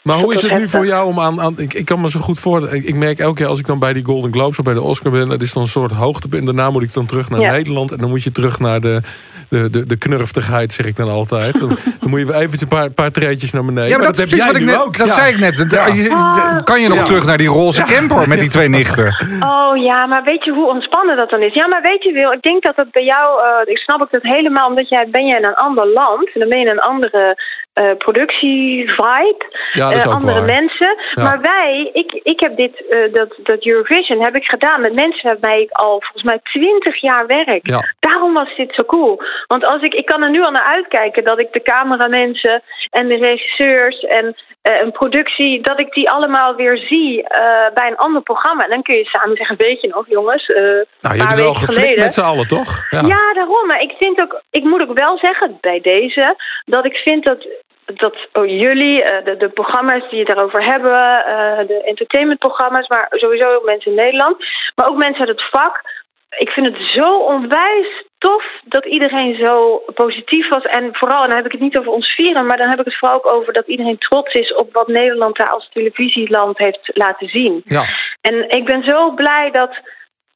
Maar 0.06 0.18
hoe 0.18 0.34
is 0.34 0.42
Dat 0.42 0.50
het 0.52 0.60
nu 0.60 0.68
voor 0.68 0.86
jou 0.86 1.08
om 1.08 1.20
aan... 1.20 1.42
aan 1.42 1.54
ik, 1.58 1.74
ik 1.74 1.86
kan 1.86 2.02
me 2.02 2.10
zo 2.10 2.20
goed 2.20 2.40
voor... 2.40 2.74
Ik, 2.74 2.84
ik 2.84 2.96
merk 2.96 3.20
elke 3.20 3.36
keer 3.36 3.48
als 3.48 3.60
ik 3.60 3.66
dan 3.66 3.80
bij 3.80 3.94
die 3.94 4.04
Golden 4.06 4.34
Globes 4.34 4.58
of 4.60 4.66
bij 4.66 4.74
de 4.74 4.82
Oscar 4.82 5.12
ben... 5.12 5.30
het 5.30 5.42
is 5.42 5.54
dan 5.54 5.64
een 5.64 5.70
soort 5.70 5.92
hoogtepunt. 5.92 6.46
Daarna 6.46 6.70
moet 6.72 6.84
ik 6.84 6.94
dan 6.94 7.06
terug 7.06 7.30
naar 7.30 7.40
Ja. 7.40 7.52
Nederland. 7.52 7.92
En 7.92 7.98
dan 7.98 8.10
moet 8.10 8.24
je 8.24 8.32
terug 8.32 8.60
naar 8.60 8.80
de, 8.82 9.02
de, 9.50 9.70
de, 9.70 9.86
de 9.86 9.98
knurftigheid, 9.98 10.74
zeg 10.74 10.86
ik 10.86 10.96
dan 10.96 11.10
altijd. 11.10 11.60
Dan, 11.60 11.68
dan 12.00 12.10
moet 12.10 12.20
je 12.20 12.34
eventjes 12.34 12.62
een 12.62 12.68
paar, 12.68 12.90
paar 12.92 13.12
treetjes 13.12 13.52
naar 13.52 13.66
beneden. 13.66 13.90
Ja, 13.90 13.98
maar, 13.98 14.06
dat, 14.06 14.18
heb 14.18 14.26
is 14.26 14.32
precies 14.32 14.46
jij 14.46 14.54
wat 14.54 14.62
ik 14.62 14.68
nu 14.68 14.72
net, 14.78 14.82
ook. 14.86 14.98
dat 14.98 15.08
Ja. 15.08 15.14
zei 15.14 15.34
ik 15.34 15.40
net. 15.40 15.66
Ja. 15.72 15.88
Je- 15.88 16.62
Kan 16.64 16.82
je 16.82 16.88
nog 16.88 16.98
Ja. 16.98 17.04
terug 17.04 17.26
naar 17.26 17.38
die 17.38 17.48
roze 17.48 17.84
camper 17.84 18.28
met 18.30 18.40
die 18.40 18.50
twee 18.50 18.70
nichten? 18.70 19.14
Oh 19.56 19.84
ja, 19.84 20.06
maar 20.06 20.24
weet 20.24 20.44
je 20.44 20.52
hoe 20.52 20.68
ontspannen 20.70 21.18
dat 21.18 21.30
dan 21.30 21.42
is? 21.42 21.54
Ja, 21.54 21.68
maar 21.68 21.82
weet 21.82 22.04
je 22.04 22.12
Wil, 22.12 22.32
ik 22.32 22.42
denk 22.42 22.64
dat 22.64 22.76
dat 22.76 22.92
bij 22.92 23.04
jou, 23.04 23.26
eh, 23.46 23.72
ik 23.74 23.78
snap 23.78 24.02
ik 24.02 24.08
dat 24.12 24.22
helemaal, 24.22 24.68
omdat 24.70 24.90
jij 24.90 25.08
ben 25.12 25.26
je 25.26 25.36
in 25.38 25.46
een 25.46 25.54
ander 25.56 25.88
land 25.88 26.34
en 26.34 26.40
dan 26.40 26.50
ben 26.50 26.60
je 26.60 26.66
in 26.66 26.72
een 26.72 26.80
andere 26.80 27.38
eh 27.74 27.96
productie-vibe. 27.98 29.46
Ja, 29.72 29.82
dat 29.84 29.92
dat 29.92 29.95
is 29.96 30.04
eh, 30.04 30.10
ook 30.10 30.16
andere 30.16 30.40
waar. 30.40 30.56
mensen. 30.56 30.96
Ja. 31.14 31.24
Maar 31.24 31.42
wij, 31.42 31.90
ik, 31.94 32.12
ik 32.24 32.40
heb 32.40 32.58
dit, 32.58 32.88
eh, 32.90 33.14
dat, 33.14 33.34
dat 33.44 33.66
Eurovision 33.66 34.24
heb 34.24 34.36
ik 34.36 34.46
gedaan 34.46 34.82
met 34.82 34.94
mensen 34.94 35.38
waarmee 35.40 35.62
ik 35.64 35.72
al 35.72 36.02
volgens 36.02 36.24
mij 36.24 36.40
twintig 36.44 37.02
jaar 37.02 37.26
werk. 37.28 37.68
Ja. 37.68 37.94
Daarom 38.00 38.34
was 38.34 38.56
dit 38.56 38.74
zo 38.76 38.84
cool. 38.84 39.22
Want 39.48 39.66
als 39.66 39.82
ik, 39.82 39.94
ik 39.94 40.06
kan 40.06 40.22
er 40.22 40.30
nu 40.30 40.42
al 40.42 40.52
naar 40.52 40.70
uitkijken 40.76 41.24
dat 41.24 41.40
ik 41.40 41.54
de 41.54 41.62
cameramensen 41.62 42.62
en 42.90 43.08
de 43.08 43.16
regisseurs 43.16 44.00
en 44.00 44.36
eh, 44.62 44.80
een 44.80 44.92
productie, 44.92 45.62
dat 45.62 45.80
ik 45.80 45.94
die 45.94 46.10
allemaal 46.10 46.56
weer 46.56 46.78
zie 46.78 47.24
bij 47.74 47.88
een 47.88 47.98
ander 47.98 48.22
programma. 48.22 48.64
En 48.64 48.70
dan 48.70 48.82
kun 48.82 48.96
je 48.96 49.06
samen 49.06 49.38
zeggen, 49.38 49.56
weet 49.58 49.82
je 49.82 49.88
nog 49.88 50.10
jongens, 50.10 50.48
Nou, 50.48 51.16
je 51.16 51.22
hebt 51.22 51.30
het 51.30 51.40
wel 51.40 51.54
geflikt 51.54 52.00
met 52.00 52.14
z'n 52.14 52.22
allen, 52.22 52.48
toch? 52.48 52.88
Ja. 52.90 53.34
daarom. 53.34 53.68
Maar 53.68 53.82
ik 53.82 53.94
vind 54.00 54.22
ook, 54.22 54.42
ik 54.52 54.64
moet 54.64 54.82
ook 54.82 54.98
wel 54.98 55.18
zeggen 55.18 55.58
bij 55.62 55.80
deze, 55.82 56.36
dat 56.66 56.86
ik 56.86 56.96
vind 56.96 57.26
dat, 57.26 57.48
dat 57.86 58.16
oh, 58.34 58.46
jullie, 58.46 59.04
eh, 59.04 59.26
de, 59.26 59.38
de 59.38 59.50
programma's 59.50 60.10
die 60.10 60.20
het 60.20 60.28
daarover 60.28 60.64
hebben, 60.64 61.26
eh, 61.26 61.68
de 61.68 61.84
entertainmentprogramma's, 61.84 62.88
maar 62.88 63.08
sowieso 63.10 63.54
ook 63.54 63.66
mensen 63.66 63.92
in 63.92 63.98
Nederland, 63.98 64.38
maar 64.76 64.88
ook 64.90 64.98
mensen 64.98 65.28
uit 65.28 65.38
het 65.38 65.50
vak. 65.52 65.82
Ik 66.38 66.50
vind 66.50 66.66
het 66.66 66.92
zo 66.94 67.18
onwijs 67.18 68.04
tof 68.18 68.44
dat 68.64 68.86
iedereen 68.86 69.46
zo 69.46 69.84
positief 69.94 70.48
was. 70.50 70.64
En 70.64 70.90
vooral, 70.92 71.24
en 71.24 71.30
dan 71.30 71.38
heb 71.38 71.46
ik 71.46 71.52
het 71.52 71.62
niet 71.62 71.78
over 71.78 71.92
ons 71.92 72.08
vieren, 72.08 72.46
maar 72.46 72.58
dan 72.58 72.70
heb 72.70 72.80
ik 72.80 72.86
het 72.86 72.98
vooral 72.98 73.18
ook 73.18 73.34
over 73.34 73.54
dat 73.54 73.68
iedereen 73.68 73.98
trots 73.98 74.34
is 74.34 74.54
op 74.54 74.74
wat 74.74 74.88
Nederland 74.88 75.38
daar 75.38 75.50
als 75.50 75.70
televisieland 75.74 76.58
heeft 76.58 76.92
laten 76.94 77.28
zien. 77.30 77.62
Ja. 77.66 77.84
En 78.22 78.50
ik 78.50 78.66
ben 78.66 78.84
zo 78.84 79.12
blij 79.12 79.52
dat. 79.52 79.80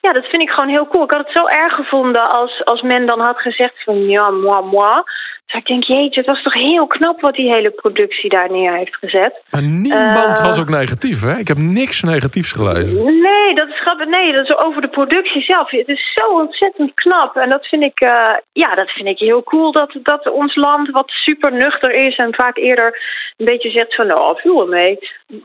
Ja, 0.02 0.12
dat 0.12 0.26
vind 0.26 0.42
ik 0.42 0.50
gewoon 0.50 0.70
heel 0.70 0.88
cool. 0.88 1.04
Ik 1.04 1.12
had 1.12 1.26
het 1.26 1.38
zo 1.38 1.46
erg 1.46 1.74
gevonden 1.74 2.24
als, 2.24 2.66
als 2.66 2.82
men 2.82 3.06
dan 3.06 3.20
had 3.20 3.40
gezegd 3.42 3.84
van 3.84 4.10
ja, 4.10 4.30
moi, 4.30 4.62
moi. 4.64 5.04
Dus 5.52 5.60
ik 5.62 5.68
denk, 5.68 5.84
jeetje, 5.84 6.20
het 6.20 6.30
was 6.30 6.42
toch 6.44 6.54
heel 6.54 6.88
knap 6.88 7.22
wat 7.22 7.34
die 7.36 7.52
hele 7.54 7.70
productie 7.72 8.30
daar 8.30 8.52
neer 8.52 8.74
heeft 8.78 8.96
gezet. 8.96 9.42
Maar 9.52 9.62
niemand 9.64 10.38
Eh. 10.40 10.44
was 10.46 10.60
ook 10.60 10.70
negatief, 10.70 11.22
hè? 11.22 11.38
Ik 11.38 11.48
heb 11.48 11.58
niks 11.58 12.02
negatiefs 12.02 12.52
gelezen. 12.52 13.04
Nee, 13.06 13.56
dat 13.56 13.68
is 13.68 13.80
grappig. 13.82 14.08
Nee, 14.08 14.32
dat 14.34 14.44
is 14.44 14.56
over 14.66 14.82
de 14.82 14.88
productie 14.90 15.42
zelf. 15.42 15.70
Het 15.72 15.88
is 15.88 16.12
zo 16.16 16.40
ontzettend 16.40 16.94
knap. 16.94 17.36
En 17.36 17.50
dat 17.50 17.66
vind 17.66 17.84
ik, 17.86 18.00
eh, 18.00 18.34
ja, 18.52 18.76
dat 18.76 18.90
vind 18.90 19.08
ik 19.08 19.20
heel 19.20 19.44
cool. 19.44 19.72
Dat, 19.72 19.96
dat 20.04 20.32
ons 20.32 20.56
land, 20.56 20.90
wat 20.92 21.10
super 21.10 21.52
nuchter 21.54 21.92
is 22.08 22.16
en 22.16 22.34
vaak 22.36 22.58
eerder 22.58 23.00
een 23.38 23.46
beetje 23.46 23.70
zegt 23.70 23.96
van, 23.96 24.08
nou, 24.08 24.40
viel 24.40 24.68
mee. 24.68 24.98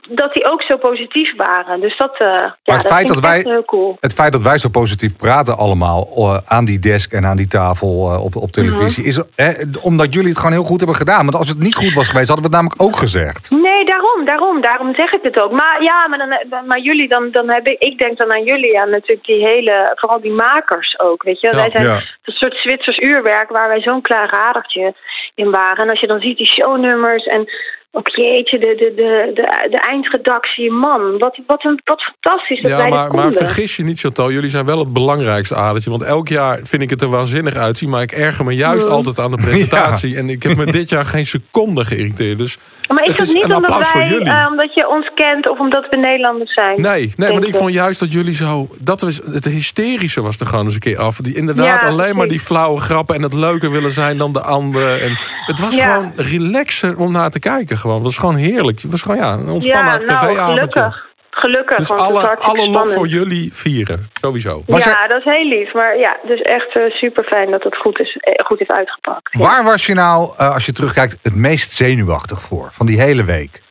Dat 0.08 0.32
die 0.34 0.50
ook 0.52 0.62
zo 0.62 0.76
positief 0.76 1.36
waren. 1.36 1.80
Dus 1.80 1.96
dat, 1.96 2.14
eh 2.18 2.26
ja, 2.26 2.44
het 2.44 2.54
dat 2.64 2.86
feit 2.86 2.94
vind 2.96 3.08
dat 3.08 3.16
ik 3.16 3.22
wij- 3.24 3.36
echt 3.36 3.44
heel 3.48 3.64
cool. 3.64 3.96
Het 4.00 4.12
feit 4.14 4.32
dat 4.32 4.42
wij 4.42 4.58
zo 4.58 4.68
positief 4.68 5.16
praten 5.16 5.56
allemaal 5.56 6.08
aan 6.46 6.64
die 6.64 6.78
desk 6.78 7.12
en 7.12 7.24
aan 7.26 7.36
die 7.36 7.48
tafel 7.48 8.20
op, 8.24 8.36
op 8.36 8.50
televisie... 8.50 9.04
is 9.04 9.22
eh, 9.34 9.48
omdat 9.96 10.14
jullie 10.14 10.28
het 10.28 10.38
gewoon 10.38 10.56
heel 10.58 10.70
goed 10.70 10.82
hebben 10.82 11.02
gedaan. 11.02 11.24
Want 11.28 11.36
als 11.36 11.48
het 11.48 11.58
niet 11.58 11.74
goed 11.74 11.94
was 11.94 12.08
geweest, 12.08 12.30
hadden 12.32 12.46
we 12.46 12.50
het 12.50 12.60
namelijk 12.60 12.82
ook 12.86 12.96
gezegd. 12.96 13.50
Nee, 13.50 13.84
daarom, 13.84 14.24
daarom, 14.24 14.60
daarom 14.60 14.94
zeg 14.94 15.12
ik 15.12 15.22
het 15.22 15.40
ook. 15.42 15.52
Maar 15.52 15.82
ja, 15.82 16.08
maar, 16.08 16.18
dan, 16.18 16.66
maar 16.66 16.80
jullie, 16.80 17.08
dan, 17.08 17.30
dan 17.30 17.46
heb 17.54 17.68
ik, 17.68 17.78
ik 17.78 17.98
denk 17.98 18.18
dan 18.18 18.32
aan 18.32 18.44
jullie, 18.44 18.80
aan 18.80 18.90
natuurlijk 18.90 19.26
die 19.26 19.46
hele, 19.48 19.92
vooral 19.94 20.20
die 20.20 20.32
makers 20.32 20.98
ook, 20.98 21.22
weet 21.22 21.40
je. 21.40 21.46
Ja, 21.50 21.56
wij 21.56 21.70
zijn 21.70 21.84
ja. 21.84 21.96
een 22.24 22.40
soort 22.42 22.56
Zwitsers 22.56 22.98
uurwerk 22.98 23.50
waar 23.50 23.68
wij 23.68 23.80
zo'n 23.80 24.02
klaar 24.02 24.28
radertje 24.30 24.94
in 25.34 25.50
waren. 25.50 25.84
En 25.84 25.90
als 25.90 26.00
je 26.00 26.06
dan 26.06 26.20
ziet 26.20 26.36
die 26.36 26.46
shownummers 26.46 27.24
en 27.24 27.48
ook 27.96 28.08
jeetje, 28.08 28.58
de, 28.58 28.74
de, 28.78 28.92
de, 28.96 29.30
de, 29.34 29.66
de 29.70 29.76
eindredactie, 29.78 30.70
man, 30.72 31.18
wat, 31.18 31.38
wat, 31.46 31.64
een, 31.64 31.80
wat 31.84 32.02
fantastisch 32.02 32.60
dat 32.62 32.70
Ja, 32.70 32.76
wij 32.76 32.88
maar, 32.88 33.12
maar 33.12 33.32
vergis 33.32 33.76
je 33.76 33.82
niet, 33.82 34.00
Chantal. 34.00 34.30
Jullie 34.32 34.50
zijn 34.50 34.64
wel 34.66 34.78
het 34.78 34.92
belangrijkste 34.92 35.54
adertje. 35.54 35.90
Want 35.90 36.02
elk 36.02 36.28
jaar 36.28 36.58
vind 36.62 36.82
ik 36.82 36.90
het 36.90 37.02
er 37.02 37.08
waanzinnig 37.08 37.54
uitzien. 37.56 37.88
Maar 37.90 38.02
ik 38.02 38.12
erger 38.12 38.44
me 38.44 38.52
juist 38.54 38.86
Mm. 38.86 38.92
altijd 38.92 39.18
aan 39.18 39.30
de 39.30 39.36
presentatie. 39.48 40.16
En 40.16 40.28
ik 40.28 40.42
heb 40.42 40.56
me 40.56 40.66
dit 40.72 40.88
jaar 40.88 41.04
geen 41.04 41.26
seconde 41.26 41.84
geïrriteerd. 41.84 42.38
Dus 42.38 42.58
maar 42.88 43.02
is 43.02 43.08
het 43.08 43.18
dat 43.18 43.26
niet 43.26 43.44
een 43.44 43.54
omdat 43.54 43.92
wij, 43.92 44.08
jullie. 44.08 44.28
eh, 44.28 44.46
omdat 44.50 44.74
je 44.74 44.88
ons 44.88 45.10
kent 45.14 45.48
of 45.50 45.58
omdat 45.58 45.86
we 45.90 45.96
Nederlanders 45.96 46.52
zijn? 46.54 46.80
Nee, 46.80 47.12
nee 47.16 47.30
want 47.30 47.46
ik 47.48 47.54
vond 47.54 47.72
juist 47.72 48.00
dat 48.00 48.12
jullie 48.12 48.34
zo... 48.34 48.68
Dat 48.80 49.00
was, 49.00 49.20
het 49.32 49.44
hysterische 49.44 50.22
was 50.22 50.38
er 50.40 50.46
gewoon 50.46 50.64
eens 50.64 50.74
een 50.74 50.80
keer 50.80 50.98
af. 50.98 51.16
Die 51.16 51.34
inderdaad 51.36 51.82
Ja, 51.82 51.88
alleen 51.88 52.16
maar 52.16 52.28
die 52.28 52.40
flauwe 52.40 52.80
grappen... 52.80 53.16
en 53.16 53.22
het 53.22 53.32
leuker 53.34 53.70
willen 53.70 53.92
zijn 53.92 54.18
dan 54.18 54.32
de 54.32 54.42
anderen. 54.42 55.00
En 55.00 55.18
het 55.46 55.60
was 55.60 55.74
Ja. 55.74 55.94
gewoon 55.94 56.12
relaxer 56.16 56.98
om 56.98 57.12
naar 57.12 57.30
te 57.30 57.38
kijken. 57.38 57.76
Gewoon. 57.84 57.96
Het 57.96 58.06
was 58.06 58.18
gewoon 58.18 58.36
heerlijk. 58.36 58.80
Het 58.80 58.90
was 58.90 59.02
gewoon 59.02 59.16
ja, 59.16 59.32
een 59.32 59.48
ontspannen 59.48 59.92
ja, 59.92 59.98
nou, 59.98 60.06
tv-avondje. 60.06 60.70
gelukkig. 60.70 61.12
Gelukkig, 61.30 61.76
Dus 61.76 61.90
is 61.90 61.96
alle, 61.96 62.36
alle 62.36 62.66
lof 62.66 62.92
voor 62.92 63.06
jullie 63.06 63.52
vieren. 63.52 64.06
Sowieso. 64.20 64.62
Was 64.66 64.84
ja, 64.84 65.06
dat 65.06 65.18
is 65.24 65.32
heel 65.34 65.44
lief. 65.44 65.72
Maar 65.72 65.98
ja, 65.98 66.16
dus 66.26 66.40
echt 66.40 66.70
super 66.88 67.24
fijn 67.24 67.50
dat 67.50 67.62
het 67.62 67.76
goed, 67.76 67.98
is, 68.00 68.16
eh, 68.16 68.44
goed 68.46 68.58
heeft 68.58 68.72
uitgepakt. 68.72 69.32
Ja. 69.32 69.40
Waar 69.40 69.64
was 69.64 69.86
je 69.86 69.94
nou, 69.94 70.34
eh, 70.36 70.54
als 70.54 70.66
je 70.66 70.72
terugkijkt, 70.72 71.18
het 71.22 71.34
meest 71.34 71.70
zenuwachtig 71.70 72.40
voor? 72.40 72.68
Van 72.72 72.86
die 72.86 73.00
hele 73.00 73.24
week? 73.24 73.62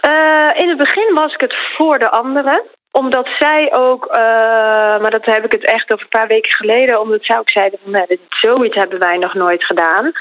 Eh, 0.00 0.62
in 0.62 0.68
het 0.68 0.78
begin 0.78 1.14
was 1.14 1.32
ik 1.34 1.40
het 1.40 1.54
voor 1.76 1.98
de 1.98 2.10
anderen 2.10 2.62
omdat 2.92 3.28
zij 3.38 3.72
ook, 3.74 4.06
eh, 4.06 5.00
maar 5.00 5.10
dat 5.10 5.24
heb 5.24 5.44
ik 5.44 5.52
het 5.52 5.64
echt 5.64 5.92
over 5.92 6.04
een 6.04 6.18
paar 6.18 6.26
weken 6.26 6.52
geleden, 6.52 7.00
omdat 7.00 7.24
zij 7.24 7.38
ook 7.38 7.50
zeiden 7.50 7.78
van 7.82 7.92
nee, 7.92 8.06
dit, 8.06 8.20
zoiets 8.28 8.76
hebben 8.76 8.98
wij 8.98 9.16
nog 9.16 9.34
nooit 9.34 9.64
gedaan. 9.64 10.12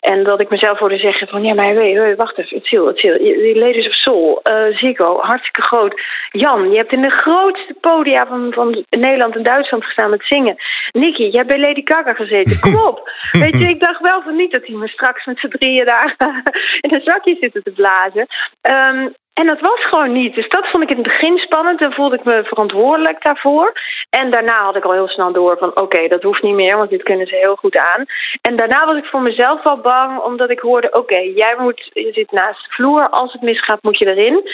En 0.00 0.24
dat 0.24 0.40
ik 0.40 0.50
mezelf 0.50 0.78
hoorde 0.78 0.98
zeggen 0.98 1.28
van 1.28 1.42
ja, 1.42 1.54
maar 1.54 1.74
wait, 1.74 2.16
wacht 2.16 2.38
even, 2.38 2.56
het 2.56 2.72
is 2.72 2.78
het 2.78 3.20
is 3.20 3.36
Die 3.42 3.58
Ladies 3.58 3.86
of 3.86 3.94
Soul, 3.94 4.40
eh 4.42 4.76
Ziggo, 4.76 5.20
hartstikke 5.20 5.62
groot. 5.62 6.00
Jan, 6.30 6.70
je 6.70 6.76
hebt 6.76 6.92
in 6.92 7.02
de 7.02 7.10
grootste 7.10 7.74
podia 7.80 8.26
van, 8.26 8.52
van 8.52 8.84
Nederland 8.88 9.36
en 9.36 9.42
Duitsland 9.42 9.84
gestaan 9.84 10.10
met 10.10 10.24
zingen. 10.24 10.56
Nicky, 10.90 11.22
je 11.22 11.36
hebt 11.36 11.48
bij 11.48 11.58
Lady 11.58 11.82
Gaga 11.84 12.12
gezeten. 12.12 12.60
Kom 12.64 12.76
op. 12.76 13.10
Weet 13.32 13.58
je, 13.58 13.68
ik 13.68 13.80
dacht 13.80 14.00
wel 14.00 14.22
van 14.22 14.36
niet 14.36 14.52
dat 14.52 14.66
hij 14.66 14.76
me 14.76 14.88
straks 14.88 15.24
met 15.24 15.38
z'n 15.38 15.48
drieën 15.48 15.86
daar 15.86 16.14
in 16.84 16.94
een 16.94 17.02
zakje 17.04 17.36
zitten 17.40 17.62
te 17.62 17.70
blazen. 17.70 18.26
Ehm, 18.60 19.08
en 19.34 19.46
dat 19.46 19.60
was 19.60 19.84
gewoon 19.84 20.12
niet. 20.12 20.34
Dus 20.34 20.48
dat 20.48 20.68
vond 20.70 20.82
ik 20.82 20.90
in 20.90 20.96
het 20.96 21.12
begin 21.12 21.38
spannend. 21.38 21.82
En 21.82 21.92
voelde 21.92 22.18
ik 22.18 22.24
me 22.24 22.44
verantwoordelijk 22.44 23.24
daarvoor. 23.24 23.72
En 24.10 24.30
daarna 24.30 24.64
had 24.64 24.76
ik 24.76 24.84
al 24.84 24.92
heel 24.92 25.08
snel 25.08 25.32
door 25.32 25.56
van... 25.58 25.80
oké, 25.80 26.08
dat 26.08 26.22
hoeft 26.22 26.42
niet 26.42 26.54
meer, 26.54 26.76
want 26.76 26.90
dit 26.90 27.02
kunnen 27.02 27.26
ze 27.26 27.36
heel 27.36 27.56
goed 27.56 27.78
aan. 27.78 28.04
En 28.42 28.56
daarna 28.56 28.86
was 28.86 28.96
ik 28.96 29.04
voor 29.04 29.22
mezelf 29.22 29.62
wel 29.62 29.80
bang... 29.80 30.18
omdat 30.18 30.50
ik 30.50 30.60
hoorde... 30.60 30.92
oké, 30.92 31.20
jij 31.20 31.54
moet, 31.58 31.90
je 31.92 32.12
zit 32.12 32.32
naast 32.32 32.64
de 32.64 32.70
vloer. 32.70 33.08
Als 33.08 33.32
het 33.32 33.42
misgaat, 33.42 33.82
moet 33.82 33.98
je 33.98 34.14
erin. 34.14 34.50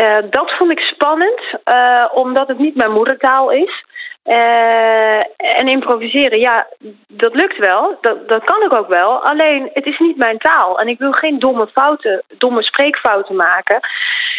Uh, 0.00 0.30
dat 0.30 0.50
vond 0.58 0.72
ik 0.72 0.80
spannend. 0.80 1.40
Uh, 1.64 2.06
omdat 2.12 2.48
het 2.48 2.58
niet 2.58 2.74
mijn 2.76 2.92
moedertaal 2.92 3.50
is. 3.50 3.84
Uh, 4.26 5.20
en 5.36 5.68
improviseren, 5.68 6.38
ja, 6.38 6.66
dat 7.08 7.34
lukt 7.34 7.58
wel. 7.58 7.98
Dat, 8.00 8.28
dat 8.28 8.44
kan 8.44 8.62
ik 8.62 8.76
ook 8.76 8.88
wel. 8.88 9.24
Alleen, 9.24 9.70
het 9.72 9.86
is 9.86 9.98
niet 9.98 10.16
mijn 10.16 10.38
taal. 10.38 10.78
En 10.78 10.88
ik 10.88 10.98
wil 10.98 11.12
geen 11.12 11.38
domme 11.38 11.66
fouten, 11.66 12.22
domme 12.38 12.62
spreekfouten 12.62 13.36
maken. 13.36 13.80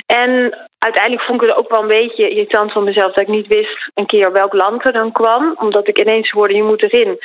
En 0.06 0.58
uiteindelijk 0.78 1.26
vond 1.26 1.42
ik 1.42 1.50
het 1.50 1.58
ook 1.58 1.70
wel 1.70 1.82
een 1.82 1.88
beetje 1.88 2.30
irritant 2.30 2.72
van 2.72 2.84
mezelf... 2.84 3.14
dat 3.14 3.24
ik 3.24 3.28
niet 3.28 3.48
wist 3.48 3.90
een 3.94 4.06
keer 4.06 4.32
welk 4.32 4.54
land 4.54 4.88
er 4.88 4.94
dan 4.94 5.12
kwam. 5.12 5.56
Omdat 5.60 5.88
ik 5.88 6.00
ineens 6.00 6.30
hoorde, 6.30 6.56
je 6.56 6.64
moet 6.64 6.84
erin. 6.84 7.20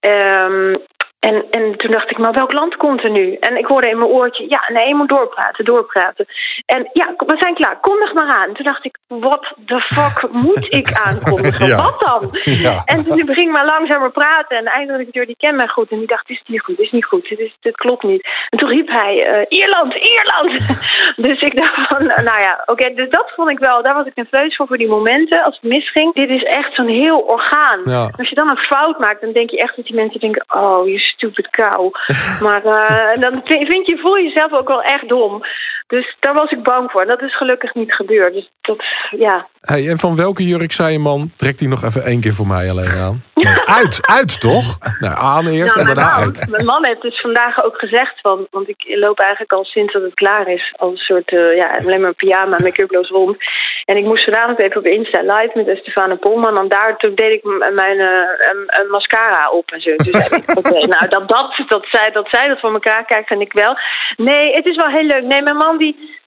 Um, 0.00 0.74
en, 1.20 1.44
en 1.50 1.76
toen 1.76 1.90
dacht 1.90 2.10
ik, 2.10 2.18
maar 2.18 2.32
welk 2.32 2.52
land 2.52 2.76
komt 2.76 3.04
er 3.04 3.10
nu? 3.10 3.34
En 3.34 3.56
ik 3.56 3.66
hoorde 3.66 3.88
in 3.88 3.98
mijn 3.98 4.10
oortje, 4.10 4.44
ja, 4.48 4.62
nee, 4.72 4.88
je 4.88 4.94
moet 4.94 5.08
doorpraten, 5.08 5.64
doorpraten. 5.64 6.26
En 6.66 6.90
ja, 6.92 7.14
we 7.16 7.36
zijn 7.38 7.54
klaar, 7.54 7.80
kondig 7.80 8.12
maar 8.12 8.28
aan. 8.36 8.52
Toen 8.54 8.64
dacht 8.64 8.84
ik, 8.84 8.98
wat 9.06 9.52
de 9.56 9.80
fuck 9.80 10.30
moet 10.44 10.66
ik 10.74 10.92
aankondigen? 10.92 11.66
Ja. 11.66 11.76
Wat 11.76 12.00
dan? 12.00 12.28
Ja. 12.60 12.82
En 12.84 13.04
toen 13.04 13.34
ging 13.34 13.48
ik 13.48 13.56
maar 13.56 13.64
langzamer 13.64 14.10
praten. 14.10 14.56
En 14.56 14.64
eindelijk 14.64 15.12
door 15.12 15.26
die 15.26 15.36
ken 15.38 15.56
mij 15.56 15.68
goed. 15.68 15.90
En 15.90 15.98
die 15.98 16.06
dacht, 16.06 16.30
is 16.30 16.38
het 16.38 16.48
niet 16.48 16.60
goed, 16.62 16.78
is 16.78 16.90
niet 16.90 17.04
goed, 17.04 17.28
dit, 17.28 17.38
is, 17.38 17.56
dit 17.60 17.76
klopt 17.76 18.02
niet. 18.02 18.28
En 18.48 18.58
toen 18.58 18.68
riep 18.68 18.88
hij, 18.88 19.14
uh, 19.14 19.44
Ierland, 19.48 19.94
Ierland! 19.94 20.52
dus 21.26 21.40
ik 21.40 21.56
dacht 21.56 21.88
van, 21.88 22.06
nou 22.06 22.40
ja, 22.40 22.58
oké, 22.60 22.72
okay, 22.72 22.94
dus 22.94 23.10
dat 23.10 23.32
vond 23.36 23.50
ik 23.50 23.58
wel, 23.58 23.82
daar 23.82 23.94
was 23.94 24.06
ik 24.06 24.14
nerveus 24.14 24.56
voor, 24.56 24.66
voor 24.66 24.78
die 24.78 24.88
momenten, 24.88 25.44
als 25.44 25.58
het 25.60 25.70
misging. 25.70 26.14
Dit 26.14 26.30
is 26.30 26.42
echt 26.42 26.74
zo'n 26.74 26.88
heel 26.88 27.18
orgaan. 27.18 27.80
Ja. 27.84 28.10
Als 28.16 28.28
je 28.28 28.34
dan 28.34 28.50
een 28.50 28.66
fout 28.72 28.98
maakt, 28.98 29.20
dan 29.20 29.32
denk 29.32 29.50
je 29.50 29.58
echt 29.58 29.76
dat 29.76 29.86
die 29.86 29.96
mensen 29.96 30.20
denken, 30.20 30.44
oh, 30.48 30.88
je 30.88 30.98
stupid 31.10 31.48
kou. 31.50 31.90
maar 32.44 32.64
uh, 32.64 33.12
dan 33.22 33.40
vind 33.44 33.86
je, 33.86 33.98
voel 34.02 34.16
je 34.16 34.24
jezelf 34.24 34.52
ook 34.52 34.68
wel 34.68 34.82
echt 34.82 35.08
dom. 35.08 35.42
Dus 35.86 36.16
daar 36.20 36.34
was 36.34 36.50
ik 36.50 36.62
bang 36.62 36.90
voor. 36.90 37.00
En 37.00 37.08
dat 37.08 37.22
is 37.22 37.36
gelukkig 37.36 37.74
niet 37.74 37.94
gebeurd. 37.94 38.32
Dus 38.32 38.50
dat, 38.60 38.84
ja. 39.10 39.48
Hey, 39.60 39.88
en 39.88 39.98
van 39.98 40.16
welke 40.16 40.46
jurk 40.46 40.72
zei 40.72 40.92
je 40.92 40.98
man, 40.98 41.32
trekt 41.36 41.58
die 41.58 41.68
nog 41.68 41.82
even 41.82 42.02
één 42.02 42.20
keer 42.20 42.32
voor 42.32 42.46
mij 42.46 42.70
alleen 42.70 42.94
aan? 43.06 43.22
Nee, 43.34 43.58
uit, 43.64 44.06
uit 44.06 44.40
toch? 44.40 44.78
Nou, 45.00 45.14
aan 45.18 45.46
eerst 45.46 45.76
nou, 45.76 45.88
en 45.88 45.94
daarna 45.94 46.14
man, 46.14 46.24
uit. 46.24 46.46
Mijn 46.50 46.64
man 46.64 46.86
heeft 46.86 47.02
dus 47.02 47.20
vandaag 47.20 47.64
ook 47.64 47.78
gezegd, 47.78 48.20
van, 48.20 48.46
want 48.50 48.68
ik 48.68 48.80
loop 48.86 49.18
eigenlijk 49.18 49.52
al 49.52 49.64
sinds 49.64 49.92
dat 49.92 50.02
het 50.02 50.14
klaar 50.14 50.48
is, 50.48 50.74
als 50.76 50.90
een 50.90 50.96
soort, 50.96 51.30
uh, 51.32 51.56
ja, 51.56 51.70
alleen 51.70 52.00
maar 52.00 52.14
pyjama, 52.14 52.56
make-uploos 52.62 53.08
rond. 53.08 53.36
En 53.84 53.96
ik 53.96 54.04
moest 54.04 54.24
vanavond 54.24 54.60
even 54.60 54.76
op 54.76 54.86
Insta 54.86 55.20
live 55.20 55.50
met 55.54 55.78
Stefane 55.78 56.16
Polman. 56.16 56.58
En 56.58 56.68
daar 56.68 56.96
toen 56.96 57.14
deed 57.14 57.34
ik 57.34 57.42
mijn 57.74 57.98
uh, 58.00 58.90
mascara 58.90 59.50
op 59.50 59.70
en 59.70 59.80
zo. 59.80 59.96
Dus 59.96 60.30
oké, 60.30 60.58
okay, 60.58 60.82
nou 60.94 61.08
dat, 61.08 61.28
dat, 61.28 61.64
dat, 61.68 61.86
zij, 61.90 62.10
dat 62.12 62.28
zij 62.30 62.48
dat 62.48 62.60
voor 62.60 62.72
elkaar 62.72 63.04
kijkt, 63.04 63.28
vind 63.28 63.40
ik 63.40 63.52
wel. 63.52 63.76
Nee, 64.16 64.52
het 64.52 64.66
is 64.68 64.76
wel 64.76 64.88
heel 64.88 65.06
leuk. 65.06 65.24
Nee, 65.24 65.42
mijn 65.42 65.56
man 65.56 65.78
die 65.78 66.19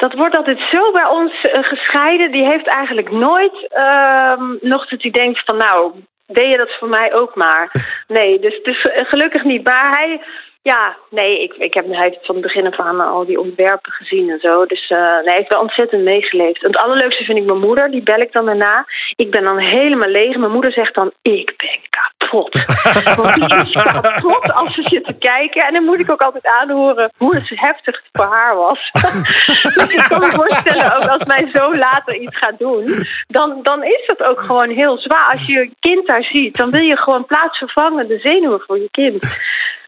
dat 0.00 0.14
wordt 0.14 0.36
altijd 0.36 0.58
zo 0.70 0.92
bij 0.92 1.04
ons 1.04 1.32
uh, 1.32 1.64
gescheiden. 1.64 2.30
Die 2.32 2.44
heeft 2.44 2.66
eigenlijk 2.66 3.10
nooit 3.10 3.68
uh, 3.76 4.42
nog 4.60 4.88
dat 4.88 5.02
hij 5.02 5.10
denkt 5.10 5.42
van 5.44 5.56
nou, 5.56 5.92
deed 6.26 6.52
je 6.52 6.56
dat 6.56 6.76
voor 6.78 6.88
mij 6.88 7.14
ook 7.20 7.34
maar. 7.34 7.70
Nee, 8.08 8.38
dus, 8.40 8.62
dus 8.62 8.84
uh, 8.84 9.08
gelukkig 9.08 9.44
niet. 9.44 9.64
Maar 9.64 9.90
hij, 9.90 10.20
Ja, 10.62 10.96
nee, 11.10 11.42
ik, 11.42 11.54
ik 11.54 11.74
heb 11.74 11.86
hij 11.86 11.98
heeft 12.00 12.26
van 12.26 12.34
het 12.34 12.44
begin 12.44 12.66
af 12.66 12.78
aan 12.78 13.00
al 13.00 13.24
die 13.26 13.40
ontwerpen 13.40 13.92
gezien 13.92 14.30
en 14.30 14.38
zo. 14.40 14.66
Dus 14.66 14.90
uh, 14.90 14.98
nee, 14.98 15.24
hij 15.24 15.36
heeft 15.36 15.52
wel 15.52 15.60
ontzettend 15.60 16.02
meegeleefd. 16.02 16.64
En 16.64 16.70
het 16.70 16.82
allerleukste 16.82 17.24
vind 17.24 17.38
ik 17.38 17.44
mijn 17.44 17.60
moeder, 17.60 17.90
die 17.90 18.02
bel 18.02 18.18
ik 18.18 18.32
dan 18.32 18.46
daarna. 18.46 18.86
Ik 19.16 19.30
ben 19.30 19.44
dan 19.44 19.58
helemaal 19.58 20.10
leeg. 20.10 20.36
Mijn 20.36 20.52
moeder 20.52 20.72
zegt 20.72 20.94
dan, 20.94 21.12
ik 21.22 21.54
ben 21.56 21.78
kapot. 21.90 22.52
Want 23.22 23.34
die 23.34 23.56
is 23.56 23.72
kapot 23.72 24.52
als 24.52 24.74
ze 24.74 24.82
zit 24.82 25.04
te 25.04 25.18
kijken. 25.18 25.62
En 25.66 25.72
dan 25.74 25.84
moet 25.84 26.00
ik 26.00 26.10
ook 26.10 26.22
altijd 26.22 26.46
aanhoren 26.46 27.10
hoe 27.16 27.34
het 27.34 27.50
heftig 27.54 27.96
het 27.96 28.08
voor 28.12 28.36
haar 28.36 28.56
was. 28.56 28.90
dus 29.74 29.94
ik 29.94 30.04
kan 30.08 30.20
me 30.20 30.30
voorstellen, 30.30 30.96
ook 30.96 31.08
als 31.08 31.24
mijn 31.24 31.48
zoon 31.52 31.78
later 31.78 32.16
iets 32.16 32.36
gaat 32.36 32.58
doen, 32.58 32.84
dan, 33.28 33.58
dan 33.62 33.84
is 33.84 34.02
dat 34.06 34.30
ook 34.30 34.40
gewoon 34.40 34.70
heel 34.70 34.98
zwaar. 34.98 35.30
Als 35.30 35.46
je 35.46 35.52
je 35.52 35.70
kind 35.80 36.06
daar 36.06 36.24
ziet, 36.24 36.56
dan 36.56 36.70
wil 36.70 36.82
je 36.82 36.96
gewoon 36.96 37.26
plaatsvervangen 37.26 38.08
de 38.08 38.18
zenuwen 38.18 38.60
voor 38.66 38.78
je 38.78 38.88
kind. 38.90 39.38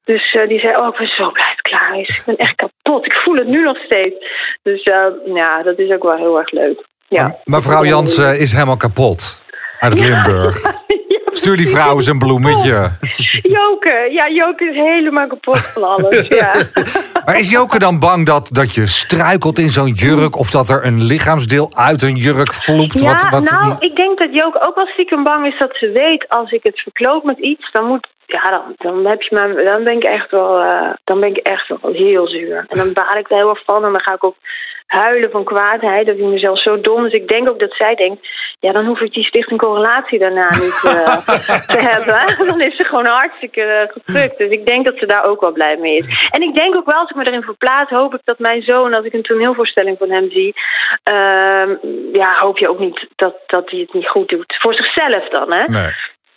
Dus 0.04 0.32
uh, 0.32 0.48
die 0.48 0.58
zei, 0.58 0.76
oh, 0.76 0.88
ik 0.88 0.98
ben 0.98 1.06
zo 1.06 1.30
blij 1.30 1.46
dat 1.46 1.56
het 1.56 1.60
klaar 1.60 1.98
is. 1.98 2.18
Ik 2.18 2.22
ben 2.26 2.36
echt 2.36 2.54
kapot. 2.54 3.06
Ik 3.06 3.14
voel 3.14 3.34
het 3.34 3.46
nu 3.46 3.62
nog 3.62 3.76
steeds. 3.76 4.14
Dus 4.62 4.84
uh, 4.84 5.34
ja, 5.34 5.62
dat 5.62 5.78
is 5.78 5.94
ook 5.94 6.02
wel 6.02 6.16
heel 6.16 6.38
erg 6.38 6.50
leuk. 6.50 6.86
Ja. 7.08 7.36
Mevrouw 7.44 7.84
Jansen 7.84 8.38
is 8.38 8.52
helemaal 8.52 8.76
kapot. 8.76 9.44
Uit 9.78 9.98
Limburg. 9.98 10.56
Stuur 11.33 11.57
die 11.57 11.68
vrouw 11.68 11.95
eens 11.95 12.07
een 12.07 12.18
bloemetje. 12.18 12.90
Joke, 13.57 14.09
ja, 14.11 14.29
Joke 14.29 14.64
is 14.64 14.83
helemaal 14.83 15.27
kapot 15.27 15.59
van 15.59 15.83
alles. 15.83 16.29
Ja. 16.29 16.53
maar 17.25 17.38
is 17.38 17.51
Joke 17.51 17.79
dan 17.79 17.99
bang 17.99 18.27
dat, 18.27 18.49
dat 18.53 18.75
je 18.75 18.87
struikelt 18.87 19.59
in 19.59 19.71
zo'n 19.71 19.92
jurk... 19.92 20.37
of 20.37 20.51
dat 20.51 20.68
er 20.68 20.87
een 20.87 21.03
lichaamsdeel 21.03 21.71
uit 21.77 22.03
een 22.03 22.16
jurk 22.16 22.55
vloept? 22.55 23.01
Ja, 23.01 23.12
wat, 23.12 23.29
wat... 23.31 23.51
nou, 23.51 23.77
ik 23.79 23.97
denk 23.97 24.18
dat 24.18 24.29
Joke 24.33 24.66
ook 24.66 24.75
wel 24.75 24.87
stiekem 24.87 25.25
bang 25.25 25.47
is 25.47 25.59
dat 25.59 25.77
ze 25.77 25.90
weet... 25.90 26.29
als 26.29 26.51
ik 26.51 26.62
het 26.62 26.81
verkloop 26.81 27.25
met 27.25 27.38
iets, 27.38 27.71
dan 27.73 27.87
moet 27.87 28.09
ja, 28.27 28.42
dan, 28.51 28.75
dan, 28.77 29.07
heb 29.07 29.23
je 29.23 29.37
me, 29.37 29.64
dan 29.64 29.85
ben 29.85 29.97
ik 29.97 30.05
echt 30.05 30.31
wel, 30.31 30.64
uh, 30.64 30.90
dan 31.05 31.21
ben 31.21 31.31
ik 31.31 31.37
echt 31.37 31.68
wel 31.68 31.92
heel 31.92 32.29
zuur. 32.29 32.64
En 32.68 32.79
dan 32.79 32.92
baal 32.92 33.18
ik 33.18 33.31
er 33.31 33.37
heel 33.37 33.49
erg 33.49 33.64
van 33.64 33.85
en 33.85 33.92
dan 33.92 34.01
ga 34.01 34.14
ik 34.14 34.25
ook 34.25 34.37
huilen 34.92 35.31
van 35.31 35.44
kwaadheid. 35.44 36.07
Dat 36.07 36.16
ik 36.16 36.24
mezelf 36.24 36.62
zo 36.62 36.81
dom. 36.81 37.02
Dus 37.02 37.12
ik 37.12 37.28
denk 37.28 37.50
ook 37.50 37.61
dat 37.61 37.74
zij 37.74 37.94
denkt, 37.94 38.28
ja, 38.61 38.72
dan 38.72 38.87
hoef 38.87 39.00
ik 39.00 39.12
die 39.12 39.24
stichting 39.24 39.61
correlatie 39.61 40.18
daarna 40.18 40.48
niet 40.48 40.83
uh, 40.85 41.16
te 41.74 41.81
hebben. 41.90 42.37
Dan 42.48 42.61
is 42.61 42.76
ze 42.76 42.85
gewoon 42.85 43.07
hartstikke 43.07 43.88
uh, 44.07 44.37
Dus 44.37 44.50
ik 44.50 44.66
denk 44.66 44.87
dat 44.87 44.98
ze 44.98 45.07
daar 45.07 45.28
ook 45.28 45.40
wel 45.40 45.52
blij 45.52 45.76
mee 45.76 45.96
is. 45.96 46.28
En 46.31 46.42
ik 46.42 46.55
denk 46.55 46.76
ook 46.76 46.90
wel, 46.90 46.98
als 46.98 47.11
ik 47.11 47.16
me 47.16 47.26
erin 47.26 47.42
verplaats, 47.42 47.90
hoop 47.90 48.14
ik 48.14 48.20
dat 48.24 48.38
mijn 48.38 48.62
zoon, 48.62 48.94
als 48.94 49.05
ik 49.05 49.12
een 49.12 49.22
toneelvoorstelling 49.22 49.98
van 49.98 50.11
hem 50.11 50.31
zie, 50.31 50.55
uh, 51.11 51.70
ja, 52.12 52.35
hoop 52.37 52.59
je 52.59 52.70
ook 52.70 52.78
niet 52.78 53.07
dat, 53.16 53.35
dat 53.46 53.70
hij 53.70 53.81
het 53.81 53.92
niet 53.92 54.09
goed 54.09 54.28
doet. 54.28 54.57
Voor 54.61 54.74
zichzelf 54.74 55.28
dan, 55.28 55.52
hè? 55.52 55.64
Nee. 55.66 55.92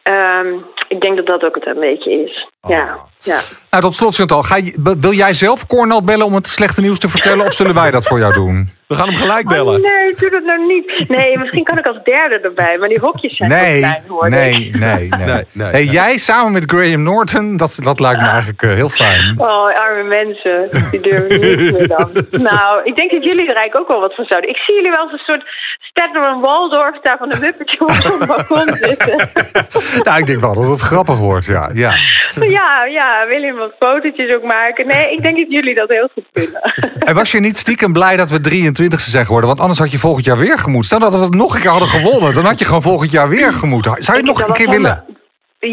Um, 0.09 0.65
ik 0.87 1.01
denk 1.01 1.15
dat 1.15 1.27
dat 1.27 1.45
ook 1.45 1.55
het 1.55 1.65
een 1.65 1.79
beetje 1.79 2.11
is. 2.11 2.47
Oh. 2.61 2.71
Ja, 2.71 2.97
ja. 3.21 3.39
Nou, 3.69 3.83
tot 3.87 3.95
slot, 3.95 4.15
Chantal. 4.15 4.43
Ga 4.43 4.55
je, 4.55 4.95
wil 4.99 5.13
jij 5.13 5.33
zelf 5.33 5.67
Cornel 5.67 6.03
bellen 6.03 6.25
om 6.25 6.33
het 6.33 6.47
slechte 6.47 6.81
nieuws 6.81 6.99
te 6.99 7.09
vertellen... 7.09 7.45
of 7.45 7.53
zullen 7.53 7.73
wij 7.73 7.91
dat 7.91 8.05
voor 8.05 8.19
jou 8.19 8.33
doen? 8.33 8.69
We 8.87 8.95
gaan 8.95 9.07
hem 9.07 9.15
gelijk 9.15 9.47
bellen. 9.47 9.75
Oh, 9.75 9.81
nee, 9.81 10.15
doe 10.15 10.29
dat 10.29 10.43
nou 10.43 10.65
niet. 10.65 11.05
Nee, 11.07 11.37
misschien 11.39 11.63
kan 11.63 11.77
ik 11.77 11.85
als 11.85 12.03
derde 12.03 12.39
erbij. 12.39 12.77
Maar 12.77 12.89
die 12.89 12.99
hokjes 12.99 13.35
zijn 13.37 13.49
nee, 13.49 13.79
klein 13.79 14.03
hoor. 14.07 14.29
Nee, 14.29 14.51
nee, 14.51 14.71
nee. 14.71 15.09
nee, 15.25 15.43
nee 15.51 15.67
hey, 15.67 15.83
jij 15.83 16.17
samen 16.17 16.51
met 16.51 16.63
Graham 16.65 17.03
Norton, 17.03 17.57
dat, 17.57 17.79
dat 17.83 17.99
lijkt 17.99 18.21
me 18.21 18.27
eigenlijk 18.27 18.61
uh, 18.61 18.73
heel 18.73 18.89
fijn. 18.89 19.39
Oh, 19.39 19.73
arme 19.73 20.03
mensen. 20.03 20.69
Die 20.91 20.99
durven 20.99 21.57
niet 21.57 21.71
meer 21.71 21.87
dan. 21.87 22.11
Nou, 22.55 22.83
ik 22.83 22.95
denk 22.95 23.11
dat 23.11 23.23
jullie 23.23 23.47
er 23.47 23.55
eigenlijk 23.55 23.79
ook 23.79 23.87
wel 23.87 23.99
wat 23.99 24.15
van 24.15 24.25
zouden. 24.25 24.49
Ik 24.49 24.57
zie 24.57 24.75
jullie 24.75 24.91
wel 24.91 24.99
als 24.99 25.11
een 25.11 25.17
soort 25.17 25.43
Stedner 25.79 26.23
en 26.23 26.39
Waldorf 26.39 26.99
daar 27.01 27.17
van 27.17 27.29
de 27.29 27.37
Muppetje 27.39 27.79
op 27.79 27.91
zo'n 27.91 28.27
balkon 28.27 28.73
zitten. 28.73 29.29
nou, 30.05 30.19
ik 30.19 30.25
denk 30.25 30.39
wel 30.39 30.53
dat 30.53 30.69
het 30.69 30.79
grappig 30.79 31.17
wordt, 31.17 31.45
ja. 31.45 31.69
Ja, 31.73 31.93
ja, 32.39 32.85
ja 32.85 33.04
William 33.27 33.55
wat 33.55 33.73
fotootjes 33.79 34.33
ook 34.35 34.43
maken. 34.43 34.85
Nee, 34.85 35.11
ik 35.11 35.21
denk 35.21 35.37
dat 35.37 35.49
jullie 35.49 35.75
dat 35.75 35.89
heel 35.89 36.09
goed 36.13 36.25
kunnen. 36.31 36.61
En 36.99 37.15
was 37.15 37.31
je 37.31 37.39
niet 37.39 37.57
stiekem 37.57 37.93
blij 37.93 38.17
dat 38.17 38.29
we 38.29 38.39
23 38.39 38.99
zijn 38.99 39.25
geworden? 39.25 39.47
Want 39.47 39.59
anders 39.59 39.79
had 39.79 39.91
je 39.91 39.97
volgend 39.97 40.25
jaar 40.25 40.37
weer 40.37 40.57
gemoet. 40.57 40.85
Stel 40.85 40.99
dat 40.99 41.13
we 41.13 41.19
het 41.19 41.33
nog 41.33 41.55
een 41.55 41.61
keer 41.61 41.69
hadden 41.69 41.89
gewonnen, 41.89 42.33
dan 42.33 42.45
had 42.45 42.59
je 42.59 42.65
gewoon 42.65 42.81
volgend 42.81 43.11
jaar 43.11 43.29
weer 43.29 43.53
gemoet. 43.53 43.83
Zou 43.83 43.97
je 43.97 44.13
het 44.13 44.25
nog 44.25 44.47
een 44.47 44.53
keer 44.53 44.69
willen? 44.69 45.03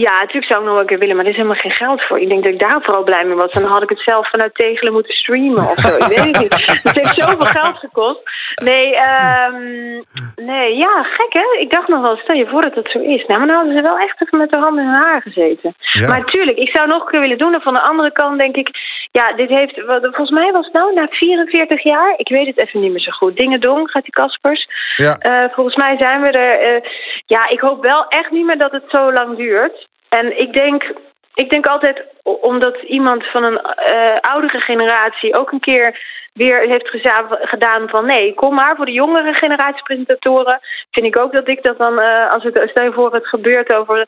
Ja, 0.00 0.12
natuurlijk 0.12 0.52
zou 0.52 0.61
ik 0.61 0.66
nog 0.66 0.72
wel 0.72 0.81
een 0.81 0.87
keer 0.87 0.98
willen, 0.98 1.16
maar 1.16 1.24
er 1.24 1.31
is 1.31 1.37
helemaal 1.37 1.62
geen 1.64 1.76
geld 1.85 2.02
voor. 2.02 2.18
Ik 2.18 2.31
denk 2.31 2.44
dat 2.44 2.55
ik 2.55 2.61
daar 2.61 2.83
vooral 2.83 3.02
blij 3.02 3.24
mee 3.24 3.37
was. 3.37 3.52
Dan 3.52 3.64
had 3.64 3.83
ik 3.83 3.88
het 3.88 4.02
zelf 4.05 4.31
vanuit 4.31 4.55
Tegelen 4.55 4.92
moeten 4.92 5.14
streamen 5.14 5.62
of 5.62 5.78
zo. 5.85 5.88
Ik 5.96 6.07
weet 6.07 6.24
het 6.24 6.40
niet. 6.40 6.55
Het 6.83 7.00
heeft 7.00 7.22
zoveel 7.22 7.46
geld 7.46 7.76
gekost. 7.76 8.20
Nee, 8.55 8.87
um, 8.87 10.05
nee, 10.35 10.76
ja, 10.76 11.02
gek 11.02 11.33
hè. 11.33 11.61
Ik 11.61 11.70
dacht 11.70 11.88
nog 11.88 12.00
wel, 12.00 12.16
stel 12.16 12.37
je 12.37 12.46
voor 12.46 12.62
dat 12.62 12.74
het 12.74 12.90
zo 12.90 12.98
is. 12.98 13.26
Nou, 13.26 13.38
maar 13.38 13.48
dan 13.48 13.57
hadden 13.57 13.76
ze 13.76 13.83
wel 13.83 13.96
echt 13.96 14.22
even 14.22 14.38
met 14.38 14.52
de 14.52 14.59
handen 14.59 14.85
in 14.85 14.90
hun 14.90 15.02
haar 15.02 15.22
gezeten. 15.22 15.74
Ja. 15.76 16.09
Maar 16.09 16.24
tuurlijk, 16.24 16.59
ik 16.59 16.76
zou 16.76 16.88
nog 16.88 17.02
een 17.02 17.11
keer 17.11 17.20
willen 17.20 17.38
doen. 17.38 17.55
En 17.55 17.61
van 17.61 17.74
de 17.74 17.83
andere 17.83 18.12
kant 18.12 18.40
denk 18.40 18.57
ik, 18.57 18.68
ja, 19.12 19.33
dit 19.33 19.48
heeft, 19.48 19.81
volgens 20.01 20.31
mij 20.31 20.53
was 20.53 20.66
het 20.66 20.75
nou 20.75 20.94
na 20.94 21.07
44 21.11 21.83
jaar. 21.83 22.14
Ik 22.16 22.29
weet 22.29 22.46
het 22.46 22.62
even 22.62 22.81
niet 22.81 22.90
meer 22.90 23.01
zo 23.01 23.11
goed. 23.11 23.37
Dingen 23.37 23.61
dong, 23.61 23.90
gaat 23.90 24.03
die 24.03 24.12
Kaspers. 24.12 24.68
Ja. 24.96 25.16
Uh, 25.20 25.53
volgens 25.53 25.77
mij 25.77 25.96
zijn 25.98 26.20
we 26.22 26.31
er. 26.31 26.75
Uh, 26.75 26.90
ja, 27.27 27.48
ik 27.48 27.61
hoop 27.61 27.85
wel 27.85 28.07
echt 28.09 28.31
niet 28.31 28.44
meer 28.44 28.59
dat 28.59 28.72
het 28.72 28.85
zo 28.88 29.12
lang 29.12 29.37
duurt. 29.37 29.88
En 30.09 30.38
ik 30.38 30.53
denk, 30.53 30.94
ik 31.35 31.51
denk 31.51 31.66
altijd, 31.66 32.05
omdat 32.22 32.77
iemand 32.83 33.25
van 33.27 33.44
een 33.44 33.61
uh, 33.92 34.14
oudere 34.20 34.61
generatie 34.61 35.38
ook 35.38 35.53
een 35.53 35.61
keer 35.61 36.01
weer 36.33 36.59
heeft 36.68 36.88
gedaan 37.29 37.88
van 37.88 38.07
nee, 38.07 38.35
kom 38.35 38.55
maar 38.55 38.77
voor 38.77 38.85
de 38.85 38.92
jongere 38.92 39.35
generatie 39.35 39.83
presentatoren. 39.83 40.61
Vind 40.90 41.07
ik 41.07 41.18
ook 41.18 41.33
dat 41.33 41.49
ik 41.49 41.62
dat 41.62 41.79
dan, 41.79 42.03
uh, 42.03 42.31
als 42.31 42.42
het 42.42 42.62
stel 42.71 42.85
je 42.85 42.92
voor 42.92 43.14
het 43.14 43.27
gebeurt 43.27 43.75
over 43.75 44.07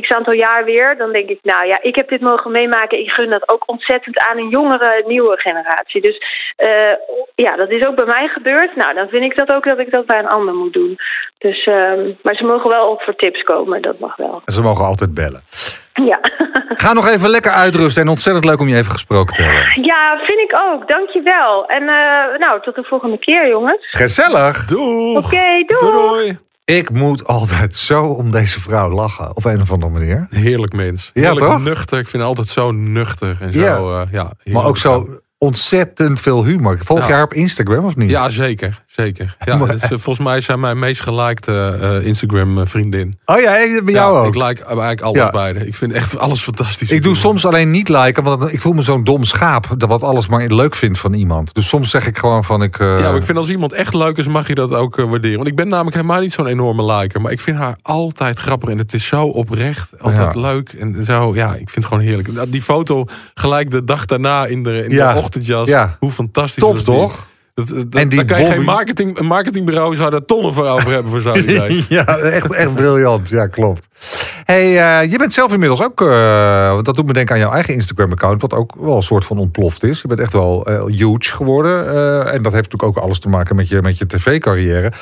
x 0.00 0.08
aantal 0.08 0.32
jaar 0.32 0.64
weer, 0.64 0.96
dan 0.96 1.12
denk 1.12 1.28
ik, 1.28 1.38
nou 1.42 1.66
ja, 1.66 1.78
ik 1.82 1.94
heb 1.94 2.08
dit 2.08 2.20
mogen 2.20 2.50
meemaken. 2.50 3.00
Ik 3.00 3.10
gun 3.10 3.30
dat 3.30 3.48
ook 3.48 3.68
ontzettend 3.68 4.18
aan 4.18 4.38
een 4.38 4.48
jongere, 4.48 5.02
nieuwe 5.06 5.36
generatie. 5.40 6.00
Dus 6.00 6.16
uh, 6.56 6.94
ja, 7.34 7.56
dat 7.56 7.70
is 7.70 7.86
ook 7.86 7.96
bij 7.96 8.06
mij 8.06 8.28
gebeurd. 8.28 8.76
Nou, 8.76 8.94
dan 8.94 9.08
vind 9.08 9.24
ik 9.24 9.36
dat 9.36 9.54
ook 9.54 9.64
dat 9.64 9.78
ik 9.78 9.90
dat 9.90 10.06
bij 10.06 10.18
een 10.18 10.28
ander 10.28 10.54
moet 10.54 10.72
doen. 10.72 10.98
Dus, 11.38 11.66
uh, 11.66 11.74
maar 12.22 12.34
ze 12.34 12.44
mogen 12.44 12.70
wel 12.70 12.86
op 12.86 13.02
voor 13.02 13.16
tips 13.16 13.42
komen, 13.42 13.82
dat 13.82 13.98
mag 13.98 14.16
wel. 14.16 14.42
Ze 14.44 14.62
mogen 14.62 14.84
altijd 14.84 15.14
bellen. 15.14 15.42
Ja. 15.92 16.18
Ga 16.68 16.92
nog 16.92 17.08
even 17.08 17.28
lekker 17.30 17.50
uitrusten 17.52 18.02
en 18.02 18.08
ontzettend 18.08 18.44
leuk 18.44 18.60
om 18.60 18.68
je 18.68 18.76
even 18.76 18.92
gesproken 18.92 19.34
te 19.34 19.42
hebben. 19.42 19.84
Ja, 19.84 20.16
vind 20.26 20.40
ik 20.50 20.60
ook. 20.62 20.88
Dankjewel. 20.88 21.66
En 21.66 21.82
uh, 21.82 22.38
nou, 22.38 22.60
tot 22.62 22.74
de 22.74 22.84
volgende 22.84 23.18
keer, 23.18 23.48
jongens. 23.48 23.88
Gezellig. 23.90 24.66
Doei. 24.66 25.16
Oké, 25.16 25.26
okay, 25.26 25.64
doei. 25.66 25.92
doei. 25.92 26.08
doei. 26.08 26.38
Ik 26.64 26.90
moet 26.90 27.26
altijd 27.26 27.74
zo 27.76 28.02
om 28.04 28.30
deze 28.30 28.60
vrouw 28.60 28.90
lachen, 28.90 29.36
op 29.36 29.44
een 29.44 29.60
of 29.60 29.72
andere 29.72 29.92
manier. 29.92 30.26
Heerlijk 30.30 30.72
mens. 30.72 31.10
Heerlijk 31.14 31.46
ja, 31.46 31.58
nuchter. 31.58 31.98
Ik 31.98 32.06
vind 32.06 32.22
haar 32.22 32.30
altijd 32.30 32.48
zo 32.48 32.70
nuchter 32.70 33.36
en 33.40 33.52
zo. 33.52 33.60
Ja. 33.60 33.78
Uh, 33.78 34.12
ja 34.12 34.30
maar 34.44 34.64
ook 34.64 34.76
zo 34.78 35.06
ontzettend 35.38 36.20
veel 36.20 36.44
humor. 36.44 36.78
Volg 36.84 37.00
Ja. 37.00 37.06
je 37.06 37.12
haar 37.12 37.22
op 37.22 37.32
Instagram 37.34 37.84
of 37.84 37.96
niet? 37.96 38.10
Ja, 38.10 38.28
zeker. 38.28 38.82
Zeker. 38.96 39.36
Ja, 39.44 39.68
is, 39.68 39.80
eh, 39.82 39.88
volgens 39.88 40.18
mij 40.18 40.36
is 40.36 40.44
zij 40.44 40.56
mijn 40.56 40.78
meest 40.78 41.00
gelikte 41.00 41.78
eh, 41.80 42.06
Instagram 42.06 42.66
vriendin. 42.66 43.14
Oh 43.26 43.40
ja, 43.40 43.50
hey, 43.50 43.80
bij 43.84 43.94
jou 43.94 44.14
ja, 44.14 44.20
ook. 44.20 44.26
Ik 44.26 44.42
like 44.42 44.64
eigenlijk 44.64 45.00
alles 45.00 45.18
Ja. 45.18 45.30
beide. 45.30 45.66
Ik 45.66 45.74
vind 45.74 45.92
echt 45.92 46.18
alles 46.18 46.42
fantastisch. 46.42 46.90
Ik 46.90 47.02
doe 47.02 47.16
soms 47.16 47.46
alleen 47.46 47.70
niet 47.70 47.88
liken, 47.88 48.22
want 48.22 48.52
ik 48.52 48.60
voel 48.60 48.72
me 48.72 48.82
zo'n 48.82 49.04
dom 49.04 49.24
schaap 49.24 49.66
dat 49.76 49.88
wat 49.88 50.02
alles 50.02 50.28
maar 50.28 50.46
leuk 50.46 50.74
vindt 50.74 50.98
van 50.98 51.12
iemand. 51.12 51.54
Dus 51.54 51.68
soms 51.68 51.90
zeg 51.90 52.06
ik 52.06 52.18
gewoon 52.18 52.44
van 52.44 52.62
ik. 52.62 52.78
eh, 52.78 52.98
Ja, 52.98 53.08
maar 53.08 53.16
ik 53.16 53.22
vind 53.22 53.38
als 53.38 53.48
iemand 53.48 53.72
echt 53.72 53.94
leuk 53.94 54.16
is, 54.18 54.26
mag 54.26 54.48
je 54.48 54.54
dat 54.54 54.74
ook 54.74 54.98
eh, 54.98 55.10
waarderen. 55.10 55.36
Want 55.36 55.48
ik 55.48 55.56
ben 55.56 55.68
namelijk 55.68 55.96
helemaal 55.96 56.20
niet 56.20 56.32
zo'n 56.32 56.46
enorme 56.46 56.84
liker. 56.94 57.20
Maar 57.20 57.32
ik 57.32 57.40
vind 57.40 57.56
haar 57.56 57.76
altijd 57.82 58.38
grappig. 58.38 58.68
En 58.68 58.78
het 58.78 58.92
is 58.94 59.06
zo 59.06 59.24
oprecht. 59.24 60.00
Altijd 60.00 60.34
Ja. 60.34 60.40
leuk. 60.40 60.72
En 60.72 61.04
zo, 61.04 61.34
ja, 61.34 61.48
ik 61.50 61.56
vind 61.70 61.74
het 61.74 61.84
gewoon 61.84 62.02
heerlijk. 62.02 62.32
Nou, 62.32 62.50
Die 62.50 62.62
foto 62.62 63.04
gelijk 63.34 63.70
de 63.70 63.84
dag 63.84 64.04
daarna 64.06 64.46
in 64.46 64.62
de, 64.62 64.84
in 64.84 64.88
de 64.96 65.12
ochtendjas. 65.16 65.68
Ja. 65.68 65.96
Hoe 66.00 66.10
fantastisch 66.10 66.62
top 66.62 66.78
toch? 66.78 67.26
Dat, 67.54 67.68
dat, 67.68 67.94
En 67.94 68.08
die 68.08 68.18
daar 68.24 68.24
kan 68.26 68.38
je 68.40 68.46
geen 68.46 68.54
Bobby- 68.56 68.70
marketing, 68.70 69.18
een 69.18 69.26
marketingbureau 69.26 69.94
zou 69.96 70.10
daar 70.10 70.24
tonnen 70.24 70.52
voor 70.52 70.66
over 70.68 70.92
hebben 70.92 71.10
voor 71.10 71.20
zo'n 71.20 71.38
idee. 71.50 71.84
ja, 71.88 72.06
echt, 72.18 72.52
echt 72.52 72.74
briljant. 72.74 73.28
Ja, 73.28 73.46
klopt. 73.46 73.88
Hey, 74.44 74.62
eh, 75.02 75.10
je 75.10 75.18
bent 75.18 75.32
zelf 75.32 75.52
inmiddels 75.52 75.82
ook, 75.82 76.00
want 76.00 76.84
dat 76.84 76.94
doet 76.94 77.06
me 77.06 77.12
denken 77.12 77.34
aan 77.34 77.40
jouw 77.40 77.52
eigen 77.52 77.74
Instagram-account, 77.74 78.40
wat 78.42 78.52
ook 78.54 78.74
wel 78.80 78.96
een 78.96 79.02
soort 79.02 79.24
van 79.24 79.38
ontploft 79.38 79.82
is. 79.84 80.00
Je 80.02 80.08
bent 80.08 80.20
echt 80.20 80.32
wel 80.32 80.64
eh, 80.66 80.84
huge 80.84 81.30
geworden. 81.32 81.86
en 82.32 82.42
dat 82.42 82.52
heeft 82.52 82.70
natuurlijk 82.72 82.82
ook 82.98 83.04
alles 83.04 83.18
te 83.18 83.28
maken 83.28 83.56
met 83.56 83.68
je, 83.68 83.82
met 83.82 83.98
je 83.98 84.06
tv-carrière. 84.06 84.92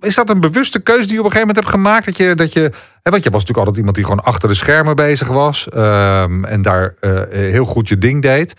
Is 0.00 0.14
dat 0.14 0.30
een 0.30 0.40
bewuste 0.40 0.80
keuze 0.80 1.02
die 1.06 1.12
je 1.12 1.18
op 1.18 1.24
een 1.24 1.32
gegeven 1.32 1.46
moment 1.54 1.56
hebt 1.56 1.68
gemaakt? 1.82 2.04
Dat 2.06 2.16
je, 2.16 2.34
dat 2.34 2.52
je, 2.52 2.60
hè, 3.02 3.10
want 3.10 3.22
je 3.22 3.30
was 3.30 3.40
natuurlijk 3.44 3.58
altijd 3.58 3.76
iemand 3.76 3.96
die 3.96 4.04
gewoon 4.04 4.22
achter 4.24 4.48
de 4.48 4.54
schermen 4.54 4.96
bezig 4.96 5.28
was. 5.28 5.68
ehm, 5.68 6.44
en 6.44 6.62
daar 6.62 6.94
heel 7.30 7.64
goed 7.64 7.88
je 7.88 7.98
ding 7.98 8.22
deed. 8.22 8.54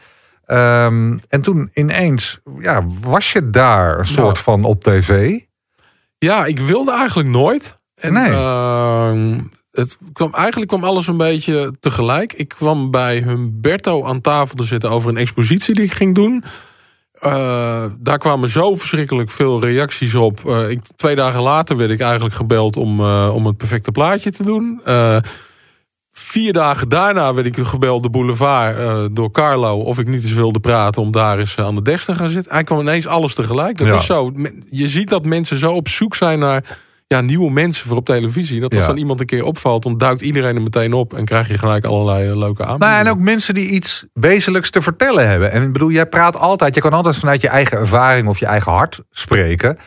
Ehm, 0.50 1.18
en 1.30 1.42
toen 1.42 1.70
ineens, 1.74 2.40
ja, 2.60 2.84
was 3.02 3.32
je 3.32 3.50
daar 3.50 4.00
een 4.00 4.06
soort 4.06 4.38
van 4.38 4.64
op 4.64 4.84
tv? 4.84 5.40
Ja, 6.18 6.46
ik 6.46 6.60
wilde 6.60 6.92
eigenlijk 6.92 7.30
nooit. 7.30 7.78
En, 7.96 8.14
Nee. 8.14 8.32
ehm, 8.32 9.40
het 9.72 9.98
kwam, 10.14 10.34
eigenlijk 10.34 10.70
kwam 10.70 10.84
alles 10.84 11.08
een 11.08 11.18
beetje 11.18 11.74
tegelijk. 11.80 12.34
Ik 12.34 12.48
kwam 12.48 12.92
bij 12.92 13.18
Humberto 13.18 14.06
aan 14.06 14.22
tafel 14.22 14.56
te 14.56 14.64
zitten 14.64 14.90
over 14.90 15.10
een 15.10 15.18
expositie 15.18 15.76
die 15.76 15.84
ik 15.84 15.94
ging 15.94 16.16
doen. 16.16 16.44
Eh, 17.20 17.86
daar 18.00 18.18
kwamen 18.18 18.50
zo 18.50 18.76
verschrikkelijk 18.76 19.30
veel 19.30 19.62
reacties 19.62 20.16
op. 20.16 20.46
Eh, 20.46 20.70
ik, 20.70 20.82
twee 20.96 21.16
dagen 21.16 21.42
later 21.42 21.78
werd 21.78 21.92
ik 21.92 22.00
eigenlijk 22.02 22.36
gebeld 22.36 22.78
om, 22.78 23.00
eh, 23.00 23.32
om 23.34 23.46
het 23.46 23.58
perfecte 23.58 23.92
plaatje 23.92 24.32
te 24.32 24.44
doen. 24.44 24.82
Eh, 26.20 26.26
Vier 26.26 26.54
dagen 26.54 26.90
daarna 26.90 27.34
werd 27.34 27.48
ik 27.48 27.58
gebeld 27.58 28.04
de 28.04 28.10
boulevard 28.10 28.78
uh, 28.78 29.06
door 29.12 29.32
Carlo 29.32 29.78
of 29.80 30.00
ik 30.00 30.08
niet 30.08 30.24
eens 30.24 30.34
wilde 30.34 30.60
praten 30.60 31.02
om 31.02 31.12
daar 31.12 31.40
eens 31.40 31.58
aan 31.58 31.76
de 31.76 31.82
desk 31.82 32.06
te 32.06 32.16
gaan 32.16 32.30
zitten. 32.30 32.52
Hij 32.52 32.64
kwam 32.64 32.80
ineens 32.80 33.08
alles 33.08 33.34
tegelijk. 33.34 33.78
Dat 33.78 33.88
Ja. 33.88 33.94
is 33.96 34.06
zo. 34.06 34.32
Je 34.70 34.88
ziet 34.90 35.10
dat 35.10 35.26
mensen 35.26 35.58
zo 35.58 35.72
op 35.74 35.88
zoek 35.88 36.16
zijn 36.16 36.40
naar 36.40 36.64
ja, 37.08 37.22
nieuwe 37.22 37.52
mensen 37.52 37.88
voor 37.88 37.98
op 37.98 38.06
televisie. 38.06 38.60
Dat 38.60 38.72
als 38.74 38.82
Ja. 38.82 38.88
dan 38.88 38.98
iemand 38.98 39.20
een 39.20 39.26
keer 39.26 39.44
opvalt, 39.44 39.84
dan 39.84 39.98
duikt 39.98 40.22
iedereen 40.22 40.56
er 40.56 40.62
meteen 40.62 40.94
op 40.94 41.14
en 41.14 41.26
krijg 41.26 41.48
je 41.48 41.58
gelijk 41.58 41.86
allerlei 41.86 42.30
eh, 42.30 42.38
leuke 42.38 42.62
Nou, 42.62 42.72
aanbiedingen. 42.72 43.06
en 43.06 43.12
ook 43.12 43.20
mensen 43.20 43.54
die 43.54 43.70
iets 43.70 44.06
wezenlijks 44.14 44.70
te 44.70 44.82
vertellen 44.82 45.30
hebben. 45.30 45.52
En 45.52 45.62
ik 45.64 45.72
bedoel, 45.74 45.92
jij 45.92 46.06
praat 46.06 46.36
altijd, 46.36 46.76
je 46.76 46.82
kan 46.82 46.94
altijd 46.94 47.16
vanuit 47.18 47.42
je 47.42 47.48
eigen 47.48 47.78
ervaring 47.78 48.28
of 48.28 48.40
je 48.40 48.46
eigen 48.46 48.72
hart 48.72 49.00
spreken. 49.12 49.78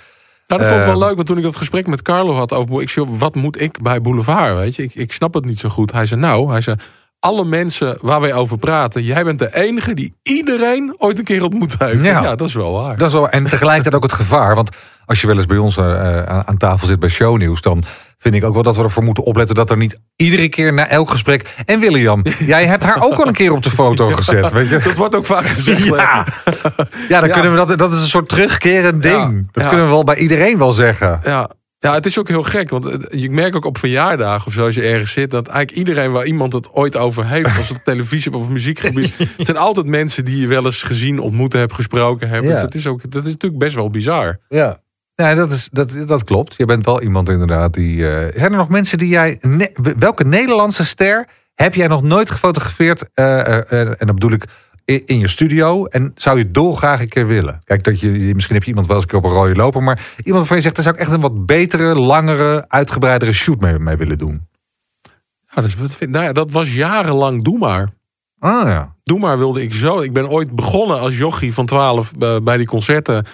Nou, 0.47 0.61
dat 0.61 0.71
vond 0.71 0.81
ik 0.81 0.87
wel 0.89 0.99
Ehm. 0.99 1.07
leuk, 1.07 1.15
want 1.15 1.27
toen 1.27 1.37
ik 1.37 1.43
dat 1.43 1.57
gesprek 1.57 1.87
met 1.87 2.03
Carlo 2.03 2.35
had 2.35 2.53
over... 2.53 2.83
Ik 2.83 2.89
zei, 2.89 3.07
wat 3.09 3.35
moet 3.35 3.61
ik 3.61 3.83
bij 3.83 4.01
Boulevard, 4.01 4.57
weet 4.57 4.77
je? 4.77 4.83
Ik, 4.83 4.95
ik 4.95 5.13
snap 5.13 5.35
het 5.35 5.45
niet 5.45 5.59
zo 5.59 5.69
goed. 5.69 5.93
Hij 5.93 6.07
zei, 6.07 6.21
nou, 6.21 6.51
hij 6.51 6.61
zei... 6.61 6.77
Alle 7.21 7.45
mensen 7.45 7.99
waar 8.01 8.21
wij 8.21 8.33
over 8.35 8.59
praten, 8.59 9.03
jij 9.03 9.25
bent 9.25 9.39
de 9.39 9.55
enige 9.55 9.95
die 9.95 10.15
iedereen 10.23 10.95
ooit 10.99 11.19
een 11.19 11.25
keer 11.25 11.43
ontmoet 11.45 11.75
heeft. 11.79 12.03
Ja. 12.05 12.23
Ja, 12.23 12.35
dat 12.35 12.49
is 12.49 12.55
wel 12.55 12.73
waar. 12.73 12.97
Dat 12.97 13.07
is 13.09 13.13
wel, 13.15 13.29
en 13.29 13.45
tegelijkertijd 13.45 13.95
ook 13.95 14.03
het 14.03 14.13
gevaar. 14.13 14.55
Want 14.55 14.71
als 15.07 15.21
je 15.21 15.27
wel 15.27 15.37
eens 15.37 15.47
bij 15.47 15.57
ons 15.57 15.77
eh, 15.77 16.19
eh, 16.19 16.39
aan 16.39 16.57
tafel 16.57 16.87
zit 16.87 16.99
bij 16.99 17.09
shownieuws... 17.09 17.61
dan 17.61 17.83
vind 18.19 18.35
ik 18.35 18.45
ook 18.45 18.55
wel 18.55 18.63
dat 18.63 18.77
we 18.77 18.83
ervoor 18.83 19.03
moeten 19.03 19.25
opletten... 19.25 19.55
dat 19.55 19.71
er 19.71 19.77
niet 19.77 19.99
iedere 20.17 20.49
keer 20.49 20.73
na 20.73 20.89
elk 20.89 21.11
gesprek... 21.11 21.55
En 21.65 21.81
William, 21.81 22.23
jij 22.47 22.67
hebt 22.67 22.83
haar 22.83 23.03
ook 23.03 23.15
al 23.15 23.27
een 23.27 23.33
keer 23.33 23.53
op 23.53 23.63
de 23.63 23.71
foto 23.71 24.09
gezet. 24.09 24.51
Weet 24.53 24.69
je? 24.69 24.79
Dat 24.79 24.95
wordt 24.95 25.15
ook 25.15 25.27
vaak 25.27 25.45
gezegd. 25.47 25.85
Ja, 25.85 26.27
ja 27.09 27.21
dan 27.21 27.29
Ja. 27.29 27.35
kunnen 27.35 27.51
we 27.51 27.67
dat, 27.67 27.79
dat 27.79 27.93
is 27.93 28.01
een 28.03 28.09
soort 28.09 28.29
terugkerend 28.29 29.03
ding. 29.03 29.15
Ja, 29.15 29.43
Dat 29.53 29.69
kunnen 29.69 29.87
we 29.87 29.93
wel 29.93 30.05
bij 30.05 30.17
iedereen 30.17 30.59
wel 30.59 30.73
zeggen. 30.73 31.21
Ja. 31.25 31.51
Ja, 31.79 31.95
het 31.95 32.07
is 32.07 32.19
ook 32.19 32.29
heel 32.29 32.43
gek. 32.43 32.71
Want 32.71 32.85
het- 32.85 33.09
je 33.11 33.31
merkt 33.31 33.57
ook 33.57 33.65
op 33.65 33.79
verjaardagen 33.79 34.47
of 34.47 34.53
zo, 34.53 34.65
als 34.65 34.75
je 34.75 34.83
ergens 34.83 35.13
zit, 35.13 35.31
dat 35.31 35.47
eigenlijk 35.49 35.79
iedereen 35.89 36.13
waar 36.13 36.25
iemand 36.25 36.53
het 36.53 36.73
ooit 36.73 36.97
over 36.97 37.27
heeft, 37.27 37.57
als 37.59 37.69
het 37.69 37.85
televisie 37.85 38.33
of 38.33 38.49
muziekgebied, 38.49 39.15
het 39.37 39.47
zijn 39.47 39.57
altijd 39.57 39.87
mensen 39.87 40.25
die 40.25 40.41
je 40.41 40.47
wel 40.47 40.65
eens 40.65 40.83
gezien, 40.83 41.19
ontmoet 41.19 41.53
hebt, 41.53 41.73
gesproken 41.75 42.29
hebt. 42.29 42.43
Dus 42.43 42.61
dat 42.61 42.75
is, 42.75 42.87
ook, 42.87 43.11
dat 43.11 43.25
is 43.27 43.33
natuurlijk 43.33 43.63
best 43.63 43.75
wel 43.75 43.91
bizar. 43.91 44.39
Ja. 44.49 44.81
Ja, 45.29 45.35
dat, 45.35 45.53
is, 45.53 45.69
dat, 45.73 45.95
dat 46.07 46.25
klopt. 46.25 46.55
Je 46.57 46.65
bent 46.65 46.85
wel 46.85 47.03
iemand 47.03 47.29
inderdaad 47.29 47.75
die... 47.75 48.09
eh, 48.09 48.39
zijn 48.39 48.51
er 48.53 48.57
nog 48.59 48.69
mensen 48.69 48.99
die 48.99 49.09
jij... 49.09 49.39
ne- 49.41 49.73
welke 49.99 50.25
Nederlandse 50.25 50.85
ster 50.85 51.27
heb 51.55 51.75
jij 51.75 51.87
nog 51.87 52.03
nooit 52.03 52.31
gefotografeerd? 52.31 53.09
eh, 53.15 53.59
eh, 53.59 53.89
en 53.89 54.07
dat 54.07 54.15
bedoel 54.15 54.33
ik 54.33 54.45
in, 54.85 55.03
in 55.07 55.19
je 55.19 55.29
studio. 55.29 55.85
En 55.87 56.13
zou 56.15 56.39
je 56.39 56.51
dolgraag 56.51 57.01
een 57.01 57.09
keer 57.09 57.27
willen? 57.27 57.61
Kijk, 57.65 57.83
dat 57.83 58.01
je, 58.01 58.09
misschien 58.35 58.55
heb 58.55 58.63
je 58.63 58.69
iemand 58.69 58.87
wel 58.87 58.97
eens 58.97 59.05
een 59.05 59.11
keer 59.11 59.19
op 59.19 59.25
een 59.25 59.37
rode 59.37 59.55
loper. 59.55 59.83
Maar 59.83 60.01
iemand 60.17 60.35
waarvan 60.39 60.57
je 60.57 60.63
zegt... 60.63 60.75
daar 60.75 60.85
zou 60.85 60.97
ik 60.97 61.03
echt 61.03 61.13
een 61.13 61.21
wat 61.21 61.47
betere, 61.47 61.95
langere, 61.99 62.65
uitgebreidere 62.69 63.33
shoot 63.33 63.61
mee, 63.61 63.79
mee 63.79 63.97
willen 63.97 64.19
doen. 64.19 64.49
Dus, 65.55 65.77
wat 65.77 65.93
vind- 65.97 66.11
nou 66.11 66.25
ja, 66.25 66.33
dat 66.33 66.53
was 66.53 66.75
jarenlang 66.75 67.43
Doe 67.45 67.59
Maar. 67.59 67.89
Ah 68.39 68.69
ja. 68.69 68.95
Doe 69.03 69.19
maar 69.19 69.39
wilde 69.39 69.63
ik 69.63 69.73
zo. 69.75 70.01
Ik 70.01 70.13
ben 70.13 70.29
ooit 70.29 70.55
begonnen 70.55 71.01
als 71.01 71.19
jochie 71.19 71.55
van 71.55 71.67
12 71.67 72.13
eh, 72.19 72.37
bij 72.43 72.57
die 72.57 72.67
concerten. 72.67 73.25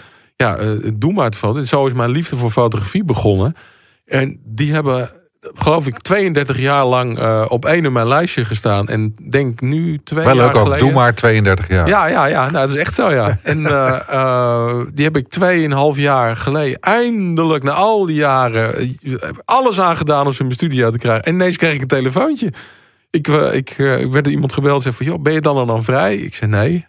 Ja, 0.44 0.56
eh, 0.56 0.68
doe 0.94 1.12
maar 1.12 1.24
het 1.24 1.36
foto. 1.36 1.60
Zo 1.62 1.86
is 1.86 1.92
mijn 1.92 2.10
liefde 2.10 2.36
voor 2.36 2.50
fotografie 2.50 3.04
begonnen. 3.04 3.54
En 4.06 4.40
die 4.44 4.72
hebben, 4.72 5.10
geloof 5.54 5.86
ik, 5.86 5.98
32 5.98 6.58
jaar 6.58 6.84
lang 6.86 7.18
eh, 7.18 7.44
op 7.48 7.64
één 7.64 7.84
in 7.84 7.92
mijn 7.92 8.08
lijstje 8.08 8.44
gestaan. 8.44 8.88
En 8.88 9.14
denk 9.30 9.60
nu 9.60 9.98
twee 10.04 10.24
Wel 10.24 10.34
jaar 10.36 10.46
leuk 10.46 10.56
ook. 10.56 10.62
geleden. 10.62 10.86
Doe 10.86 10.94
maar 10.94 11.14
32 11.14 11.68
jaar. 11.68 11.88
Ja, 11.88 12.06
ja, 12.06 12.26
ja. 12.26 12.40
Nou, 12.50 12.66
dat 12.66 12.68
is 12.76 12.76
echt 12.82 12.94
zo, 12.94 13.10
ja. 13.12 13.38
En 13.42 13.66
eh, 13.66 14.00
eh, 14.08 14.76
die 14.94 15.04
heb 15.04 15.16
ik 15.16 15.28
tweeënhalf 15.28 15.96
jaar 15.96 16.36
geleden 16.36 16.78
eindelijk, 16.80 17.64
na 17.64 17.72
al 17.72 18.06
die 18.06 18.16
jaren, 18.16 18.76
eh, 18.76 18.88
alles 19.44 19.80
aan 19.80 19.96
gedaan 19.96 20.26
om 20.26 20.32
ze 20.32 20.38
in 20.40 20.46
mijn 20.46 20.58
studio 20.58 20.90
te 20.90 20.98
krijgen. 20.98 21.24
En 21.24 21.34
ineens 21.34 21.56
kreeg 21.56 21.74
ik 21.74 21.80
een 21.80 21.86
telefoontje. 21.86 22.52
Ik, 23.10 23.28
eh, 23.28 23.54
ik, 23.54 23.70
eh, 23.78 24.00
ik 24.00 24.12
werd 24.12 24.26
iemand 24.26 24.52
gebeld 24.52 24.76
en 24.76 24.82
zei 24.82 24.94
van, 24.94 25.06
joh, 25.06 25.22
ben 25.22 25.32
je 25.32 25.40
dan 25.40 25.66
dan 25.66 25.84
vrij? 25.84 26.16
Ik 26.16 26.34
zei, 26.34 26.50
nee. 26.50 26.86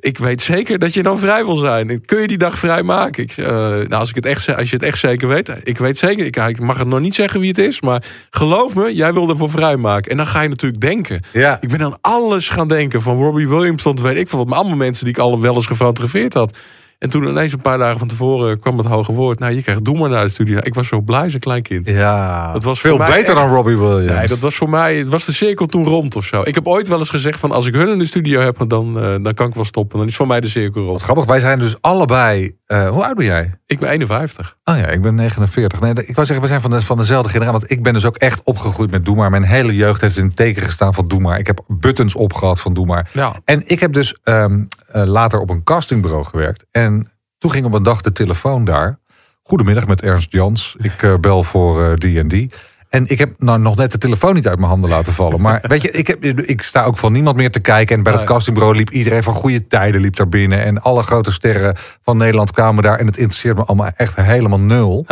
Ik 0.00 0.18
weet 0.18 0.42
zeker 0.42 0.78
dat 0.78 0.94
je 0.94 1.02
dan 1.02 1.18
vrij 1.18 1.44
wil 1.44 1.56
zijn. 1.56 2.04
Kun 2.04 2.20
je 2.20 2.26
die 2.26 2.38
dag 2.38 2.58
vrij 2.58 2.82
maken? 2.82 3.22
Ik, 3.22 3.36
eh, 3.36 3.46
nou, 3.46 3.94
als, 3.94 4.08
ik 4.08 4.14
het 4.14 4.26
echt, 4.26 4.56
als 4.56 4.70
je 4.70 4.76
het 4.76 4.84
echt 4.84 4.98
zeker 4.98 5.28
weet. 5.28 5.52
Ik 5.62 5.78
weet 5.78 5.98
zeker, 5.98 6.26
ik, 6.26 6.36
ik 6.36 6.60
mag 6.60 6.78
het 6.78 6.88
nog 6.88 7.00
niet 7.00 7.14
zeggen 7.14 7.40
wie 7.40 7.48
het 7.48 7.58
is. 7.58 7.80
Maar 7.80 8.04
geloof 8.30 8.74
me, 8.74 8.94
jij 8.94 9.12
wil 9.12 9.28
ervoor 9.28 9.50
vrij 9.50 9.76
maken. 9.76 10.10
En 10.10 10.16
dan 10.16 10.26
ga 10.26 10.40
je 10.40 10.48
natuurlijk 10.48 10.80
denken. 10.80 11.20
Ja. 11.32 11.58
Ik 11.60 11.68
ben 11.68 11.82
aan 11.82 11.98
alles 12.00 12.48
gaan 12.48 12.68
denken. 12.68 13.02
Van 13.02 13.16
Robbie 13.16 13.48
Williams 13.48 13.82
tot 13.82 14.00
weet 14.00 14.16
ik 14.16 14.28
veel 14.28 14.46
allemaal 14.48 14.76
mensen 14.76 15.04
die 15.04 15.14
ik 15.14 15.20
al 15.20 15.40
wel 15.40 15.54
eens 15.54 15.66
gefotografeerd 15.66 16.34
had. 16.34 16.58
En 16.98 17.10
toen 17.10 17.28
ineens 17.28 17.52
een 17.52 17.60
paar 17.60 17.78
dagen 17.78 17.98
van 17.98 18.08
tevoren 18.08 18.60
kwam 18.60 18.78
het 18.78 18.86
hoge 18.86 19.12
woord. 19.12 19.38
Nou, 19.38 19.54
je 19.54 19.62
krijgt 19.62 19.84
Doe 19.84 19.98
maar 19.98 20.10
naar 20.10 20.24
de 20.24 20.30
studio. 20.30 20.58
Ik 20.62 20.74
was 20.74 20.88
zo 20.88 21.00
blij 21.00 21.22
als 21.22 21.34
een 21.34 21.40
klein 21.40 21.62
kind. 21.62 21.86
Ja. 21.86 22.52
Dat 22.52 22.62
was 22.62 22.80
veel 22.80 22.98
beter 22.98 23.34
dan 23.34 23.48
Robbie 23.48 23.76
Williams. 23.76 24.12
Nee, 24.18 24.26
dat 24.26 24.38
was 24.38 24.54
voor 24.54 24.70
mij, 24.70 24.96
het 24.96 25.08
was 25.08 25.24
de 25.24 25.32
cirkel 25.32 25.66
toen 25.66 25.84
rond 25.86 26.16
of 26.16 26.24
zo. 26.24 26.42
Ik 26.44 26.54
heb 26.54 26.66
ooit 26.66 26.88
wel 26.88 26.98
eens 26.98 27.10
gezegd 27.10 27.40
van 27.40 27.52
als 27.52 27.66
ik 27.66 27.74
hun 27.74 27.88
in 27.88 27.98
de 27.98 28.06
studio 28.06 28.40
heb, 28.40 28.64
dan, 28.66 29.00
eh, 29.00 29.14
dan 29.22 29.34
kan 29.34 29.48
ik 29.48 29.54
wel 29.54 29.64
stoppen. 29.64 29.98
Dan 29.98 30.08
is 30.08 30.16
voor 30.16 30.26
mij 30.26 30.40
de 30.40 30.48
cirkel 30.48 30.80
Wat 30.80 30.90
rond. 30.90 31.02
grappig, 31.02 31.24
wij 31.24 31.40
zijn 31.40 31.58
dus 31.58 31.76
allebei... 31.80 32.56
eh, 32.74 32.88
hoe 32.88 33.04
oud 33.04 33.16
ben 33.16 33.24
jij? 33.24 33.54
Ik 33.66 33.78
ben 33.78 33.88
51. 33.88 34.56
Oh 34.64 34.76
ja, 34.76 34.86
ik 34.86 35.02
ben 35.02 35.14
49. 35.14 35.80
Nee, 35.80 35.90
ik 35.90 36.14
wou 36.14 36.26
zeggen, 36.26 36.40
we 36.40 36.46
zijn 36.46 36.60
van, 36.60 36.70
de, 36.70 36.80
van 36.80 36.98
dezelfde 36.98 37.28
generatie. 37.28 37.58
Want 37.58 37.70
ik 37.70 37.82
ben 37.82 37.92
dus 37.92 38.04
ook 38.04 38.16
echt 38.16 38.42
opgegroeid 38.42 38.90
met 38.90 39.04
Doe 39.04 39.16
Maar. 39.16 39.30
Mijn 39.30 39.42
hele 39.42 39.76
jeugd 39.76 40.00
heeft 40.00 40.16
in 40.16 40.26
het 40.26 40.36
teken 40.36 40.62
gestaan 40.62 40.94
van 40.94 41.08
Doe 41.08 41.20
Maar. 41.20 41.38
Ik 41.38 41.46
heb 41.46 41.64
buttons 41.68 42.14
opgehad 42.14 42.60
van 42.60 42.74
Doe 42.74 42.86
Maar. 42.86 43.10
Ja. 43.12 43.34
En 43.44 43.62
ik 43.66 43.80
heb 43.80 43.92
dus 43.92 44.16
ehm, 44.22 44.64
eh, 44.86 45.04
later 45.04 45.40
op 45.40 45.50
een 45.50 45.62
castingbureau 45.62 46.24
gewerkt. 46.24 46.66
En 46.70 47.10
toen 47.38 47.50
ging 47.50 47.66
op 47.66 47.74
een 47.74 47.82
dag 47.82 48.00
de 48.00 48.12
telefoon 48.12 48.64
daar. 48.64 48.98
Goedemiddag 49.42 49.86
met 49.86 50.02
Ernst 50.02 50.32
Jans. 50.32 50.76
Ik 50.78 51.02
eh, 51.02 51.14
bel 51.16 51.42
voor 51.42 51.98
die 51.98 52.18
en 52.18 52.28
die. 52.28 52.50
En 52.94 53.04
ik 53.08 53.18
heb 53.18 53.30
nou 53.38 53.58
nog 53.58 53.76
net 53.76 53.92
de 53.92 53.98
telefoon 53.98 54.34
niet 54.34 54.48
uit 54.48 54.58
mijn 54.58 54.70
handen 54.70 54.90
laten 54.90 55.12
vallen. 55.12 55.40
Maar 55.40 55.64
weet 55.68 55.82
je, 55.82 55.90
ik, 55.90 56.06
heb, 56.06 56.24
ik 56.24 56.62
sta 56.62 56.82
ook 56.84 56.96
van 56.96 57.12
niemand 57.12 57.36
meer 57.36 57.50
te 57.50 57.60
kijken. 57.60 57.96
En 57.96 58.02
bij 58.02 58.12
dat 58.12 58.20
Nee. 58.20 58.30
castingbureau 58.30 58.76
liep 58.76 58.90
iedereen 58.90 59.22
van 59.22 59.32
goede 59.32 59.66
tijden 59.66 60.00
liep 60.00 60.16
daar 60.16 60.28
binnen. 60.28 60.64
En 60.64 60.82
alle 60.82 61.02
grote 61.02 61.32
sterren 61.32 61.76
van 62.02 62.16
Nederland 62.16 62.50
kwamen 62.52 62.82
daar. 62.82 62.98
En 62.98 63.06
het 63.06 63.16
interesseert 63.16 63.56
me 63.56 63.64
allemaal 63.64 63.90
echt 63.96 64.16
helemaal 64.16 64.60
nul. 64.60 65.06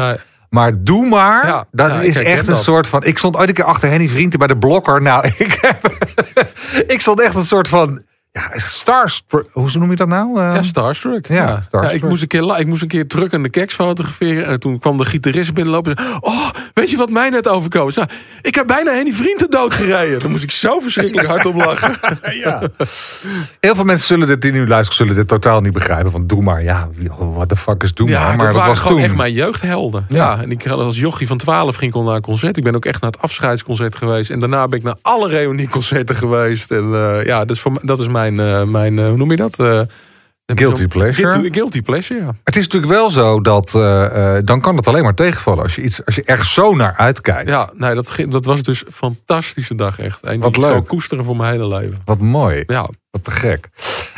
Maar 0.50 0.82
doe 0.84 1.06
maar, 1.08 1.46
Ja, 1.46 1.64
dat 1.70 1.90
ja, 1.90 2.00
is 2.00 2.18
echt 2.18 2.40
een 2.40 2.54
dat. 2.54 2.62
soort 2.62 2.86
van... 2.86 3.04
Ik 3.04 3.18
stond 3.18 3.36
ooit 3.36 3.48
een 3.48 3.54
keer 3.54 3.64
achter 3.64 3.88
Henny 3.88 4.08
Vrienden 4.08 4.38
bij 4.38 4.48
de 4.48 4.58
blokker. 4.58 5.02
Nou, 5.02 5.26
ik, 5.38 5.58
heb, 5.60 5.92
ik 6.86 7.00
stond 7.00 7.20
echt 7.20 7.34
een 7.34 7.44
soort 7.44 7.68
van... 7.68 8.02
Ja, 8.32 8.50
starstruck. 8.54 9.48
Hoe 9.52 9.70
noem 9.78 9.90
je 9.90 9.96
dat 9.96 10.08
nou? 10.08 10.40
Eh, 10.40 10.54
ja, 10.54 10.62
Starstruck. 10.62 11.26
Ja, 11.28 11.34
Ja, 11.34 11.60
Starstruck. 11.60 11.82
Ja, 11.82 11.90
ik, 11.90 12.08
moest 12.10 12.22
een 12.22 12.28
keer, 12.28 12.58
ik 12.60 12.66
moest 12.66 12.82
een 12.82 12.88
keer 12.88 13.06
terug 13.06 13.32
aan 13.32 13.42
de 13.42 13.48
keks 13.48 13.74
fotograferen. 13.74 14.46
En 14.46 14.60
toen 14.60 14.78
kwam 14.78 14.98
de 14.98 15.04
gitarist 15.04 15.54
binnenlopen. 15.54 15.94
En 15.94 16.04
zei, 16.04 16.16
oh, 16.20 16.48
weet 16.74 16.90
je 16.90 16.96
wat 16.96 17.10
mij 17.10 17.28
net 17.30 17.48
overkomen? 17.48 17.88
is? 17.88 17.94
Nou, 17.94 18.08
ik 18.42 18.54
heb 18.54 18.66
bijna 18.66 18.90
Henny 18.92 19.12
Vrienden 19.12 19.50
doodgereden. 19.50 20.20
Dan 20.20 20.30
moest 20.30 20.42
ik 20.42 20.50
zo 20.50 20.80
verschrikkelijk 20.80 21.28
hard 21.28 21.46
op 21.46 21.54
lachen. 21.54 21.94
Heel 23.60 23.74
veel 23.74 23.84
mensen 23.84 24.06
zullen 24.06 24.26
dit, 24.26 24.42
die 24.42 24.52
nu 24.52 24.66
luisteren, 24.68 24.96
zullen 24.96 25.14
dit 25.14 25.28
totaal 25.28 25.60
niet 25.60 25.72
begrijpen. 25.72 26.10
Van 26.10 26.26
doe 26.26 26.42
maar, 26.42 26.62
ja, 26.62 26.88
what 27.16 27.48
the 27.48 27.56
fuck 27.56 27.82
is 27.82 27.94
doe 27.94 28.08
Ja, 28.08 28.18
maar. 28.18 28.26
Maar 28.28 28.36
dat 28.36 28.46
dat, 28.46 28.54
waren 28.54 28.68
was 28.70 28.78
gewoon 28.80 28.96
toen. 28.96 29.06
echt 29.06 29.16
mijn 29.16 29.32
jeugdhelden. 29.32 30.06
Ja. 30.08 30.16
Ja. 30.36 30.42
en 30.42 30.50
ik 30.50 30.62
had 30.64 30.78
als 30.78 30.98
jochie 30.98 31.26
van 31.26 31.38
12 31.38 31.76
ging 31.76 31.90
ik 31.90 31.96
al 31.96 32.02
naar 32.04 32.14
een 32.16 32.22
concert. 32.22 32.56
Ik 32.56 32.64
ben 32.64 32.74
ook 32.74 32.84
echt 32.84 33.00
naar 33.00 33.10
het 33.10 33.20
afscheidsconcert 33.22 33.96
geweest. 33.96 34.30
En 34.30 34.40
daarna 34.40 34.68
ben 34.68 34.78
ik 34.78 34.84
naar 34.84 34.96
alle 35.02 35.28
reunieconcerten 35.28 36.16
geweest. 36.16 36.70
En 36.70 36.90
eh, 36.94 37.24
ja, 37.26 37.44
dus 37.44 37.60
voor, 37.60 37.72
mij- 37.72 37.82
dat 37.84 37.98
is 38.00 38.08
mijn, 38.08 38.20
eh, 38.30 38.64
mijn 38.64 38.98
eh, 38.98 39.06
hoe 39.08 39.16
noem 39.16 39.30
je 39.30 39.36
dat? 39.36 39.58
Eh, 39.58 39.80
Guilty 40.46 40.86
pleasure? 40.86 41.48
Guilty, 41.50 41.82
pleasure, 41.82 42.20
ja. 42.20 42.34
Het 42.44 42.56
is 42.56 42.62
natuurlijk 42.62 42.92
wel 42.92 43.10
zo 43.10 43.40
dat 43.40 43.70
dan 44.46 44.60
kan 44.60 44.76
het 44.76 44.86
alleen 44.86 45.02
maar 45.02 45.14
tegenvallen. 45.14 45.62
Als 45.62 45.74
je, 45.74 45.82
iets, 45.82 46.04
als 46.04 46.14
je 46.14 46.22
ergens 46.24 46.54
zo 46.54 46.74
naar 46.74 46.96
uitkijkt. 46.96 47.48
Ja, 47.48 47.70
nee, 47.74 47.94
dat, 47.94 48.16
dat 48.28 48.44
was 48.44 48.62
dus 48.62 48.86
een 48.86 48.92
fantastische 48.92 49.74
dag 49.74 49.98
echt. 49.98 50.22
En 50.22 50.40
Wat 50.40 50.56
leuk. 50.56 50.86
koesteren 50.88 51.24
voor 51.24 51.36
mijn 51.36 51.52
hele 51.52 51.68
leven. 51.68 52.00
Wat 52.04 52.18
mooi. 52.18 52.62
Ja, 52.66 52.88
Wat 53.10 53.24
te 53.24 53.30
gek. 53.30 53.68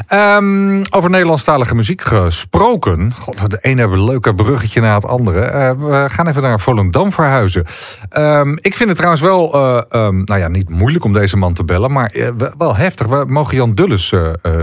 Ehm, 0.06 0.82
over 0.90 1.10
Nederlandstalige 1.10 1.74
muziek 1.74 2.00
gesproken. 2.02 3.12
God, 3.18 3.50
de 3.50 3.58
ene 3.60 3.80
hebben 3.80 3.98
een 3.98 4.04
leuke 4.04 4.34
bruggetje 4.34 4.80
na 4.80 4.94
het 4.94 5.06
andere. 5.06 5.40
Eh, 5.40 5.70
we 5.70 6.06
gaan 6.08 6.28
even 6.28 6.42
naar 6.42 6.60
Volendam 6.60 7.12
verhuizen. 7.12 7.64
Ehm, 8.08 8.52
ik 8.60 8.74
vind 8.74 8.88
het 8.88 8.96
trouwens 8.96 9.22
wel, 9.22 9.54
eh, 9.54 9.82
ehm, 9.88 10.22
nou 10.24 10.40
ja, 10.40 10.48
niet 10.48 10.68
moeilijk 10.68 11.04
om 11.04 11.12
deze 11.12 11.36
man 11.36 11.52
te 11.52 11.64
bellen. 11.64 11.92
Maar 11.92 12.10
eh, 12.10 12.28
wel 12.58 12.76
heftig. 12.76 13.06
We 13.06 13.24
mogen 13.28 13.56
Jan 13.56 13.72
Dulles 13.72 14.14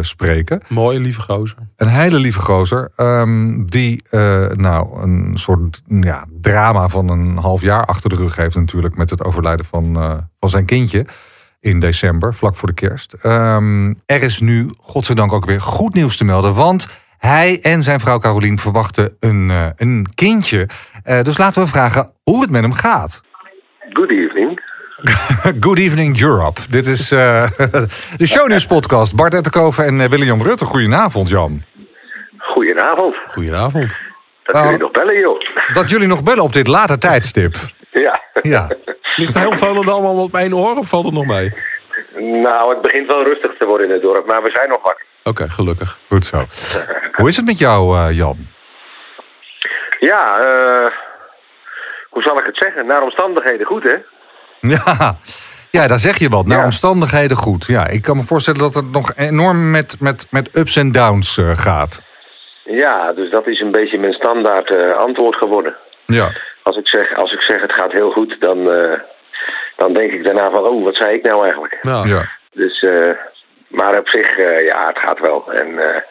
spreken. 0.02 0.62
mooie 0.68 1.00
lieve 1.00 1.22
gozer. 1.22 1.58
Een 1.76 1.88
hele 1.88 2.20
lieve 2.20 2.40
gozer. 2.40 2.92
die 3.66 4.04
nou 4.56 5.02
een 5.02 5.32
soort 5.34 5.82
ja, 5.88 6.26
drama 6.42 6.88
van 6.88 7.10
een 7.10 7.38
half 7.38 7.62
jaar 7.62 7.86
achter 7.86 8.10
de 8.10 8.16
rug 8.16 8.36
heeft 8.36 8.56
natuurlijk. 8.56 8.98
Met 8.98 9.10
het 9.10 9.24
overlijden 9.24 9.66
van, 9.66 9.94
van 10.40 10.50
zijn 10.50 10.66
kindje. 10.66 11.06
In 11.62 11.80
december, 11.80 12.34
vlak 12.34 12.56
voor 12.56 12.68
de 12.68 12.74
kerst. 12.74 13.14
Ehm, 13.14 13.94
er 14.06 14.24
is 14.24 14.40
nu, 14.40 14.70
godzijdank, 14.78 15.34
ook 15.34 15.46
weer 15.46 15.62
goed 15.62 15.94
nieuws 15.94 16.18
te 16.18 16.24
melden. 16.24 16.54
Want 16.54 16.88
hij 17.18 17.60
en 17.62 17.84
zijn 17.84 18.00
vrouw 18.00 18.18
Carolien 18.18 18.60
verwachten 18.60 19.18
een, 19.20 19.50
eh, 19.50 19.68
een 19.76 20.08
kindje. 20.16 20.68
Eh, 21.04 21.22
dus 21.22 21.38
laten 21.38 21.62
we 21.62 21.68
vragen 21.68 22.12
hoe 22.24 22.42
het 22.42 22.50
met 22.50 22.62
hem 22.62 22.74
gaat. 22.74 23.22
Good 23.94 24.10
evening. 24.10 24.62
Good 25.66 25.78
evening 25.78 26.22
Europe. 26.22 26.62
Dit 26.70 26.88
is 26.88 27.12
eh, 27.12 27.52
de 28.18 28.28
Shownieuws 28.28 28.66
podcast. 28.66 29.16
Bart 29.16 29.34
Etterkoven 29.34 29.86
en 29.86 30.10
William 30.10 30.42
Rutte. 30.42 30.66
Goedenavond 30.66 31.30
Jan. 31.30 31.64
Goedenavond. 32.38 33.16
Goedenavond. 33.24 34.02
Dat 34.44 34.64
jullie 34.64 34.80
nog 34.80 34.92
bellen, 34.92 35.20
joh. 35.20 35.40
Dat 35.72 35.90
jullie 35.90 36.08
nog 36.08 36.24
bellen 36.24 36.44
op 36.44 36.54
dit 36.54 36.68
late 36.68 36.98
tijdstip. 36.98 37.56
Ja. 38.06 38.22
Ja. 38.42 38.68
Ligt 39.16 39.38
heel 39.38 39.52
Volendam 39.56 40.04
allemaal 40.06 40.24
op 40.24 40.36
één 40.36 40.54
oor 40.54 40.78
of 40.78 40.90
valt 40.90 41.06
het 41.06 41.14
nog 41.14 41.26
mee? 41.26 41.54
Nou, 42.42 42.74
het 42.74 42.82
begint 42.82 43.12
wel 43.12 43.24
rustig 43.24 43.58
te 43.58 43.66
worden 43.66 43.88
in 43.88 43.94
het 43.94 44.02
dorp, 44.02 44.26
maar 44.32 44.44
we 44.44 44.50
zijn 44.54 44.70
nog 44.70 44.82
wakker. 44.84 45.06
Oké, 45.24 45.50
gelukkig. 45.50 46.00
Goed 46.10 46.26
zo. 46.26 46.38
Hoe 47.12 47.28
is 47.28 47.36
het 47.38 47.46
met 47.46 47.58
jou, 47.60 47.98
eh, 47.98 48.18
Jan? 48.18 48.48
Ja, 50.00 50.26
eh, 50.40 50.86
hoe 52.10 52.22
zal 52.22 52.40
ik 52.40 52.46
het 52.46 52.58
zeggen? 52.58 52.86
Naar 52.86 53.02
omstandigheden 53.02 53.66
goed, 53.66 53.84
hè? 53.84 53.96
Ja, 54.76 55.18
ja 55.72 55.88
daar 55.88 56.00
zeg 56.00 56.18
je 56.18 56.30
wat. 56.30 56.46
Naar 56.48 56.58
Ja. 56.58 56.64
omstandigheden 56.66 57.38
goed. 57.38 57.66
Ja, 57.66 57.88
ik 57.88 58.02
kan 58.02 58.16
me 58.18 58.24
voorstellen 58.24 58.60
dat 58.60 58.74
het 58.74 58.92
nog 58.92 59.14
enorm 59.16 59.70
met, 59.72 59.96
met, 60.00 60.28
met 60.30 60.58
ups 60.58 60.76
en 60.76 60.92
downs 60.92 61.38
eh, 61.38 61.50
gaat. 61.52 62.02
Ja, 62.64 63.14
dus 63.14 63.32
dat 63.32 63.48
is 63.48 63.60
een 63.60 63.72
beetje 63.72 64.00
mijn 64.00 64.14
standaard 64.14 64.76
eh, 64.76 64.98
antwoord 64.98 65.36
geworden. 65.36 65.76
Ja. 66.06 66.32
Als 66.64 66.78
ik, 66.78 66.88
zeg, 66.88 67.16
als 67.16 67.32
ik 67.34 67.42
zeg 67.42 67.62
het 67.62 67.72
gaat 67.74 67.92
heel 67.92 68.12
goed, 68.12 68.36
dan, 68.40 68.72
eh, 68.72 69.00
dan 69.76 69.94
denk 69.94 70.12
ik 70.12 70.26
daarna 70.26 70.50
van, 70.52 70.68
oh, 70.70 70.84
wat 70.84 70.96
zei 70.96 71.16
ik 71.16 71.24
nou 71.24 71.44
eigenlijk? 71.44 71.78
Ja. 71.82 72.04
ja. 72.06 72.30
Dus, 72.52 72.80
eh, 72.80 73.12
maar 73.68 74.00
op 74.00 74.08
zich, 74.08 74.28
eh, 74.38 74.66
ja, 74.68 74.88
het 74.88 74.98
gaat 75.00 75.20
wel. 75.20 75.52
En, 75.52 75.80
eh, 75.80 76.02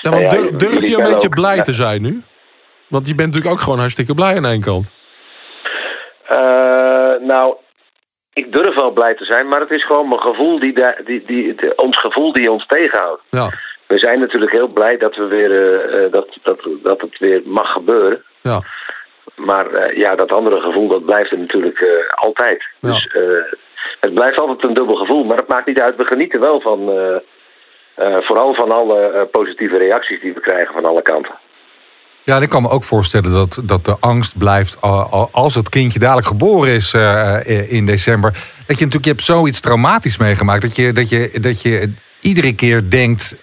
Ja, 0.00 0.10
want 0.10 0.22
Ja, 0.22 0.28
dur- 0.28 0.38
jullie 0.38 0.56
durf 0.56 0.86
je 0.86 0.96
een 0.96 1.12
beetje 1.12 1.28
ook. 1.28 1.34
blij 1.34 1.56
Ja. 1.56 1.62
te 1.62 1.72
zijn 1.72 2.02
nu? 2.02 2.22
Want 2.88 3.08
je 3.08 3.14
bent 3.14 3.26
natuurlijk 3.28 3.54
ook 3.54 3.60
gewoon 3.62 3.78
hartstikke 3.78 4.14
blij 4.14 4.36
aan 4.36 4.44
één 4.46 4.60
kant. 4.60 4.92
Eh, 6.28 7.20
nou, 7.20 7.56
ik 8.32 8.52
durf 8.52 8.74
wel 8.74 8.90
blij 8.90 9.14
te 9.14 9.24
zijn, 9.24 9.48
maar 9.48 9.60
het 9.60 9.70
is 9.70 9.84
gewoon 9.86 10.08
mijn 10.08 10.20
gevoel 10.20 10.58
die, 10.60 10.72
die, 11.04 11.24
die, 11.26 11.76
ons 11.78 11.98
gevoel 11.98 12.32
die 12.32 12.50
ons 12.50 12.66
tegenhoudt. 12.66 13.22
Ja, 13.30 13.50
We 13.86 13.98
zijn 13.98 14.18
natuurlijk 14.18 14.52
heel 14.52 14.68
blij 14.68 14.96
dat, 14.96 15.16
we 15.16 15.24
weer, 15.26 15.50
eh, 15.90 16.12
dat, 16.12 16.38
dat, 16.42 16.68
dat 16.82 17.00
het 17.00 17.18
weer 17.18 17.42
mag 17.44 17.72
gebeuren. 17.72 18.24
ja. 18.42 18.60
Maar 19.36 19.66
eh, 19.66 19.98
ja, 19.98 20.14
dat 20.14 20.32
andere 20.32 20.60
gevoel 20.60 20.88
dat 20.88 21.04
blijft 21.04 21.32
er 21.32 21.38
natuurlijk 21.38 21.78
eh, 21.78 21.88
altijd. 22.14 22.68
Ja. 22.80 22.88
Dus 22.90 23.06
eh, 23.06 23.22
het 24.00 24.14
blijft 24.14 24.40
altijd 24.40 24.64
een 24.64 24.74
dubbel 24.74 24.96
gevoel, 24.96 25.24
maar 25.24 25.36
het 25.36 25.48
maakt 25.48 25.66
niet 25.66 25.80
uit. 25.80 25.96
We 25.96 26.04
genieten 26.04 26.40
wel 26.40 26.60
van, 26.60 26.78
vooral 27.96 28.54
van 28.54 28.70
alle 28.70 29.28
positieve 29.32 29.78
reacties 29.78 30.20
die 30.20 30.34
we 30.34 30.40
krijgen 30.40 30.74
van 30.74 30.84
alle 30.84 31.02
kanten. 31.02 31.34
Ja, 32.24 32.36
en 32.36 32.42
ik 32.42 32.48
kan 32.48 32.62
me 32.62 32.68
ook 32.68 32.84
voorstellen 32.84 33.32
dat, 33.32 33.62
dat 33.64 33.84
de 33.84 33.96
angst 34.00 34.38
blijft 34.38 34.80
als 35.32 35.54
het 35.54 35.68
kindje 35.68 35.98
dadelijk 35.98 36.26
geboren 36.26 36.70
is 36.70 36.94
in 37.68 37.86
december. 37.86 38.30
Dat 38.66 38.78
je 38.78 38.84
natuurlijk, 38.84 39.04
je 39.04 39.10
hebt 39.10 39.22
zoiets 39.22 39.60
traumatisch 39.60 40.18
meegemaakt. 40.18 40.62
Dat 40.62 40.76
je, 40.76 40.92
dat 40.92 41.08
je, 41.08 41.38
dat 41.40 41.62
je 41.62 41.92
iedere 42.20 42.54
keer 42.54 42.90
denkt, 42.90 43.38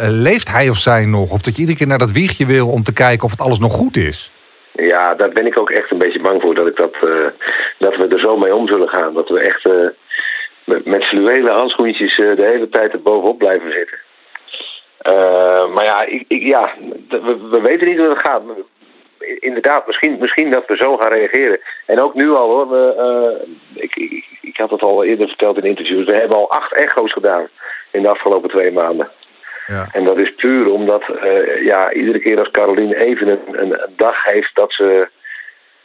leeft 0.00 0.50
hij 0.50 0.68
of 0.68 0.76
zij 0.76 1.04
nog? 1.04 1.30
Of 1.30 1.40
dat 1.40 1.54
je 1.54 1.60
iedere 1.60 1.78
keer 1.78 1.86
naar 1.86 1.98
dat 1.98 2.12
wiegje 2.12 2.46
wil 2.46 2.68
om 2.68 2.82
te 2.82 2.92
kijken 2.92 3.24
of 3.24 3.30
het 3.30 3.40
alles 3.40 3.58
nog 3.58 3.72
goed 3.72 3.96
is. 3.96 4.32
Ja, 4.80 5.14
daar 5.14 5.28
ben 5.28 5.46
ik 5.46 5.60
ook 5.60 5.70
echt 5.70 5.90
een 5.90 5.98
beetje 5.98 6.20
bang 6.20 6.42
voor 6.42 6.54
dat, 6.54 6.66
ik 6.66 6.76
dat, 6.76 6.94
eh, 6.94 7.26
dat 7.78 7.96
we 7.96 8.08
er 8.08 8.20
zo 8.20 8.36
mee 8.36 8.54
om 8.54 8.68
zullen 8.68 8.88
gaan. 8.88 9.14
Dat 9.14 9.28
we 9.28 9.40
echt 9.40 9.68
eh, 9.68 9.88
met, 10.64 10.84
met 10.84 11.48
handschoentjes 11.48 12.16
eh, 12.16 12.36
de 12.36 12.44
hele 12.44 12.68
tijd 12.68 12.92
er 12.92 13.02
bovenop 13.02 13.38
blijven 13.38 13.72
zitten. 13.72 13.98
Maar 15.74 15.84
ja, 15.84 16.02
ik, 16.02 16.24
ik, 16.28 16.42
ja 16.42 16.74
we, 17.08 17.48
we 17.50 17.60
weten 17.60 17.88
niet 17.88 17.98
hoe 17.98 18.08
het 18.08 18.28
gaat. 18.28 18.42
Inderdaad, 19.18 19.86
misschien, 19.86 20.18
misschien 20.18 20.50
dat 20.50 20.66
we 20.66 20.76
zo 20.76 20.96
gaan 20.96 21.12
reageren. 21.12 21.60
En 21.86 22.00
ook 22.00 22.14
nu 22.14 22.30
al 22.30 22.48
hoor. 22.48 22.68
We, 22.68 23.46
ik, 23.74 23.96
ik, 23.96 24.24
ik 24.40 24.56
had 24.56 24.70
het 24.70 24.82
al 24.82 25.04
eerder 25.04 25.28
verteld 25.28 25.56
in 25.56 25.68
interviews. 25.68 26.04
We 26.04 26.14
hebben 26.14 26.36
al 26.36 26.50
acht 26.50 26.72
echo's 26.72 27.12
gedaan 27.12 27.48
in 27.90 28.02
de 28.02 28.10
afgelopen 28.10 28.50
twee 28.50 28.72
maanden. 28.72 29.10
Ja. 29.68 29.88
En 29.92 30.04
dat 30.04 30.18
is 30.18 30.34
puur 30.34 30.72
omdat 30.72 31.02
eh, 31.02 31.64
ja, 31.64 31.92
iedere 31.92 32.18
keer 32.18 32.38
als 32.38 32.50
Caroline 32.50 33.04
even 33.06 33.30
een, 33.30 33.62
een, 33.62 33.80
dag 33.96 34.24
heeft 34.24 34.50
dat 34.54 34.72
ze 34.72 35.08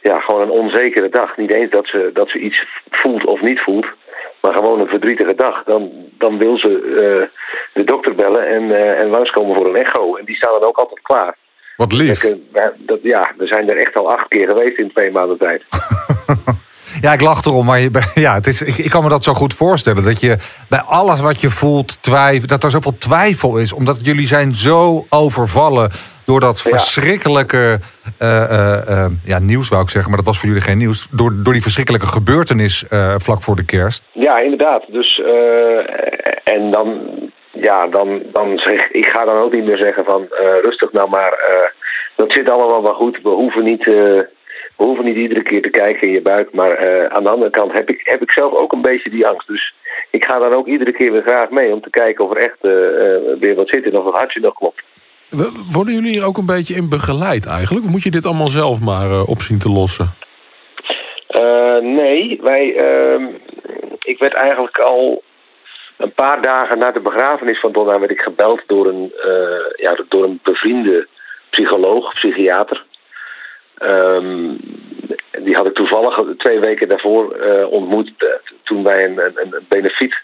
ja, 0.00 0.20
gewoon 0.20 0.42
een 0.42 0.60
onzekere 0.60 1.08
dag. 1.08 1.36
Niet 1.36 1.54
eens 1.54 1.70
dat 1.70 1.86
ze, 1.86 2.10
dat 2.12 2.28
ze 2.28 2.38
iets 2.38 2.64
voelt 2.90 3.24
of 3.24 3.40
niet 3.40 3.60
voelt, 3.60 3.86
maar 4.40 4.54
gewoon 4.54 4.80
een 4.80 4.88
verdrietige 4.88 5.34
dag. 5.34 5.64
Dan, 5.64 5.92
dan 6.18 6.38
wil 6.38 6.58
ze 6.58 6.68
eh, 6.68 7.38
de 7.72 7.84
dokter 7.84 8.14
bellen 8.14 8.46
en, 8.46 8.70
eh, 8.70 9.02
en 9.02 9.08
langskomen 9.08 9.56
voor 9.56 9.68
een 9.68 9.84
echo. 9.84 10.16
En 10.16 10.24
die 10.24 10.36
staan 10.36 10.60
dan 10.60 10.68
ook 10.68 10.78
altijd 10.78 11.02
klaar. 11.02 11.36
Wat 11.76 11.92
lief. 11.92 12.20
Dat, 12.76 12.98
ja, 13.02 13.32
we 13.36 13.46
zijn 13.46 13.70
er 13.70 13.76
echt 13.76 13.98
al 13.98 14.10
acht 14.10 14.28
keer 14.28 14.48
geweest 14.48 14.78
in 14.78 14.92
twee 14.92 15.10
maanden 15.10 15.38
tijd. 15.38 15.62
Ja, 17.04 17.12
ik 17.12 17.20
lach 17.20 17.44
erom, 17.44 17.66
maar 17.66 17.80
je, 17.80 17.90
ja, 18.26 18.34
het 18.34 18.46
is, 18.46 18.62
ik, 18.62 18.78
ik 18.78 18.90
kan 18.90 19.02
me 19.02 19.08
dat 19.08 19.24
zo 19.24 19.32
goed 19.32 19.54
voorstellen. 19.54 20.02
Dat 20.02 20.20
je 20.20 20.36
bij 20.68 20.80
alles 20.80 21.20
wat 21.20 21.40
je 21.40 21.50
voelt, 21.50 22.02
twijfel, 22.02 22.46
dat 22.46 22.64
er 22.64 22.70
zoveel 22.70 22.98
twijfel 22.98 23.58
is. 23.58 23.72
Omdat 23.72 24.04
jullie 24.06 24.26
zijn 24.26 24.54
zo 24.54 25.04
overvallen 25.08 25.90
door 26.24 26.40
dat 26.40 26.60
Ja. 26.60 26.70
verschrikkelijke 26.70 27.78
eh, 28.18 28.44
eh, 28.44 29.04
eh, 29.04 29.10
ja, 29.24 29.38
nieuws, 29.38 29.68
wou 29.68 29.82
ik 29.82 29.88
zeggen. 29.88 30.10
Maar 30.10 30.18
dat 30.18 30.28
was 30.28 30.38
voor 30.38 30.48
jullie 30.48 30.62
geen 30.64 30.78
nieuws. 30.78 31.08
Door, 31.10 31.42
door 31.42 31.52
die 31.52 31.62
verschrikkelijke 31.62 32.06
gebeurtenis 32.06 32.84
vlak 33.16 33.42
voor 33.42 33.56
de 33.56 33.64
kerst. 33.64 34.08
Ja, 34.12 34.38
inderdaad. 34.38 34.84
Dus, 34.88 35.22
en 36.44 36.70
dan, 36.70 36.86
ja, 37.52 37.86
dan, 37.86 38.22
dan 38.32 38.58
zeg 38.58 38.88
ik 38.90 39.08
ga 39.10 39.24
dan 39.24 39.36
ook 39.36 39.52
niet 39.52 39.64
meer 39.64 39.82
zeggen 39.82 40.04
van 40.04 40.26
rustig 40.62 40.92
nou 40.92 41.08
maar. 41.08 41.34
dat 42.16 42.32
zit 42.32 42.50
allemaal 42.50 42.82
wel 42.82 42.94
goed. 42.94 43.18
We 43.22 43.28
hoeven 43.28 43.64
niet, 43.64 43.84
we 44.76 44.84
hoeven 44.84 45.04
niet 45.04 45.16
iedere 45.16 45.42
keer 45.42 45.62
te 45.62 45.70
kijken 45.70 46.08
in 46.08 46.14
je 46.14 46.22
buik. 46.22 46.52
Maar 46.52 46.70
eh, 46.70 47.06
aan 47.06 47.24
de 47.24 47.30
andere 47.30 47.50
kant 47.50 47.72
heb 47.72 47.88
ik, 47.90 48.00
heb 48.02 48.22
ik 48.22 48.30
zelf 48.30 48.52
ook 48.52 48.72
een 48.72 48.82
beetje 48.82 49.10
die 49.10 49.26
angst. 49.26 49.48
Dus 49.48 49.74
ik 50.10 50.24
ga 50.24 50.38
dan 50.38 50.54
ook 50.54 50.66
iedere 50.66 50.92
keer 50.92 51.12
weer 51.12 51.22
graag 51.22 51.50
mee 51.50 51.72
om 51.72 51.80
te 51.80 51.90
kijken 51.90 52.24
of 52.24 52.30
er 52.30 52.44
echt 52.44 52.58
eh, 52.60 52.72
eh, 52.72 53.38
weer 53.40 53.54
wat 53.54 53.68
zit 53.68 53.84
en 53.84 53.98
of 53.98 54.04
het 54.04 54.14
hartje 54.14 54.40
nog 54.40 54.54
klopt. 54.54 54.82
Worden 55.72 55.94
jullie 55.94 56.10
hier 56.10 56.26
ook 56.26 56.38
een 56.38 56.46
beetje 56.46 56.74
in 56.74 56.88
begeleid 56.88 57.46
eigenlijk? 57.46 57.84
Of 57.84 57.90
moet 57.90 58.02
je 58.02 58.10
dit 58.10 58.26
allemaal 58.26 58.48
zelf 58.48 58.80
maar 58.80 59.10
eh, 59.10 59.28
op 59.28 59.40
zien 59.40 59.58
te 59.58 59.70
lossen? 59.70 60.06
Nee, 61.80 62.40
wij. 62.42 62.76
ehm, 62.76 63.24
ik 63.98 64.18
werd 64.18 64.34
eigenlijk 64.34 64.78
al 64.78 65.22
een 65.96 66.12
paar 66.12 66.42
dagen 66.42 66.78
na 66.78 66.90
de 66.90 67.00
begrafenis 67.00 67.60
van 67.60 67.72
Donna 67.72 67.98
werd 67.98 68.10
ik 68.10 68.20
gebeld 68.20 68.62
door 68.66 68.86
een, 68.86 69.12
ja, 69.76 70.04
door 70.08 70.24
een 70.24 70.40
bevriende 70.42 71.08
psycholoog, 71.50 72.14
psychiater. 72.14 72.84
Ehm, 73.78 74.56
die 75.44 75.54
had 75.54 75.66
ik 75.66 75.74
toevallig 75.74 76.36
twee 76.36 76.60
weken 76.60 76.88
daarvoor 76.88 77.32
eh, 77.32 77.70
ontmoet 77.70 78.12
eh, 78.18 78.28
toen 78.62 78.84
wij 78.84 79.04
een, 79.04 79.18
een, 79.18 79.54
benefiet 79.68 80.14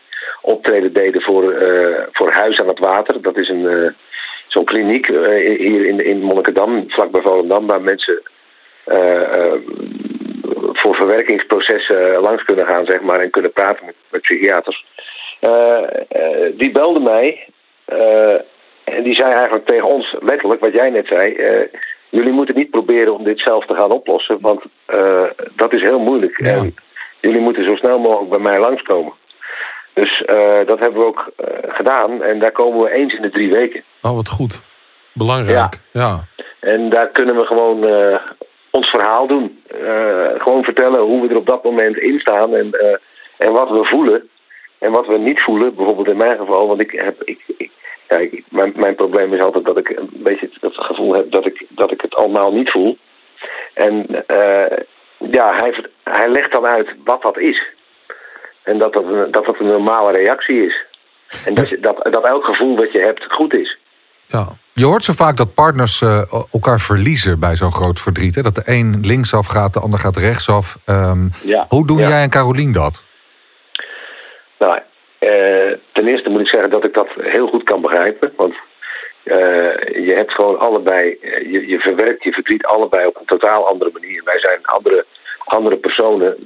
optreden 0.43 0.93
deden 0.93 1.23
voor, 1.23 1.53
eh, 1.53 2.07
voor 2.13 2.33
Huis 2.33 2.59
aan 2.59 2.69
het 2.69 2.79
Water. 2.79 3.23
Dat 3.23 3.37
is 3.37 3.49
een, 3.49 3.95
zo'n 4.47 4.65
kliniek 4.65 5.07
hier 5.07 5.85
in, 5.85 6.05
in 6.05 6.21
Monnikendam, 6.23 6.85
vlakbij 6.89 7.23
Volendam, 7.23 7.67
waar 7.67 7.81
mensen 7.81 8.23
voor 10.73 10.95
verwerkingsprocessen 10.95 12.21
langs 12.21 12.45
kunnen 12.45 12.67
gaan, 12.67 12.85
zeg 12.87 13.01
maar, 13.01 13.21
en 13.21 13.31
kunnen 13.31 13.53
praten 13.53 13.87
met, 13.87 13.95
met 14.11 14.21
psychiaters. 14.21 14.87
Die 16.57 16.71
belde 16.71 17.01
mij 17.01 17.47
en 18.85 19.03
die 19.03 19.15
zei 19.15 19.33
eigenlijk 19.33 19.67
tegen 19.67 19.89
ons 19.89 20.17
letterlijk 20.21 20.61
wat 20.61 20.77
jij 20.77 20.91
net 20.91 21.07
zei. 21.07 21.37
Jullie 22.11 22.33
moeten 22.33 22.55
niet 22.55 22.71
proberen 22.71 23.15
om 23.15 23.25
dit 23.25 23.41
zelf 23.41 23.67
te 23.67 23.75
gaan 23.75 23.93
oplossen, 23.93 24.41
want 24.41 24.63
eh, 24.87 25.25
dat 25.57 25.73
is 25.73 25.83
heel 25.83 25.99
moeilijk. 25.99 26.41
Ja. 26.41 26.57
En 26.57 26.75
jullie 27.21 27.41
moeten 27.41 27.65
zo 27.65 27.75
snel 27.75 27.99
mogelijk 27.99 28.31
bij 28.31 28.39
mij 28.39 28.59
langskomen. 28.59 29.13
Dus 29.95 30.23
eh, 30.23 30.67
dat 30.67 30.79
hebben 30.79 31.01
we 31.01 31.07
ook 31.07 31.33
eh, 31.37 31.47
gedaan 31.69 32.23
en 32.23 32.39
daar 32.39 32.53
komen 32.53 32.81
we 32.81 32.93
eens 32.93 33.15
in 33.15 33.23
de 33.23 33.31
drie 33.31 33.51
weken. 33.51 33.85
Oh, 34.03 34.15
wat 34.15 34.29
goed. 34.29 34.65
Belangrijk. 35.13 35.75
Ja. 35.93 36.25
En 36.61 36.91
daar 36.91 37.09
kunnen 37.09 37.37
we 37.37 37.47
gewoon 37.47 37.79
ons 38.71 38.89
verhaal 38.89 39.27
doen. 39.27 39.63
Gewoon 40.39 40.65
vertellen 40.65 41.01
hoe 41.01 41.23
we 41.23 41.29
er 41.29 41.37
op 41.37 41.47
dat 41.47 41.65
moment 41.65 41.97
in 41.97 42.19
staan 42.21 42.57
en, 42.57 42.71
en 43.37 43.53
wat 43.53 43.71
we 43.71 43.85
voelen. 43.85 44.29
En 44.79 44.91
wat 44.91 45.07
we 45.07 45.19
niet 45.19 45.41
voelen, 45.41 45.75
bijvoorbeeld 45.75 46.09
in 46.09 46.17
mijn 46.17 46.39
geval, 46.39 46.67
want 46.67 46.81
ik 46.81 46.91
heb. 46.91 47.23
Ik, 47.23 47.41
ik, 47.57 47.71
ja, 48.11 48.17
ik- 48.17 48.45
mijn, 48.49 48.73
mijn 48.77 48.95
probleem 48.95 49.35
is 49.35 49.43
altijd 49.43 49.65
dat 49.65 49.79
ik 49.79 49.89
een 49.89 50.11
beetje 50.13 50.49
het 50.61 50.75
gevoel 50.75 51.13
heb 51.15 51.31
dat 51.31 51.47
ik, 51.47 51.67
dat 51.69 51.93
ik 51.93 52.01
het 52.01 52.15
allemaal 52.15 52.53
niet 52.53 52.71
voel. 52.71 52.99
En 53.75 54.25
eh, 54.27 54.77
ja, 55.31 55.55
hij, 55.57 55.85
hij 56.05 56.29
legt 56.31 56.53
dan 56.53 56.67
uit 56.67 56.95
wat 57.05 57.23
dat 57.23 57.39
is. 57.39 57.63
En 58.63 58.79
dat 58.79 58.93
dat 58.93 59.05
een, 59.05 59.31
dat, 59.31 59.45
dat 59.45 59.61
een 59.61 59.67
normale 59.67 60.13
reactie 60.13 60.67
is. 60.67 60.85
En 61.47 61.55
dat, 61.55 61.77
dat, 61.81 62.13
dat 62.13 62.29
elk 62.29 62.45
gevoel 62.45 62.77
dat 62.77 62.93
je 62.93 63.01
hebt 63.01 63.25
goed 63.29 63.55
is. 63.57 63.79
ja. 64.27 64.47
Je 64.73 64.87
hoort 64.87 65.03
zo 65.05 65.13
vaak 65.13 65.37
dat 65.37 65.55
partners 65.55 66.03
eh, 66.03 66.23
elkaar 66.53 66.79
verliezen 66.81 67.41
bij 67.41 67.57
zo'n 67.57 67.73
groot 67.73 68.01
verdriet. 68.01 68.35
Hè? 68.35 68.43
Dat 68.43 68.55
de 68.55 68.63
een 68.65 69.01
linksaf 69.01 69.47
gaat, 69.47 69.73
de 69.75 69.81
ander 69.81 69.99
gaat 69.99 70.17
rechtsaf. 70.17 70.77
Ehm, 70.85 71.29
Ja. 71.45 71.67
hoe 71.69 71.87
doen 71.87 71.99
Ja. 71.99 72.09
jij 72.09 72.23
en 72.23 72.31
Carolien 72.31 72.73
dat? 72.73 73.05
Nou, 74.59 74.81
eh, 75.21 75.73
ten 75.93 76.07
eerste 76.07 76.31
moet 76.31 76.41
ik 76.41 76.49
zeggen 76.49 76.71
dat 76.71 76.85
ik 76.85 76.95
dat 76.95 77.09
heel 77.21 77.47
goed 77.47 77.63
kan 77.63 77.81
begrijpen. 77.81 78.33
Want 78.37 78.55
eh, 79.23 80.07
je 80.07 80.13
hebt 80.15 80.33
gewoon 80.33 80.59
allebei, 80.59 81.19
eh, 81.21 81.53
je, 81.53 81.67
je 81.67 81.79
verwerkt 81.79 82.25
je 82.25 82.33
verdriet 82.33 82.65
allebei 82.65 83.07
op 83.07 83.17
een 83.17 83.27
totaal 83.27 83.69
andere 83.69 83.91
manier. 83.93 84.23
Wij 84.25 84.39
zijn 84.39 84.59
andere, 84.63 85.05
andere 85.45 85.77
personen, 85.77 86.37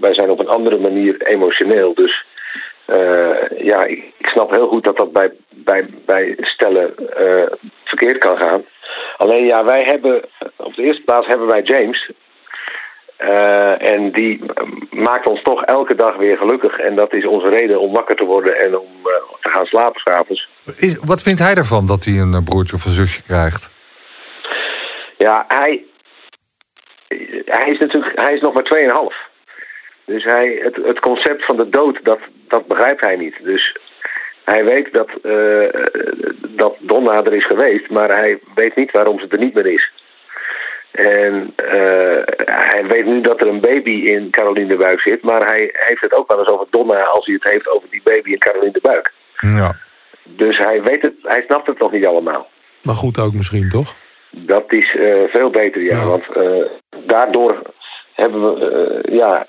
wij 0.00 0.14
zijn 0.14 0.30
op 0.30 0.40
een 0.40 0.48
andere 0.48 0.78
manier 0.78 1.22
emotioneel. 1.22 1.94
Dus 1.94 2.24
ja, 3.56 3.84
ik, 3.84 4.12
ik 4.18 4.26
snap 4.26 4.50
heel 4.50 4.68
goed 4.68 4.84
dat 4.84 4.96
dat 4.96 5.12
bij, 5.12 5.32
bij, 5.50 5.86
bij 6.06 6.36
stellen 6.40 6.94
verkeerd 7.84 8.18
kan 8.18 8.36
gaan. 8.36 8.64
Alleen 9.16 9.46
ja, 9.46 9.64
wij 9.64 9.84
hebben, 9.84 10.24
op 10.56 10.74
de 10.74 10.82
eerste 10.82 11.02
plaats 11.02 11.26
hebben 11.26 11.46
wij 11.46 11.62
James. 11.62 12.10
Eh, 13.16 13.90
en 13.90 14.12
die 14.12 14.40
maakt 14.90 15.28
ons 15.28 15.42
toch 15.42 15.64
elke 15.64 15.94
dag 15.94 16.16
weer 16.16 16.36
gelukkig. 16.36 16.78
En 16.78 16.96
dat 16.96 17.12
is 17.12 17.26
onze 17.26 17.48
reden 17.48 17.80
om 17.80 17.92
wakker 17.92 18.16
te 18.16 18.24
worden 18.24 18.56
en 18.56 18.78
om 18.78 18.88
eh, 19.04 19.12
te 19.40 19.48
gaan 19.48 19.66
slapen 19.66 20.00
s'avonds. 20.00 20.48
Wat 21.04 21.22
vindt 21.22 21.40
hij 21.40 21.54
ervan 21.54 21.86
dat 21.86 22.04
hij 22.04 22.14
een 22.14 22.34
eh, 22.34 22.44
broertje 22.44 22.76
of 22.76 22.84
een 22.84 22.90
zusje 22.90 23.22
krijgt? 23.22 23.72
Ja, 25.16 25.44
hij, 25.48 25.84
hij 27.44 27.70
is 27.70 27.78
natuurlijk 27.78 28.20
hij 28.24 28.34
is 28.34 28.40
nog 28.40 28.54
maar 28.54 29.10
2,5. 29.16 29.30
Dus 30.04 30.24
hij, 30.24 30.60
het, 30.62 30.76
het 30.76 31.00
concept 31.00 31.44
van 31.44 31.56
de 31.56 31.68
dood, 31.68 31.98
dat, 32.02 32.18
dat 32.48 32.66
begrijpt 32.66 33.04
hij 33.04 33.16
niet. 33.16 33.34
Dus 33.42 33.76
hij 34.44 34.64
weet 34.64 34.92
dat, 34.92 35.08
eh, 35.22 35.82
dat 36.48 36.76
Donna 36.78 37.24
er 37.24 37.34
is 37.34 37.46
geweest, 37.46 37.90
maar 37.90 38.08
hij 38.08 38.38
weet 38.54 38.76
niet 38.76 38.90
waarom 38.90 39.18
ze 39.18 39.26
er 39.28 39.38
niet 39.38 39.54
meer 39.54 39.66
is. 39.66 39.92
En 40.92 41.52
eh, 41.56 42.22
hij 42.44 42.84
weet 42.88 43.06
nu 43.06 43.20
dat 43.20 43.40
er 43.40 43.48
een 43.48 43.60
baby 43.60 43.90
in 43.90 44.30
Caroline 44.30 44.68
de 44.68 44.76
buik 44.76 45.00
zit, 45.00 45.22
maar 45.22 45.44
hij 45.44 45.70
heeft 45.72 46.00
het 46.00 46.14
ook 46.14 46.30
wel 46.30 46.38
eens 46.38 46.48
over 46.48 46.66
Donna 46.70 47.02
als 47.02 47.26
hij 47.26 47.34
het 47.34 47.50
heeft 47.50 47.68
over 47.68 47.88
die 47.90 48.00
baby 48.04 48.30
in 48.30 48.38
Caroline 48.38 48.72
de 48.72 48.80
buik. 48.82 49.12
Ja. 49.36 49.76
Dus 50.24 50.56
hij 50.58 50.82
weet 50.82 51.02
het, 51.02 51.14
hij 51.22 51.42
snapt 51.46 51.66
het 51.66 51.78
nog 51.78 51.92
niet 51.92 52.06
allemaal. 52.06 52.48
Maar 52.82 52.94
goed 52.94 53.18
ook 53.18 53.32
misschien, 53.32 53.68
toch? 53.68 53.94
Dat 54.30 54.72
is 54.72 54.96
eh, 54.96 55.22
veel 55.32 55.50
beter, 55.50 55.82
ja. 55.82 55.96
Ja. 55.96 56.06
Want 56.06 56.24
eh, 56.28 56.64
daardoor 57.06 57.62
hebben 58.12 58.42
we, 58.42 59.02
ja, 59.12 59.44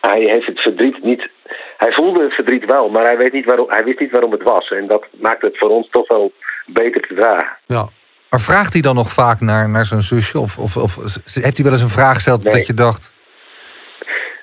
hij 0.00 0.20
heeft 0.20 0.46
het 0.46 0.60
verdriet 0.60 1.02
niet. 1.02 1.28
Hij 1.76 1.92
voelde 1.92 2.22
het 2.22 2.34
verdriet 2.34 2.64
wel, 2.64 2.88
maar 2.88 3.04
hij, 3.04 3.16
weet 3.16 3.32
niet 3.32 3.44
waarom, 3.44 3.66
hij 3.68 3.84
wist 3.84 4.00
niet 4.00 4.10
waarom 4.10 4.32
het 4.32 4.42
was. 4.42 4.70
En 4.70 4.86
dat 4.86 5.06
maakt 5.20 5.42
het 5.42 5.58
voor 5.58 5.70
ons 5.70 5.88
toch 5.90 6.08
wel 6.08 6.32
beter 6.66 7.00
te 7.00 7.14
dragen. 7.14 7.56
Ja. 7.66 7.88
Maar 8.30 8.40
vraagt 8.40 8.72
hij 8.72 8.82
dan 8.82 8.94
nog 8.94 9.10
vaak 9.12 9.40
naar, 9.40 9.68
naar 9.68 9.86
zijn 9.86 10.02
zusje? 10.02 10.40
Of, 10.40 10.58
of, 10.58 10.76
of 10.76 10.96
heeft 11.34 11.56
hij 11.56 11.64
wel 11.64 11.72
eens 11.72 11.82
een 11.82 11.98
vraag 11.98 12.14
gesteld 12.14 12.42
Nee. 12.42 12.52
dat 12.52 12.66
je 12.66 12.74
dacht... 12.74 13.12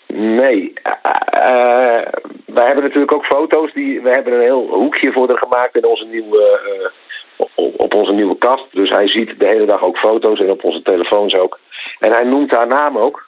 Nee, 0.08 0.74
eh, 0.84 0.92
eh, 1.32 2.08
wij 2.46 2.66
hebben 2.66 2.84
natuurlijk 2.84 3.14
ook 3.14 3.26
foto's. 3.26 3.74
Die, 3.74 4.02
we 4.02 4.10
hebben 4.10 4.34
een 4.34 4.42
heel 4.42 4.68
hoekje 4.68 5.12
voor 5.12 5.28
haar 5.28 5.38
gemaakt 5.38 5.78
in 5.78 5.86
onze 5.86 6.06
nieuwe, 6.06 6.60
eh, 6.66 7.46
op, 7.56 7.74
op 7.78 7.94
onze 7.94 8.12
nieuwe 8.12 8.38
kast. 8.38 8.66
Dus 8.72 8.90
hij 8.90 9.08
ziet 9.08 9.40
de 9.40 9.48
hele 9.48 9.66
dag 9.66 9.82
ook 9.82 9.98
foto's 9.98 10.40
en 10.40 10.50
op 10.50 10.64
onze 10.64 10.82
telefoons 10.82 11.36
ook. 11.36 11.60
En 12.00 12.12
hij 12.12 12.24
noemt 12.24 12.52
haar 12.52 12.68
naam 12.68 12.98
ook. 12.98 13.28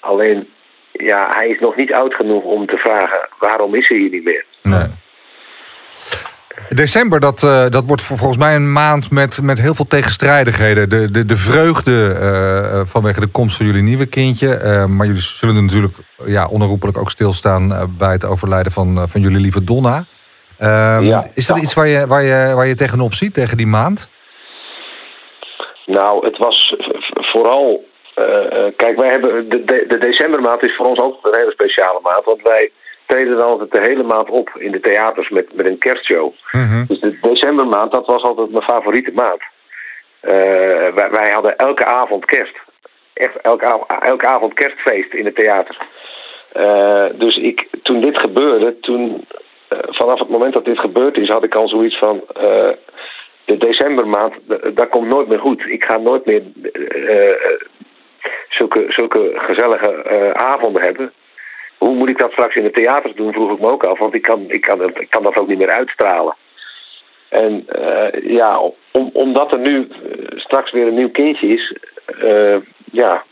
Alleen, 0.00 0.48
ja, 0.92 1.28
hij 1.28 1.48
is 1.48 1.58
nog 1.58 1.76
niet 1.76 1.92
oud 1.92 2.14
genoeg 2.14 2.42
om 2.42 2.66
te 2.66 2.76
vragen 2.76 3.28
waarom 3.38 3.74
is 3.74 3.86
ze 3.86 3.94
hier 3.94 4.10
niet 4.10 4.24
meer. 4.24 4.44
Nee. 4.62 4.86
December, 6.68 7.20
dat, 7.20 7.42
eh, 7.42 7.66
dat 7.68 7.84
wordt 7.84 8.02
vol- 8.02 8.16
volgens 8.16 8.38
mij 8.38 8.54
een 8.54 8.72
maand 8.72 9.10
met, 9.10 9.42
met 9.42 9.60
heel 9.60 9.74
veel 9.74 9.86
tegenstrijdigheden. 9.86 10.88
De, 10.88 11.10
de, 11.10 11.24
de 11.24 11.36
vreugde 11.36 12.12
eh, 12.12 12.80
vanwege 12.86 13.20
de 13.20 13.26
komst 13.26 13.56
van 13.56 13.66
jullie 13.66 13.82
nieuwe 13.82 14.06
kindje. 14.06 14.54
eh, 14.54 14.84
maar 14.86 15.06
jullie 15.06 15.22
zullen 15.22 15.64
natuurlijk 15.64 15.94
ja, 16.24 16.46
onherroepelijk 16.46 16.98
ook 16.98 17.10
stilstaan 17.10 17.72
eh, 17.72 17.82
bij 17.98 18.12
het 18.12 18.24
overlijden 18.26 18.72
van, 18.72 18.96
eh, 18.96 19.02
van 19.06 19.20
jullie 19.20 19.40
lieve 19.40 19.64
Donna. 19.64 20.04
Ehm, 20.58 21.04
Ja. 21.04 21.24
Is 21.34 21.46
dat 21.46 21.58
iets 21.58 21.74
waar 21.74 21.86
je, 21.86 22.06
waar, 22.06 22.22
je, 22.22 22.52
waar 22.54 22.66
je 22.66 22.74
tegenop 22.74 23.14
ziet, 23.14 23.34
tegen 23.34 23.56
die 23.56 23.66
maand? 23.66 24.10
Nou, 25.86 26.24
het 26.24 26.38
was 26.38 26.74
vooral. 27.32 27.84
eh, 28.14 28.26
eh, 28.66 28.72
kijk, 28.76 29.00
wij 29.00 29.08
hebben. 29.10 29.48
De, 29.48 29.64
de, 29.64 29.84
de 29.88 29.98
decembermaand 29.98 30.62
is 30.62 30.76
voor 30.76 30.86
ons 30.86 30.98
ook 31.00 31.18
een 31.26 31.38
hele 31.40 31.50
speciale 31.52 32.00
maand. 32.02 32.24
Want 32.24 32.42
wij 32.42 32.70
treden 33.10 33.38
dan 33.38 33.48
altijd 33.48 33.70
de 33.70 33.90
hele 33.90 34.02
maand 34.02 34.30
op 34.30 34.50
in 34.58 34.72
de 34.72 34.80
theaters 34.80 35.28
met, 35.28 35.54
met 35.54 35.68
een 35.68 35.78
kerstshow. 35.78 36.32
Mhm. 36.52 36.84
Dus 36.86 37.00
de 37.00 37.18
decembermaand, 37.20 37.92
dat 37.92 38.06
was 38.06 38.22
altijd 38.22 38.50
mijn 38.50 38.62
favoriete 38.62 39.12
maand. 39.14 39.42
Eh, 40.20 40.94
wij, 40.94 41.10
wij 41.10 41.30
hadden 41.30 41.56
elke 41.56 41.84
avond 41.84 42.24
kerst. 42.24 42.56
Echt 43.12 43.36
elke, 43.42 43.64
av- 43.66 44.00
elke 44.00 44.26
avond 44.26 44.54
kerstfeest 44.54 45.12
in 45.14 45.24
het 45.24 45.34
theater. 45.34 45.76
Eh, 46.52 47.06
dus 47.14 47.36
ik, 47.36 47.68
toen 47.82 48.00
dit 48.00 48.18
gebeurde, 48.18 48.80
toen, 48.80 49.26
eh, 49.68 49.78
vanaf 49.82 50.18
het 50.18 50.28
moment 50.28 50.54
dat 50.54 50.64
dit 50.64 50.78
gebeurd 50.78 51.16
is, 51.16 51.28
had 51.28 51.44
ik 51.44 51.54
al 51.54 51.68
zoiets 51.68 51.98
van. 51.98 52.20
de 53.44 53.56
decembermaand, 53.56 54.34
dat 54.74 54.88
komt 54.88 55.08
nooit 55.08 55.28
meer 55.28 55.38
goed. 55.38 55.62
Ik 55.66 55.84
ga 55.84 55.96
nooit 55.98 56.26
meer 56.26 56.42
zulke, 58.48 58.84
zulke 58.88 59.32
gezellige 59.34 60.34
avonden 60.34 60.82
hebben. 60.82 61.12
Hoe 61.80 61.94
moet 61.94 62.08
ik 62.08 62.18
dat 62.18 62.32
straks 62.32 62.54
in 62.54 62.62
de 62.62 62.70
theaters 62.70 63.14
doen, 63.14 63.32
vroeg 63.32 63.52
ik 63.52 63.60
me 63.60 63.70
ook 63.70 63.84
af. 63.84 63.98
Want 63.98 64.14
ik 64.14 64.22
kan, 64.22 64.50
ik 64.50 64.60
kan, 64.60 64.96
ik 64.96 65.10
kan 65.10 65.22
dat 65.22 65.38
ook 65.38 65.48
niet 65.48 65.58
meer 65.58 65.76
uitstralen. 65.76 66.36
En 67.28 67.64
eh, 67.68 68.22
ja, 68.22 68.60
om, 68.90 69.10
omdat 69.12 69.54
er 69.54 69.60
nu 69.60 69.88
eh, 69.88 70.38
straks 70.38 70.70
weer 70.70 70.86
een 70.86 70.94
nieuw 70.94 71.10
kindje 71.10 71.46
is, 71.46 71.76
eh, 72.04 72.56
ja, 72.92 73.24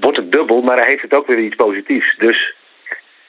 wordt 0.00 0.16
het 0.16 0.32
dubbel, 0.32 0.62
maar 0.62 0.76
hij 0.78 0.90
heeft 0.90 1.02
het 1.02 1.16
ook 1.16 1.26
weer 1.26 1.38
iets 1.38 1.56
positiefs. 1.56 2.16
Dus 2.18 2.54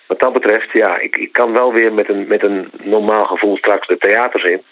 wat 0.08 0.20
dat 0.20 0.34
betreft, 0.34 0.70
ja, 0.72 1.00
ik, 1.00 1.16
ik 1.16 1.32
kan 1.32 1.54
wel 1.54 1.74
weer 1.74 1.94
met 1.94 2.10
een, 2.10 2.28
met 2.28 2.44
een 2.44 2.72
normaal 2.84 3.26
gevoel 3.26 3.58
straks 3.58 3.88
de 3.88 3.98
theaters 3.98 4.44
in. 4.44 4.64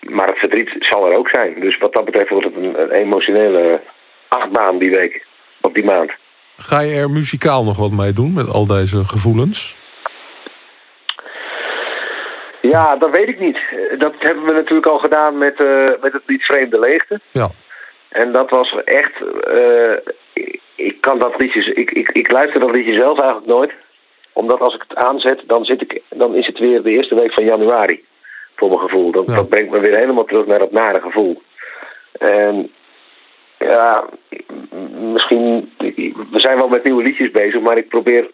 Maar 0.00 0.26
het 0.26 0.38
verdriet 0.38 0.76
zal 0.78 1.10
er 1.10 1.18
ook 1.18 1.28
zijn. 1.28 1.60
Dus 1.60 1.78
wat 1.78 1.94
dat 1.94 2.04
betreft 2.04 2.28
wordt 2.28 2.46
het 2.46 2.56
een, 2.56 2.82
een 2.82 2.90
emotionele 2.90 3.80
achtbaan 4.28 4.78
die 4.78 4.90
week, 4.90 5.26
of 5.60 5.72
die 5.72 5.84
maand. 5.84 6.12
Ga 6.60 6.80
je 6.80 6.94
er 6.94 7.10
muzikaal 7.10 7.64
nog 7.64 7.76
wat 7.76 7.90
mee 7.90 8.12
doen 8.12 8.32
met 8.32 8.48
al 8.48 8.66
deze 8.66 9.04
gevoelens? 9.04 9.78
Ja, 12.60 12.96
dat 12.96 13.10
weet 13.16 13.28
ik 13.28 13.40
niet. 13.40 13.58
Dat 13.98 14.14
hebben 14.18 14.44
we 14.44 14.52
natuurlijk 14.52 14.86
al 14.86 14.98
gedaan 14.98 15.38
met, 15.38 15.64
eh, 15.64 15.90
met 16.00 16.12
het 16.12 16.22
lied 16.26 16.42
Vreemde 16.44 16.78
Leegte. 16.78 17.20
Ja. 17.32 17.48
En 18.08 18.32
dat 18.32 18.50
was 18.50 18.74
echt. 18.84 19.12
eh, 19.40 19.96
ik, 20.74 21.00
kan 21.00 21.18
dat 21.18 21.34
liedje. 21.38 21.74
Ik, 21.74 21.90
ik, 21.90 22.08
ik 22.08 22.30
luister 22.30 22.60
dat 22.60 22.70
liedje 22.70 22.96
zelf 22.96 23.20
eigenlijk 23.20 23.50
nooit. 23.52 23.72
Omdat 24.32 24.60
als 24.60 24.74
ik 24.74 24.84
het 24.88 24.96
aanzet, 24.96 25.42
dan, 25.46 25.64
zit 25.64 25.80
ik, 25.80 26.02
dan 26.08 26.34
is 26.34 26.46
het 26.46 26.58
weer 26.58 26.82
de 26.82 26.90
eerste 26.90 27.14
week 27.14 27.32
van 27.32 27.44
januari. 27.44 28.04
Voor 28.56 28.68
mijn 28.68 28.80
gevoel. 28.80 29.24
Ja. 29.26 29.34
dat 29.34 29.48
brengt 29.48 29.70
me 29.70 29.80
weer 29.80 29.98
helemaal 29.98 30.24
terug 30.24 30.46
naar 30.46 30.58
dat 30.58 30.72
nare 30.72 31.00
gevoel. 31.00 31.42
En 32.18 32.72
ja, 33.58 34.08
misschien. 35.12 35.72
We 36.32 36.40
zijn 36.40 36.58
wel 36.58 36.68
met 36.68 36.84
nieuwe 36.84 37.02
liedjes 37.02 37.30
bezig, 37.30 37.60
maar 37.60 37.78
ik 37.78 37.88
probeer 37.88 38.30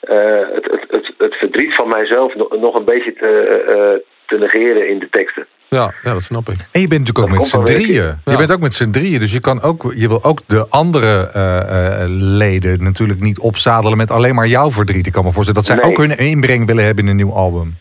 eh, 0.00 0.16
het, 0.54 0.64
het, 0.64 0.84
het, 0.90 1.14
het 1.18 1.34
verdriet 1.34 1.74
van 1.74 1.88
mijzelf 1.88 2.34
nog, 2.34 2.56
nog 2.60 2.78
een 2.78 2.84
beetje 2.84 3.12
te, 3.12 3.26
eh, 3.48 4.10
te 4.26 4.38
negeren 4.38 4.88
in 4.88 4.98
de 4.98 5.08
teksten. 5.10 5.46
Ja, 5.68 5.92
ja, 6.02 6.12
dat 6.12 6.22
snap 6.22 6.48
ik. 6.48 6.56
En 6.72 6.80
je 6.80 6.88
bent 6.88 7.00
natuurlijk 7.00 7.18
ook 7.18 7.28
Dat 7.28 7.36
met 7.38 7.68
z'n 7.68 7.74
drieën. 7.74 8.04
Ja. 8.24 8.32
Je 8.32 8.36
bent 8.36 8.52
ook 8.52 8.60
met 8.60 8.72
z'n 8.72 8.90
drieën, 8.90 9.18
dus 9.18 9.32
je, 9.32 9.40
kan 9.40 9.62
ook, 9.62 9.92
je 9.96 10.08
wil 10.08 10.24
ook 10.24 10.40
de 10.46 10.66
andere 10.68 11.30
eh, 11.32 12.02
eh, 12.02 12.08
leden 12.38 12.82
natuurlijk 12.82 13.20
niet 13.20 13.40
opzadelen 13.40 13.96
met 13.96 14.10
alleen 14.10 14.34
maar 14.34 14.46
jouw 14.46 14.70
verdriet. 14.70 15.06
Ik 15.06 15.12
kan 15.12 15.24
me 15.24 15.32
voorstellen 15.32 15.62
dat 15.62 15.70
zij 15.70 15.76
Nee. 15.76 15.90
ook 15.90 16.06
hun 16.06 16.18
inbreng 16.18 16.66
willen 16.66 16.84
hebben 16.84 17.04
in 17.04 17.10
een 17.10 17.16
nieuw 17.16 17.32
album. 17.32 17.78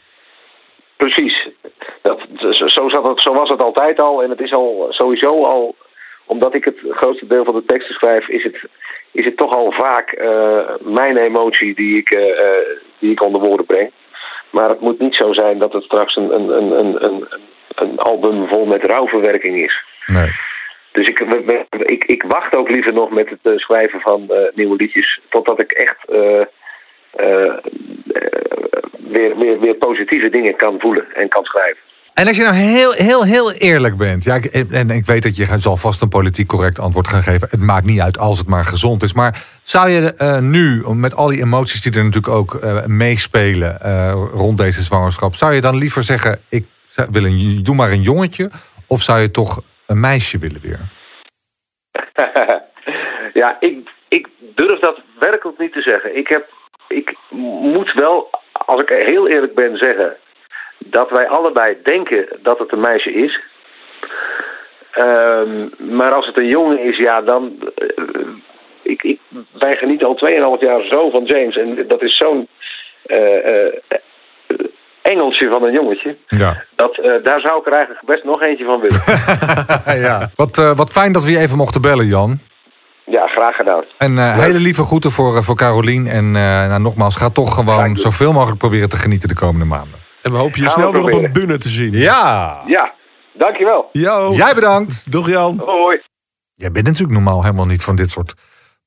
Precies. 0.98 1.50
Dat, 2.02 2.20
zo, 2.76 2.90
zat 2.90 3.08
het, 3.08 3.22
zo 3.22 3.34
was 3.34 3.50
het 3.50 3.64
altijd 3.64 4.02
al. 4.02 4.24
En 4.24 4.30
het 4.30 4.40
is 4.40 4.54
al 4.54 4.88
sowieso 4.90 5.44
al, 5.44 5.76
omdat 6.28 6.54
ik 6.56 6.66
het 6.66 6.78
grootste 6.90 7.28
deel 7.28 7.44
van 7.44 7.56
de 7.56 7.66
teksten 7.66 7.96
schrijf, 7.96 8.28
is 8.28 8.44
het, 8.44 8.70
is 9.12 9.26
het 9.26 9.38
toch 9.38 9.54
al 9.54 9.72
vaak 9.72 10.12
eh, 10.12 10.76
mijn 10.80 11.18
emotie 11.18 11.76
die 11.76 11.98
ik, 11.98 12.10
eh, 12.10 12.44
eh, 12.46 12.62
die 13.00 13.12
ik 13.12 13.26
onder 13.26 13.42
woorden 13.42 13.66
breng. 13.66 13.92
Maar 14.50 14.70
het 14.70 14.80
moet 14.80 15.00
niet 15.00 15.16
zo 15.16 15.34
zijn 15.34 15.60
dat 15.60 15.74
het 15.74 15.84
straks 15.84 16.16
een, 16.16 16.34
een, 16.34 16.50
een, 16.50 16.80
een, 16.80 17.06
een, 17.06 17.28
een 17.76 18.00
album 18.00 18.48
vol 18.48 18.66
met 18.66 18.86
rouwverwerking 18.86 19.64
is. 19.64 19.84
Nee. 20.06 20.32
Dus 20.92 21.08
ik, 21.08 21.20
ik, 21.86 22.04
ik 22.04 22.24
wacht 22.24 22.56
ook 22.56 22.70
liever 22.70 22.94
nog 22.94 23.10
met 23.10 23.30
het 23.30 23.60
schrijven 23.60 24.00
van 24.00 24.32
nieuwe 24.54 24.76
liedjes. 24.76 25.20
Totdat 25.30 25.62
ik 25.62 25.72
echt 25.72 25.98
weer, 28.98 29.38
weer, 29.38 29.60
weer 29.60 29.76
positieve 29.76 30.30
dingen 30.30 30.56
kan 30.56 30.80
voelen 30.80 31.08
en 31.14 31.30
kan 31.30 31.44
schrijven. 31.44 31.87
En 32.20 32.28
als 32.28 32.38
je 32.38 32.44
nou 32.44 32.56
heel, 32.56 32.92
heel, 32.92 33.24
heel 33.24 33.52
eerlijk 33.52 33.98
bent. 33.98 34.24
Ja, 34.24 34.40
en 34.72 34.90
ik 34.90 35.06
weet 35.06 35.24
dat 35.24 35.36
je 35.36 35.60
zal 35.60 35.78
vast 35.78 36.02
een 36.02 36.10
politiek 36.10 36.48
correct 36.48 36.80
antwoord 36.80 37.08
gaan 37.08 37.22
geven. 37.22 37.48
Het 37.52 37.62
maakt 37.62 37.86
niet 37.86 38.00
uit 38.00 38.18
als 38.18 38.38
het 38.38 38.48
maar 38.48 38.66
gezond 38.66 39.04
is. 39.04 39.14
Maar 39.14 39.46
zou 39.64 39.90
je 39.90 40.14
eh, 40.14 40.40
nu, 40.40 40.84
met 40.94 41.16
al 41.16 41.28
die 41.28 41.42
emoties 41.42 41.82
die 41.82 41.92
er 41.92 42.04
natuurlijk 42.04 42.34
ook 42.34 42.56
eh, 42.56 42.86
meespelen 42.86 43.82
eh, 43.82 44.12
rond 44.32 44.58
deze 44.58 44.82
zwangerschap, 44.82 45.34
zou 45.34 45.54
je 45.54 45.62
dan 45.62 45.78
liever 45.78 46.04
zeggen: 46.04 46.40
ik 46.50 46.66
wil 47.12 47.26
een, 47.26 47.60
doe 47.64 47.76
maar 47.76 47.92
een 47.92 48.02
jongetje, 48.02 48.52
of 48.88 49.02
zou 49.02 49.20
je 49.20 49.32
toch 49.32 49.62
een 49.88 50.00
meisje 50.00 50.38
willen 50.38 50.62
weer? 50.62 50.80
ja, 53.42 53.58
ik, 53.60 53.90
ik 54.08 54.28
durf 54.56 54.80
dat 54.80 55.02
werkelijk 55.20 55.60
niet 55.60 55.74
te 55.74 55.82
zeggen. 55.82 56.18
Ik, 56.18 56.28
heb, 56.28 56.50
ik 56.88 57.16
moet 57.74 57.94
wel, 57.94 58.30
als 58.52 58.82
ik 58.82 58.90
heel 58.90 59.28
eerlijk 59.28 59.56
ben, 59.56 59.78
zeggen 59.78 60.18
dat 60.78 61.10
wij 61.10 61.28
allebei 61.28 61.78
denken 61.84 62.28
dat 62.42 62.60
het 62.60 62.72
een 62.72 62.80
meisje 62.80 63.14
is. 63.14 63.40
Ehm, 64.92 65.68
maar 65.80 66.12
als 66.16 66.26
het 66.26 66.40
een 66.40 66.48
jongen 66.50 66.80
is, 66.80 66.98
ja, 66.98 67.22
dan. 67.22 67.72
eh, 67.76 67.96
ik, 68.82 69.04
ik, 69.04 69.20
wij 69.60 69.76
genieten 69.76 70.08
al 70.08 70.20
2,5 70.58 70.60
jaar 70.60 70.86
zo 70.90 71.10
van 71.10 71.24
James. 71.24 71.56
En 71.58 71.88
dat 71.88 72.02
is 72.02 72.18
zo'n 72.18 72.48
eh, 73.06 73.74
engeltje 75.02 75.50
van 75.52 75.64
een 75.64 75.74
jongetje. 75.74 76.18
Ja. 76.28 76.64
Dat, 76.76 76.96
daar 77.24 77.40
zou 77.40 77.60
ik 77.60 77.66
er 77.66 77.74
eigenlijk 77.74 78.06
best 78.06 78.24
nog 78.24 78.42
eentje 78.42 78.66
van 78.66 78.80
willen. 78.80 79.02
ja. 80.08 80.30
Wat, 80.36 80.56
wat 80.76 80.92
fijn 80.92 81.12
dat 81.12 81.24
we 81.24 81.32
je 81.32 81.40
even 81.40 81.58
mochten 81.58 81.82
bellen, 81.82 82.08
Jan. 82.08 82.40
ja, 83.06 83.24
graag 83.24 83.56
gedaan. 83.56 83.84
En 83.98 84.34
hele 84.34 84.60
lieve 84.60 84.84
groeten 84.84 85.12
voor, 85.12 85.44
voor 85.44 85.56
Carolien. 85.56 86.08
En 86.08 86.32
nou, 86.32 86.82
nogmaals, 86.82 87.16
ga 87.16 87.30
toch 87.30 87.54
gewoon 87.54 87.96
zoveel 87.96 88.34
mogelijk 88.34 88.60
proberen 88.60 88.90
te 88.90 88.98
genieten 88.98 89.28
de 89.28 89.36
komende 89.36 89.66
maanden. 89.66 90.07
En 90.28 90.34
we 90.34 90.40
hopen 90.40 90.62
je 90.62 90.70
Gaan 90.70 90.76
we 90.76 90.82
snel 90.82 91.04
weer 91.04 91.18
op 91.18 91.24
een 91.24 91.32
bühne 91.32 91.58
te 91.58 91.70
zien. 91.70 91.94
Ja! 91.94 92.62
Ja, 92.66 92.94
dankjewel. 93.34 93.90
Yo. 93.92 94.34
Jij 94.34 94.54
bedankt. 94.54 95.12
Dag 95.12 95.30
Jan. 95.30 95.62
Hoi. 95.66 96.02
Jij 96.56 96.72
bent 96.72 96.86
natuurlijk 96.86 97.14
normaal 97.14 97.42
helemaal 97.42 97.66
niet 97.66 97.84
van 97.84 97.96
dit 97.96 98.10
soort 98.10 98.34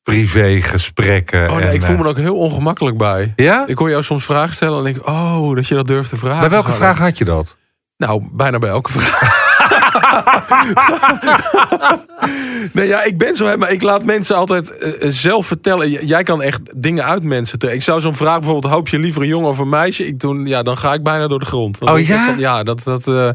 privégesprekken. 0.02 1.48
Oh 1.48 1.56
nee, 1.56 1.68
en, 1.68 1.74
ik 1.74 1.82
voel 1.82 1.94
eh, 1.94 2.00
me 2.00 2.04
er 2.04 2.10
ook 2.10 2.16
heel 2.16 2.36
ongemakkelijk 2.36 2.96
bij. 2.98 3.32
Ja? 3.36 3.66
Ik 3.66 3.78
hoor 3.78 3.90
jou 3.90 4.02
soms 4.02 4.24
vragen 4.24 4.54
stellen 4.54 4.78
en 4.78 4.92
denk, 4.92 5.06
oh, 5.06 5.54
dat 5.54 5.66
je 5.66 5.74
dat 5.74 5.86
durft 5.86 6.08
te 6.08 6.16
vragen. 6.16 6.40
Bij 6.40 6.50
welke 6.50 6.72
vraag 6.72 6.98
had 6.98 7.18
je 7.18 7.24
dat? 7.24 7.56
Nou, 7.96 8.28
bijna 8.32 8.58
bij 8.58 8.70
elke 8.70 8.90
vraag. 8.92 9.48
nee, 12.72 12.86
ja, 12.86 13.02
ik 13.04 13.18
ben 13.18 13.34
zo, 13.34 13.46
hè, 13.46 13.56
maar 13.56 13.72
ik 13.72 13.82
laat 13.82 14.04
mensen 14.04 14.36
altijd 14.36 14.78
eh, 14.78 14.88
eh, 15.02 15.08
zelf 15.12 15.46
vertellen. 15.46 15.90
J- 15.90 15.98
Jij 16.04 16.22
kan 16.22 16.42
echt 16.42 16.60
dingen 16.82 17.04
uit 17.04 17.22
mensen 17.22 17.58
trekken. 17.58 17.78
Ik 17.80 17.84
zou 17.84 18.00
zo'n 18.00 18.14
vraag 18.14 18.38
bijvoorbeeld, 18.40 18.72
hoop 18.72 18.88
je 18.88 18.98
liever 18.98 19.22
een 19.22 19.28
jongen 19.28 19.48
of 19.48 19.58
een 19.58 19.68
meisje? 19.68 20.06
Ik 20.06 20.20
doe, 20.20 20.46
ja, 20.46 20.62
dan 20.62 20.78
ga 20.78 20.92
ik 20.94 21.02
bijna 21.02 21.26
door 21.28 21.38
de 21.38 21.44
grond. 21.46 21.78
Dan 21.78 21.90
Oh, 21.90 22.00
ja? 22.00 22.26
Van, 22.26 22.38
ja, 22.38 22.62
dat, 22.62 22.82
dat, 22.84 23.06
eh, 23.06 23.28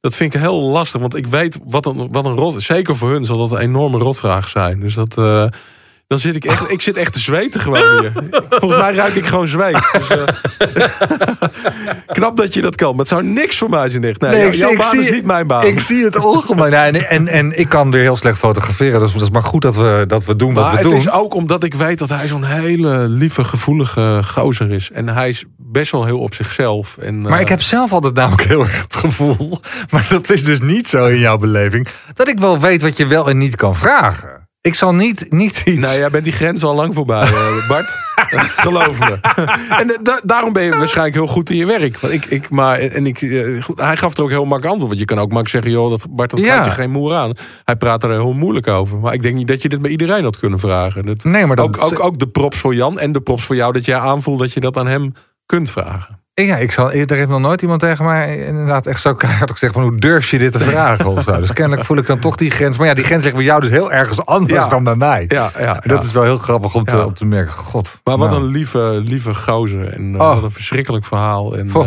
dat 0.00 0.16
vind 0.16 0.34
ik 0.34 0.40
heel 0.40 0.60
lastig. 0.60 1.00
Want 1.00 1.16
ik 1.16 1.26
weet 1.26 1.58
wat 1.64 1.86
een, 1.86 2.08
wat 2.10 2.26
een 2.26 2.34
rot... 2.36 2.62
Zeker 2.62 2.96
voor 2.96 3.10
hun 3.10 3.24
zal 3.24 3.38
dat 3.38 3.50
een 3.52 3.58
enorme 3.58 3.98
rotvraag 3.98 4.48
zijn. 4.48 4.80
Dus 4.80 4.94
dat... 4.94 5.16
dan 6.12 6.20
zit 6.20 6.36
ik 6.36 6.44
echt, 6.44 6.70
ik 6.70 6.80
zit 6.82 6.96
echt 6.96 7.12
te 7.12 7.18
zweten 7.20 7.60
gewoon 7.60 7.98
hier. 8.00 8.12
Volgens 8.48 8.80
mij 8.80 8.94
ruik 8.94 9.14
ik 9.14 9.26
gewoon 9.26 9.46
zweet. 9.46 9.90
Dus, 9.92 10.08
eh, 10.08 10.24
knap 12.16 12.36
dat 12.36 12.54
je 12.54 12.60
dat 12.60 12.76
kan. 12.76 12.90
Maar 12.90 12.98
het 12.98 13.08
zou 13.08 13.22
niks 13.24 13.58
voor 13.58 13.70
mij 13.70 13.88
zijn 13.90 14.04
echt. 14.04 14.20
Nee, 14.20 14.40
jou- 14.40 14.56
jouw 14.56 14.76
baan 14.76 14.98
is 14.98 15.10
niet 15.10 15.24
mijn 15.24 15.46
baan. 15.46 15.66
Ik 15.66 15.80
zie 15.80 16.04
het 16.04 16.16
ongemak. 16.16 16.70
Nee, 16.70 16.80
en, 16.80 17.08
en, 17.08 17.28
en 17.28 17.58
ik 17.58 17.68
kan 17.68 17.90
weer 17.90 18.02
heel 18.02 18.16
slecht 18.16 18.38
fotograferen. 18.38 19.00
Dus 19.00 19.12
dat 19.12 19.22
is 19.22 19.30
maar 19.30 19.42
goed 19.42 19.62
dat 19.62 19.76
we, 19.76 20.04
dat 20.08 20.24
we 20.24 20.36
doen 20.36 20.54
wat 20.54 20.64
maar 20.64 20.72
we 20.72 20.78
het 20.78 20.88
doen. 20.88 20.98
is 20.98 21.10
ook 21.10 21.34
omdat 21.34 21.64
ik 21.64 21.74
weet 21.74 21.98
dat 21.98 22.08
hij 22.08 22.26
zo'n 22.26 22.44
hele 22.44 23.08
lieve, 23.08 23.44
gevoelige 23.44 24.20
gozer 24.26 24.70
is. 24.70 24.90
En 24.90 25.08
hij 25.08 25.28
is 25.28 25.44
best 25.56 25.92
wel 25.92 26.04
heel 26.04 26.18
op 26.18 26.34
zichzelf. 26.34 26.96
En, 27.00 27.20
Maar 27.20 27.32
eh, 27.32 27.40
ik 27.40 27.48
heb 27.48 27.62
zelf 27.62 27.92
altijd 27.92 28.14
namelijk 28.14 28.42
heel 28.48 28.60
erg 28.60 28.82
het 28.82 28.96
gevoel... 28.96 29.60
maar 29.90 30.06
dat 30.08 30.30
is 30.30 30.44
dus 30.44 30.60
niet 30.60 30.88
zo 30.88 31.06
in 31.06 31.18
jouw 31.18 31.36
beleving... 31.36 31.88
dat 32.14 32.28
ik 32.28 32.38
wel 32.38 32.60
weet 32.60 32.82
wat 32.82 32.96
je 32.96 33.06
wel 33.06 33.28
en 33.28 33.38
niet 33.38 33.56
kan 33.56 33.76
vragen. 33.76 34.41
Ik 34.62 34.74
zal 34.74 34.94
niet, 34.94 35.26
niet 35.32 35.62
iets... 35.64 35.86
Nee, 35.88 35.98
jij 35.98 36.10
bent 36.10 36.24
die 36.24 36.32
grens 36.32 36.64
al 36.64 36.74
lang 36.74 36.94
voorbij, 36.94 37.22
eh, 37.22 37.68
Bart. 37.68 37.90
Geloof 38.66 38.98
me. 38.98 39.18
en 39.76 39.98
da- 40.02 40.20
daarom 40.24 40.52
ben 40.52 40.62
je 40.62 40.76
waarschijnlijk 40.76 41.14
heel 41.16 41.26
goed 41.26 41.50
in 41.50 41.56
je 41.56 41.66
werk. 41.66 41.98
Want 41.98 42.12
ik, 42.12 42.24
ik, 42.24 42.50
maar, 42.50 42.78
en 42.78 43.06
ik, 43.06 43.22
eh, 43.22 43.62
goed, 43.62 43.80
hij 43.80 43.96
gaf 43.96 44.16
er 44.16 44.22
ook 44.22 44.28
heel 44.30 44.44
makkelijk 44.44 44.66
antwoord. 44.66 44.88
Want 44.88 44.98
je 44.98 45.04
kan 45.04 45.16
ook 45.16 45.32
makkelijk 45.32 45.48
zeggen, 45.48 45.70
joh, 45.70 45.90
dat, 45.90 46.06
Bart, 46.10 46.30
dat 46.30 46.40
Ja. 46.40 46.56
gaat 46.56 46.64
je 46.64 46.70
geen 46.70 46.90
moer 46.90 47.14
aan. 47.14 47.32
Hij 47.64 47.76
praat 47.76 48.02
er 48.04 48.10
heel 48.10 48.32
moeilijk 48.32 48.66
over. 48.66 48.98
Maar 48.98 49.14
ik 49.14 49.22
denk 49.22 49.34
niet 49.34 49.48
dat 49.48 49.62
je 49.62 49.68
dit 49.68 49.82
bij 49.82 49.90
iedereen 49.90 50.24
had 50.24 50.38
kunnen 50.38 50.58
vragen. 50.58 51.06
Dat, 51.06 51.24
Nee, 51.24 51.46
maar 51.46 51.56
dat... 51.56 51.64
ook, 51.66 51.82
ook, 51.82 52.00
ook 52.04 52.18
de 52.18 52.28
props 52.28 52.58
voor 52.58 52.74
Jan 52.74 52.98
en 52.98 53.12
de 53.12 53.20
props 53.20 53.44
voor 53.44 53.56
jou... 53.56 53.72
dat 53.72 53.84
jij 53.84 53.98
aanvoelt 53.98 54.38
dat 54.38 54.52
je 54.52 54.60
dat 54.60 54.76
aan 54.76 54.86
hem 54.86 55.12
kunt 55.46 55.70
vragen. 55.70 56.21
Ja, 56.34 56.56
ik 56.56 56.72
zal, 56.72 56.92
er 56.92 57.14
heeft 57.16 57.28
nog 57.28 57.40
nooit 57.40 57.62
iemand 57.62 57.80
tegen 57.80 58.04
mij 58.04 58.44
inderdaad 58.46 58.86
echt 58.86 59.00
zo 59.00 59.14
keihard 59.14 59.50
gezegd 59.50 59.72
van 59.72 59.82
hoe 59.82 59.96
durf 59.96 60.30
je 60.30 60.38
dit 60.38 60.52
te 60.52 60.58
vragen 60.60 61.06
of 61.06 61.22
zo. 61.22 61.40
Dus 61.40 61.52
kennelijk 61.52 61.86
voel 61.86 61.96
ik 61.96 62.06
dan 62.06 62.18
toch 62.18 62.36
die 62.36 62.50
grens. 62.50 62.78
Maar 62.78 62.86
ja, 62.86 62.94
die 62.94 63.04
grens 63.04 63.22
ligt 63.24 63.36
bij 63.36 63.44
jou 63.44 63.60
dus 63.60 63.70
heel 63.70 63.92
ergens 63.92 64.24
anders 64.24 64.52
Ja. 64.52 64.68
dan 64.68 64.84
bij 64.84 64.94
mij. 64.94 65.24
Ja, 65.28 65.50
ja, 65.58 65.82
dat 65.86 66.04
is 66.04 66.12
wel 66.12 66.22
heel 66.22 66.38
grappig 66.38 66.74
om 66.74 66.84
te, 66.84 67.06
om 67.06 67.14
te 67.14 67.24
merken. 67.24 67.52
God. 67.52 68.00
Maar 68.04 68.18
wat 68.18 68.30
nou. 68.30 68.42
een 68.42 68.48
lieve, 68.48 69.00
lieve 69.04 69.34
gozer. 69.34 69.88
En 69.92 70.14
eh, 70.14 70.20
Oh. 70.20 70.34
wat 70.34 70.42
een 70.42 70.50
verschrikkelijk 70.50 71.04
verhaal. 71.04 71.56
En, 71.56 71.70
eh, 71.74 71.86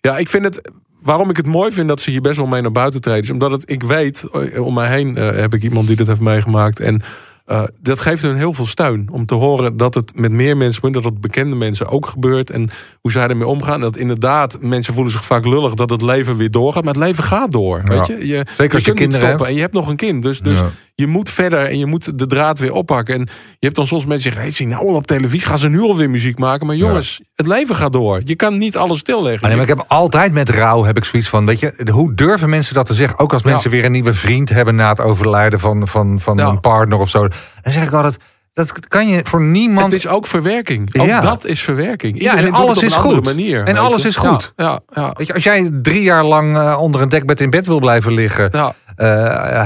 ja, 0.00 0.18
ik 0.18 0.28
vind 0.28 0.44
het. 0.44 0.70
Waarom 1.02 1.30
ik 1.30 1.36
het 1.36 1.46
mooi 1.46 1.72
vind 1.72 1.88
dat 1.88 2.00
ze 2.00 2.10
hier 2.10 2.20
best 2.20 2.36
wel 2.36 2.46
mee 2.46 2.62
naar 2.62 2.72
buiten 2.72 3.00
treden. 3.00 3.22
Is 3.22 3.30
omdat 3.30 3.50
het, 3.50 3.70
ik 3.70 3.82
weet, 3.82 4.24
eh, 4.52 4.64
om 4.64 4.74
mij 4.74 4.88
heen 4.88 5.14
heb 5.16 5.54
ik 5.54 5.62
iemand 5.62 5.86
die 5.86 5.96
dit 5.96 6.06
heeft 6.06 6.20
meegemaakt. 6.20 6.80
En 6.80 7.02
eh, 7.48 7.62
dat 7.80 8.00
geeft 8.00 8.22
hun 8.22 8.36
heel 8.36 8.52
veel 8.52 8.66
steun. 8.66 9.08
Om 9.12 9.26
te 9.26 9.34
horen 9.34 9.76
dat 9.76 9.94
het 9.94 10.12
met 10.14 10.32
meer 10.32 10.56
mensen, 10.56 10.92
dat 10.92 11.04
het 11.04 11.20
bekende 11.20 11.56
mensen 11.56 11.88
ook 11.88 12.06
gebeurt. 12.06 12.50
En 12.50 12.70
hoe 13.00 13.12
zij 13.12 13.26
ermee 13.28 13.46
omgaan. 13.46 13.80
Dat 13.80 13.96
inderdaad, 13.96 14.58
mensen 14.60 14.94
voelen 14.94 15.12
zich 15.12 15.24
vaak 15.24 15.46
lullig 15.46 15.74
dat 15.74 15.90
het 15.90 16.02
leven 16.02 16.36
weer 16.36 16.50
doorgaat. 16.50 16.84
Maar 16.84 16.94
het 16.94 17.02
leven 17.02 17.24
gaat 17.24 17.52
door. 17.52 17.82
Ja. 17.84 17.88
Weet 17.88 18.06
je? 18.06 18.26
je 18.26 18.44
als 18.72 18.84
je 18.84 18.92
kunt 18.92 18.98
niet 18.98 19.08
stoppen. 19.08 19.28
hebt. 19.28 19.42
En 19.42 19.54
je 19.54 19.60
hebt 19.60 19.72
nog 19.74 19.88
een 19.88 19.96
kind. 19.96 20.22
Dus, 20.22 20.40
dus 20.40 20.58
Ja. 20.58 20.70
je 20.94 21.06
moet 21.06 21.30
verder 21.30 21.66
en 21.66 21.78
je 21.78 21.86
moet 21.86 22.18
de 22.18 22.26
draad 22.26 22.58
weer 22.58 22.72
oppakken. 22.72 23.14
En 23.14 23.20
je 23.48 23.66
hebt 23.66 23.76
dan 23.76 23.86
soms 23.86 24.04
mensen 24.04 24.22
zeggen: 24.22 24.42
hey, 24.42 24.52
zie 24.52 24.66
nou 24.66 24.88
al 24.88 24.94
op 24.94 25.06
televisie, 25.06 25.46
gaan 25.46 25.58
ze 25.58 25.68
nu 25.68 25.80
alweer 25.80 26.10
muziek 26.10 26.38
maken? 26.38 26.66
Maar 26.66 26.76
jongens, 26.76 27.20
het 27.34 27.46
leven 27.46 27.76
gaat 27.76 27.92
door. 27.92 28.20
Je 28.24 28.36
kan 28.36 28.58
niet 28.58 28.76
alles 28.76 28.98
stilleggen. 28.98 29.42
Ah, 29.42 29.48
nee, 29.48 29.56
maar 29.56 29.68
ik 29.68 29.76
heb 29.76 29.84
altijd 29.88 30.32
met 30.32 30.48
rouw 30.50 30.84
heb 30.84 30.96
ik 30.96 31.04
zoiets 31.04 31.28
van, 31.28 31.46
weet 31.46 31.60
je, 31.60 31.86
hoe 31.90 32.14
durven 32.14 32.48
mensen 32.48 32.74
dat 32.74 32.86
te 32.86 32.94
zeggen? 32.94 33.18
Ook 33.18 33.32
als 33.32 33.42
mensen 33.42 33.70
weer 33.70 33.84
een 33.84 33.92
nieuwe 33.92 34.14
vriend 34.14 34.48
hebben 34.48 34.74
na 34.74 34.88
het 34.88 35.00
overlijden 35.00 35.60
van, 35.60 35.88
van, 35.88 36.20
van 36.20 36.38
een 36.38 36.60
partner 36.60 36.98
of 36.98 37.08
zo. 37.08 37.28
Dan 37.62 37.72
zeg 37.72 37.84
ik 37.84 37.92
altijd, 37.92 38.16
dat 38.58 38.88
kan 38.88 39.08
je 39.08 39.20
voor 39.24 39.42
niemand. 39.42 39.92
het 39.92 40.04
is 40.04 40.08
ook 40.08 40.26
verwerking. 40.26 40.98
Ook 41.00 41.06
Ja. 41.06 41.20
dat 41.20 41.44
is 41.44 41.62
verwerking. 41.62 42.20
Ja, 42.20 42.36
en 42.36 42.52
alles 42.52 42.82
is 42.82 42.94
goed. 42.94 43.24
manier. 43.24 43.64
En 43.64 43.76
alles 43.76 44.02
je? 44.02 44.08
is 44.08 44.16
goed. 44.16 44.52
Ja, 44.56 44.80
ja. 44.88 45.10
Weet 45.12 45.26
je, 45.26 45.34
als 45.34 45.42
jij 45.42 45.70
drie 45.82 46.02
jaar 46.02 46.24
lang 46.24 46.56
eh, 46.56 46.80
onder 46.80 47.00
een 47.00 47.08
dekbed 47.08 47.40
in 47.40 47.50
bed 47.50 47.66
wil 47.66 47.78
blijven 47.78 48.12
liggen, 48.12 48.50
eh, 48.50 48.74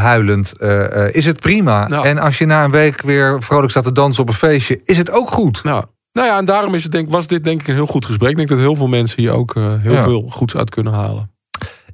huilend, 0.02 0.58
eh, 0.58 1.14
is 1.14 1.26
het 1.26 1.40
prima. 1.40 1.88
En 1.88 2.18
als 2.18 2.38
je 2.38 2.46
na 2.46 2.64
een 2.64 2.70
week 2.70 3.02
weer 3.02 3.42
vrolijk 3.42 3.70
staat 3.70 3.84
te 3.84 3.92
dansen 3.92 4.22
op 4.22 4.28
een 4.28 4.34
feestje, 4.34 4.80
is 4.84 4.98
het 4.98 5.10
ook 5.10 5.30
goed. 5.30 5.64
Nou, 5.64 5.84
nou 6.12 6.26
ja, 6.26 6.38
en 6.38 6.44
daarom 6.44 6.74
is 6.74 6.82
het 6.82 6.92
denk, 6.92 7.10
was 7.10 7.26
dit 7.26 7.44
denk 7.44 7.60
ik 7.60 7.68
een 7.68 7.74
heel 7.74 7.86
goed 7.86 8.06
gesprek. 8.06 8.30
Ik 8.30 8.36
denk 8.36 8.48
dat 8.48 8.58
heel 8.58 8.76
veel 8.76 8.88
mensen 8.88 9.20
hier 9.20 9.32
ook 9.32 9.54
heel 9.80 10.02
veel 10.02 10.22
goeds 10.28 10.56
uit 10.56 10.70
kunnen 10.70 10.92
halen. 10.92 11.31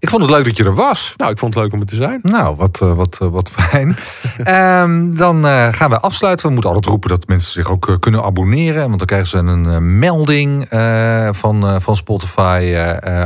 Ik 0.00 0.08
vond 0.08 0.22
het 0.22 0.30
leuk 0.30 0.44
dat 0.44 0.56
je 0.56 0.64
er 0.64 0.74
was. 0.74 1.14
Nou, 1.16 1.30
ik 1.30 1.38
vond 1.38 1.54
het 1.54 1.62
leuk 1.62 1.72
om 1.72 1.80
er 1.80 1.86
te 1.86 1.94
zijn. 1.94 2.20
Nou, 2.22 2.56
wat, 2.56 2.80
eh, 2.80 2.94
wat, 2.94 3.18
eh, 3.20 3.28
wat 3.28 3.50
fijn. 3.50 3.96
Ehm, 4.44 5.12
dan 5.16 5.46
eh, 5.46 5.72
gaan 5.72 5.90
we 5.90 6.00
afsluiten. 6.00 6.46
We 6.46 6.52
moeten 6.52 6.70
altijd 6.70 6.90
roepen 6.90 7.10
dat 7.10 7.26
mensen 7.26 7.52
zich 7.52 7.70
ook 7.70 7.96
kunnen 8.00 8.22
abonneren. 8.22 8.86
Want 8.86 8.98
dan 8.98 9.06
krijgen 9.06 9.28
ze 9.28 9.38
een 9.38 9.98
melding 9.98 10.66
van, 11.30 11.82
van 11.82 11.96
Spotify... 11.96 12.76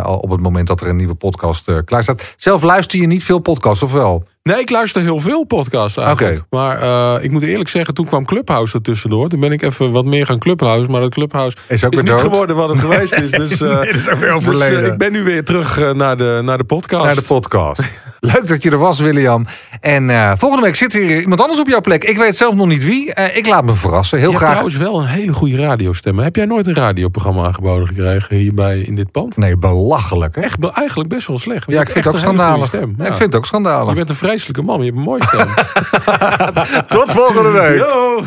op 0.05 0.31
het 0.31 0.41
moment 0.41 0.67
dat 0.67 0.81
er 0.81 0.89
een 0.89 0.97
nieuwe 0.97 1.15
podcast 1.15 1.85
klaar 1.85 2.03
staat. 2.03 2.35
Zelf 2.37 2.63
luister 2.63 3.01
je 3.01 3.07
niet 3.07 3.25
veel 3.25 3.39
podcasts, 3.39 3.83
of 3.83 3.93
wel? 3.93 4.25
Nee, 4.43 4.61
ik 4.61 4.71
luister 4.71 5.03
heel 5.03 5.19
veel 5.19 5.45
podcasts 5.45 5.97
eigenlijk. 5.97 6.43
Maar 6.51 6.79
eh, 6.83 7.25
ik 7.25 7.31
moet 7.31 7.43
eerlijk 7.43 7.69
zeggen, 7.69 7.95
toen 7.95 8.07
kwam 8.07 8.25
Clubhouse 8.25 8.75
er 8.77 8.83
tussendoor. 8.83 9.29
Toen 9.29 9.41
ben 9.41 9.53
ik 9.53 9.63
even 9.63 9.93
wat 9.93 10.05
meer 10.05 10.27
gaan 10.27 10.39
Clubhouse. 10.39 10.91
Maar 10.91 11.01
dat 11.01 11.11
Clubhouse 11.15 11.57
Is 11.69 11.85
ook 11.85 11.93
is 11.93 11.99
niet 11.99 12.07
dood. 12.09 12.21
geworden 12.21 12.57
wat 12.57 12.69
het 12.69 12.79
geweest 12.79 13.13
is. 13.13 13.31
Dus, 13.43 13.61
eh, 13.61 13.81
Nee, 13.81 13.89
is 13.89 14.09
ook 14.09 14.19
weer 14.19 14.29
dus, 14.29 14.37
overleden. 14.37 14.81
eh, 14.85 14.87
ik 14.87 14.99
ben 14.99 15.13
nu 15.13 15.23
weer 15.23 15.45
terug 15.45 15.95
naar, 15.95 16.17
de, 16.17 16.41
naar 16.45 16.59
de 16.59 16.65
podcast. 16.65 17.05
Naar 17.05 17.15
de 17.15 17.23
podcast. 17.23 17.81
Leuk 18.21 18.47
dat 18.49 18.63
je 18.63 18.71
er 18.71 18.79
was, 18.79 19.01
William. 19.01 19.47
En 19.81 20.39
volgende 20.39 20.65
week 20.65 20.77
zit 20.77 20.93
hier 20.93 21.21
iemand 21.21 21.41
anders 21.41 21.61
op 21.61 21.69
jouw 21.69 21.81
plek. 21.81 22.05
Ik 22.05 22.17
weet 22.19 22.37
zelf 22.37 22.55
nog 22.55 22.67
niet 22.67 22.85
wie. 22.85 23.15
Ik 23.15 23.47
laat 23.47 23.65
me 23.65 23.75
verrassen. 23.75 24.19
Heel 24.19 24.31
je 24.31 24.37
hebt 24.37 24.49
graag. 24.51 24.59
trouwens 24.69 24.91
wel 24.91 25.01
een 25.01 25.07
hele 25.19 25.33
goede 25.33 25.57
radiostem. 25.57 26.19
Heb 26.19 26.37
jij 26.37 26.45
nooit 26.45 26.67
een 26.67 26.75
radioprogramma 26.75 27.45
aangeboden 27.45 27.87
gekregen 27.87 28.37
hierbij 28.37 28.79
in 28.79 28.95
dit 28.95 29.11
pand? 29.11 29.37
Nee, 29.37 29.57
belachelijk. 29.57 30.35
Hè? 30.35 30.41
Echt 30.43 30.71
eigenlijk 30.71 31.09
best 31.09 31.27
wel 31.27 31.39
slecht. 31.39 31.65
Ja, 31.71 31.81
ik 31.81 31.89
vind 31.91 32.05
het 32.05 32.15
ook 32.15 32.21
schandalig. 32.21 32.73
Ja, 32.73 32.79
ik 32.81 32.87
vind 33.07 33.19
het 33.19 33.35
ook 33.35 33.41
Je 33.43 33.47
schandalig. 33.47 33.95
bent 33.95 34.09
een 34.09 34.15
vreselijke 34.33 34.63
man, 34.63 34.79
je 34.79 34.85
hebt 34.85 34.97
een 34.97 35.03
mooie 35.03 35.23
stem. 35.25 35.47
Tot 36.99 37.11
volgende 37.11 37.51
week. 37.51 37.79
Yo! 37.79 38.25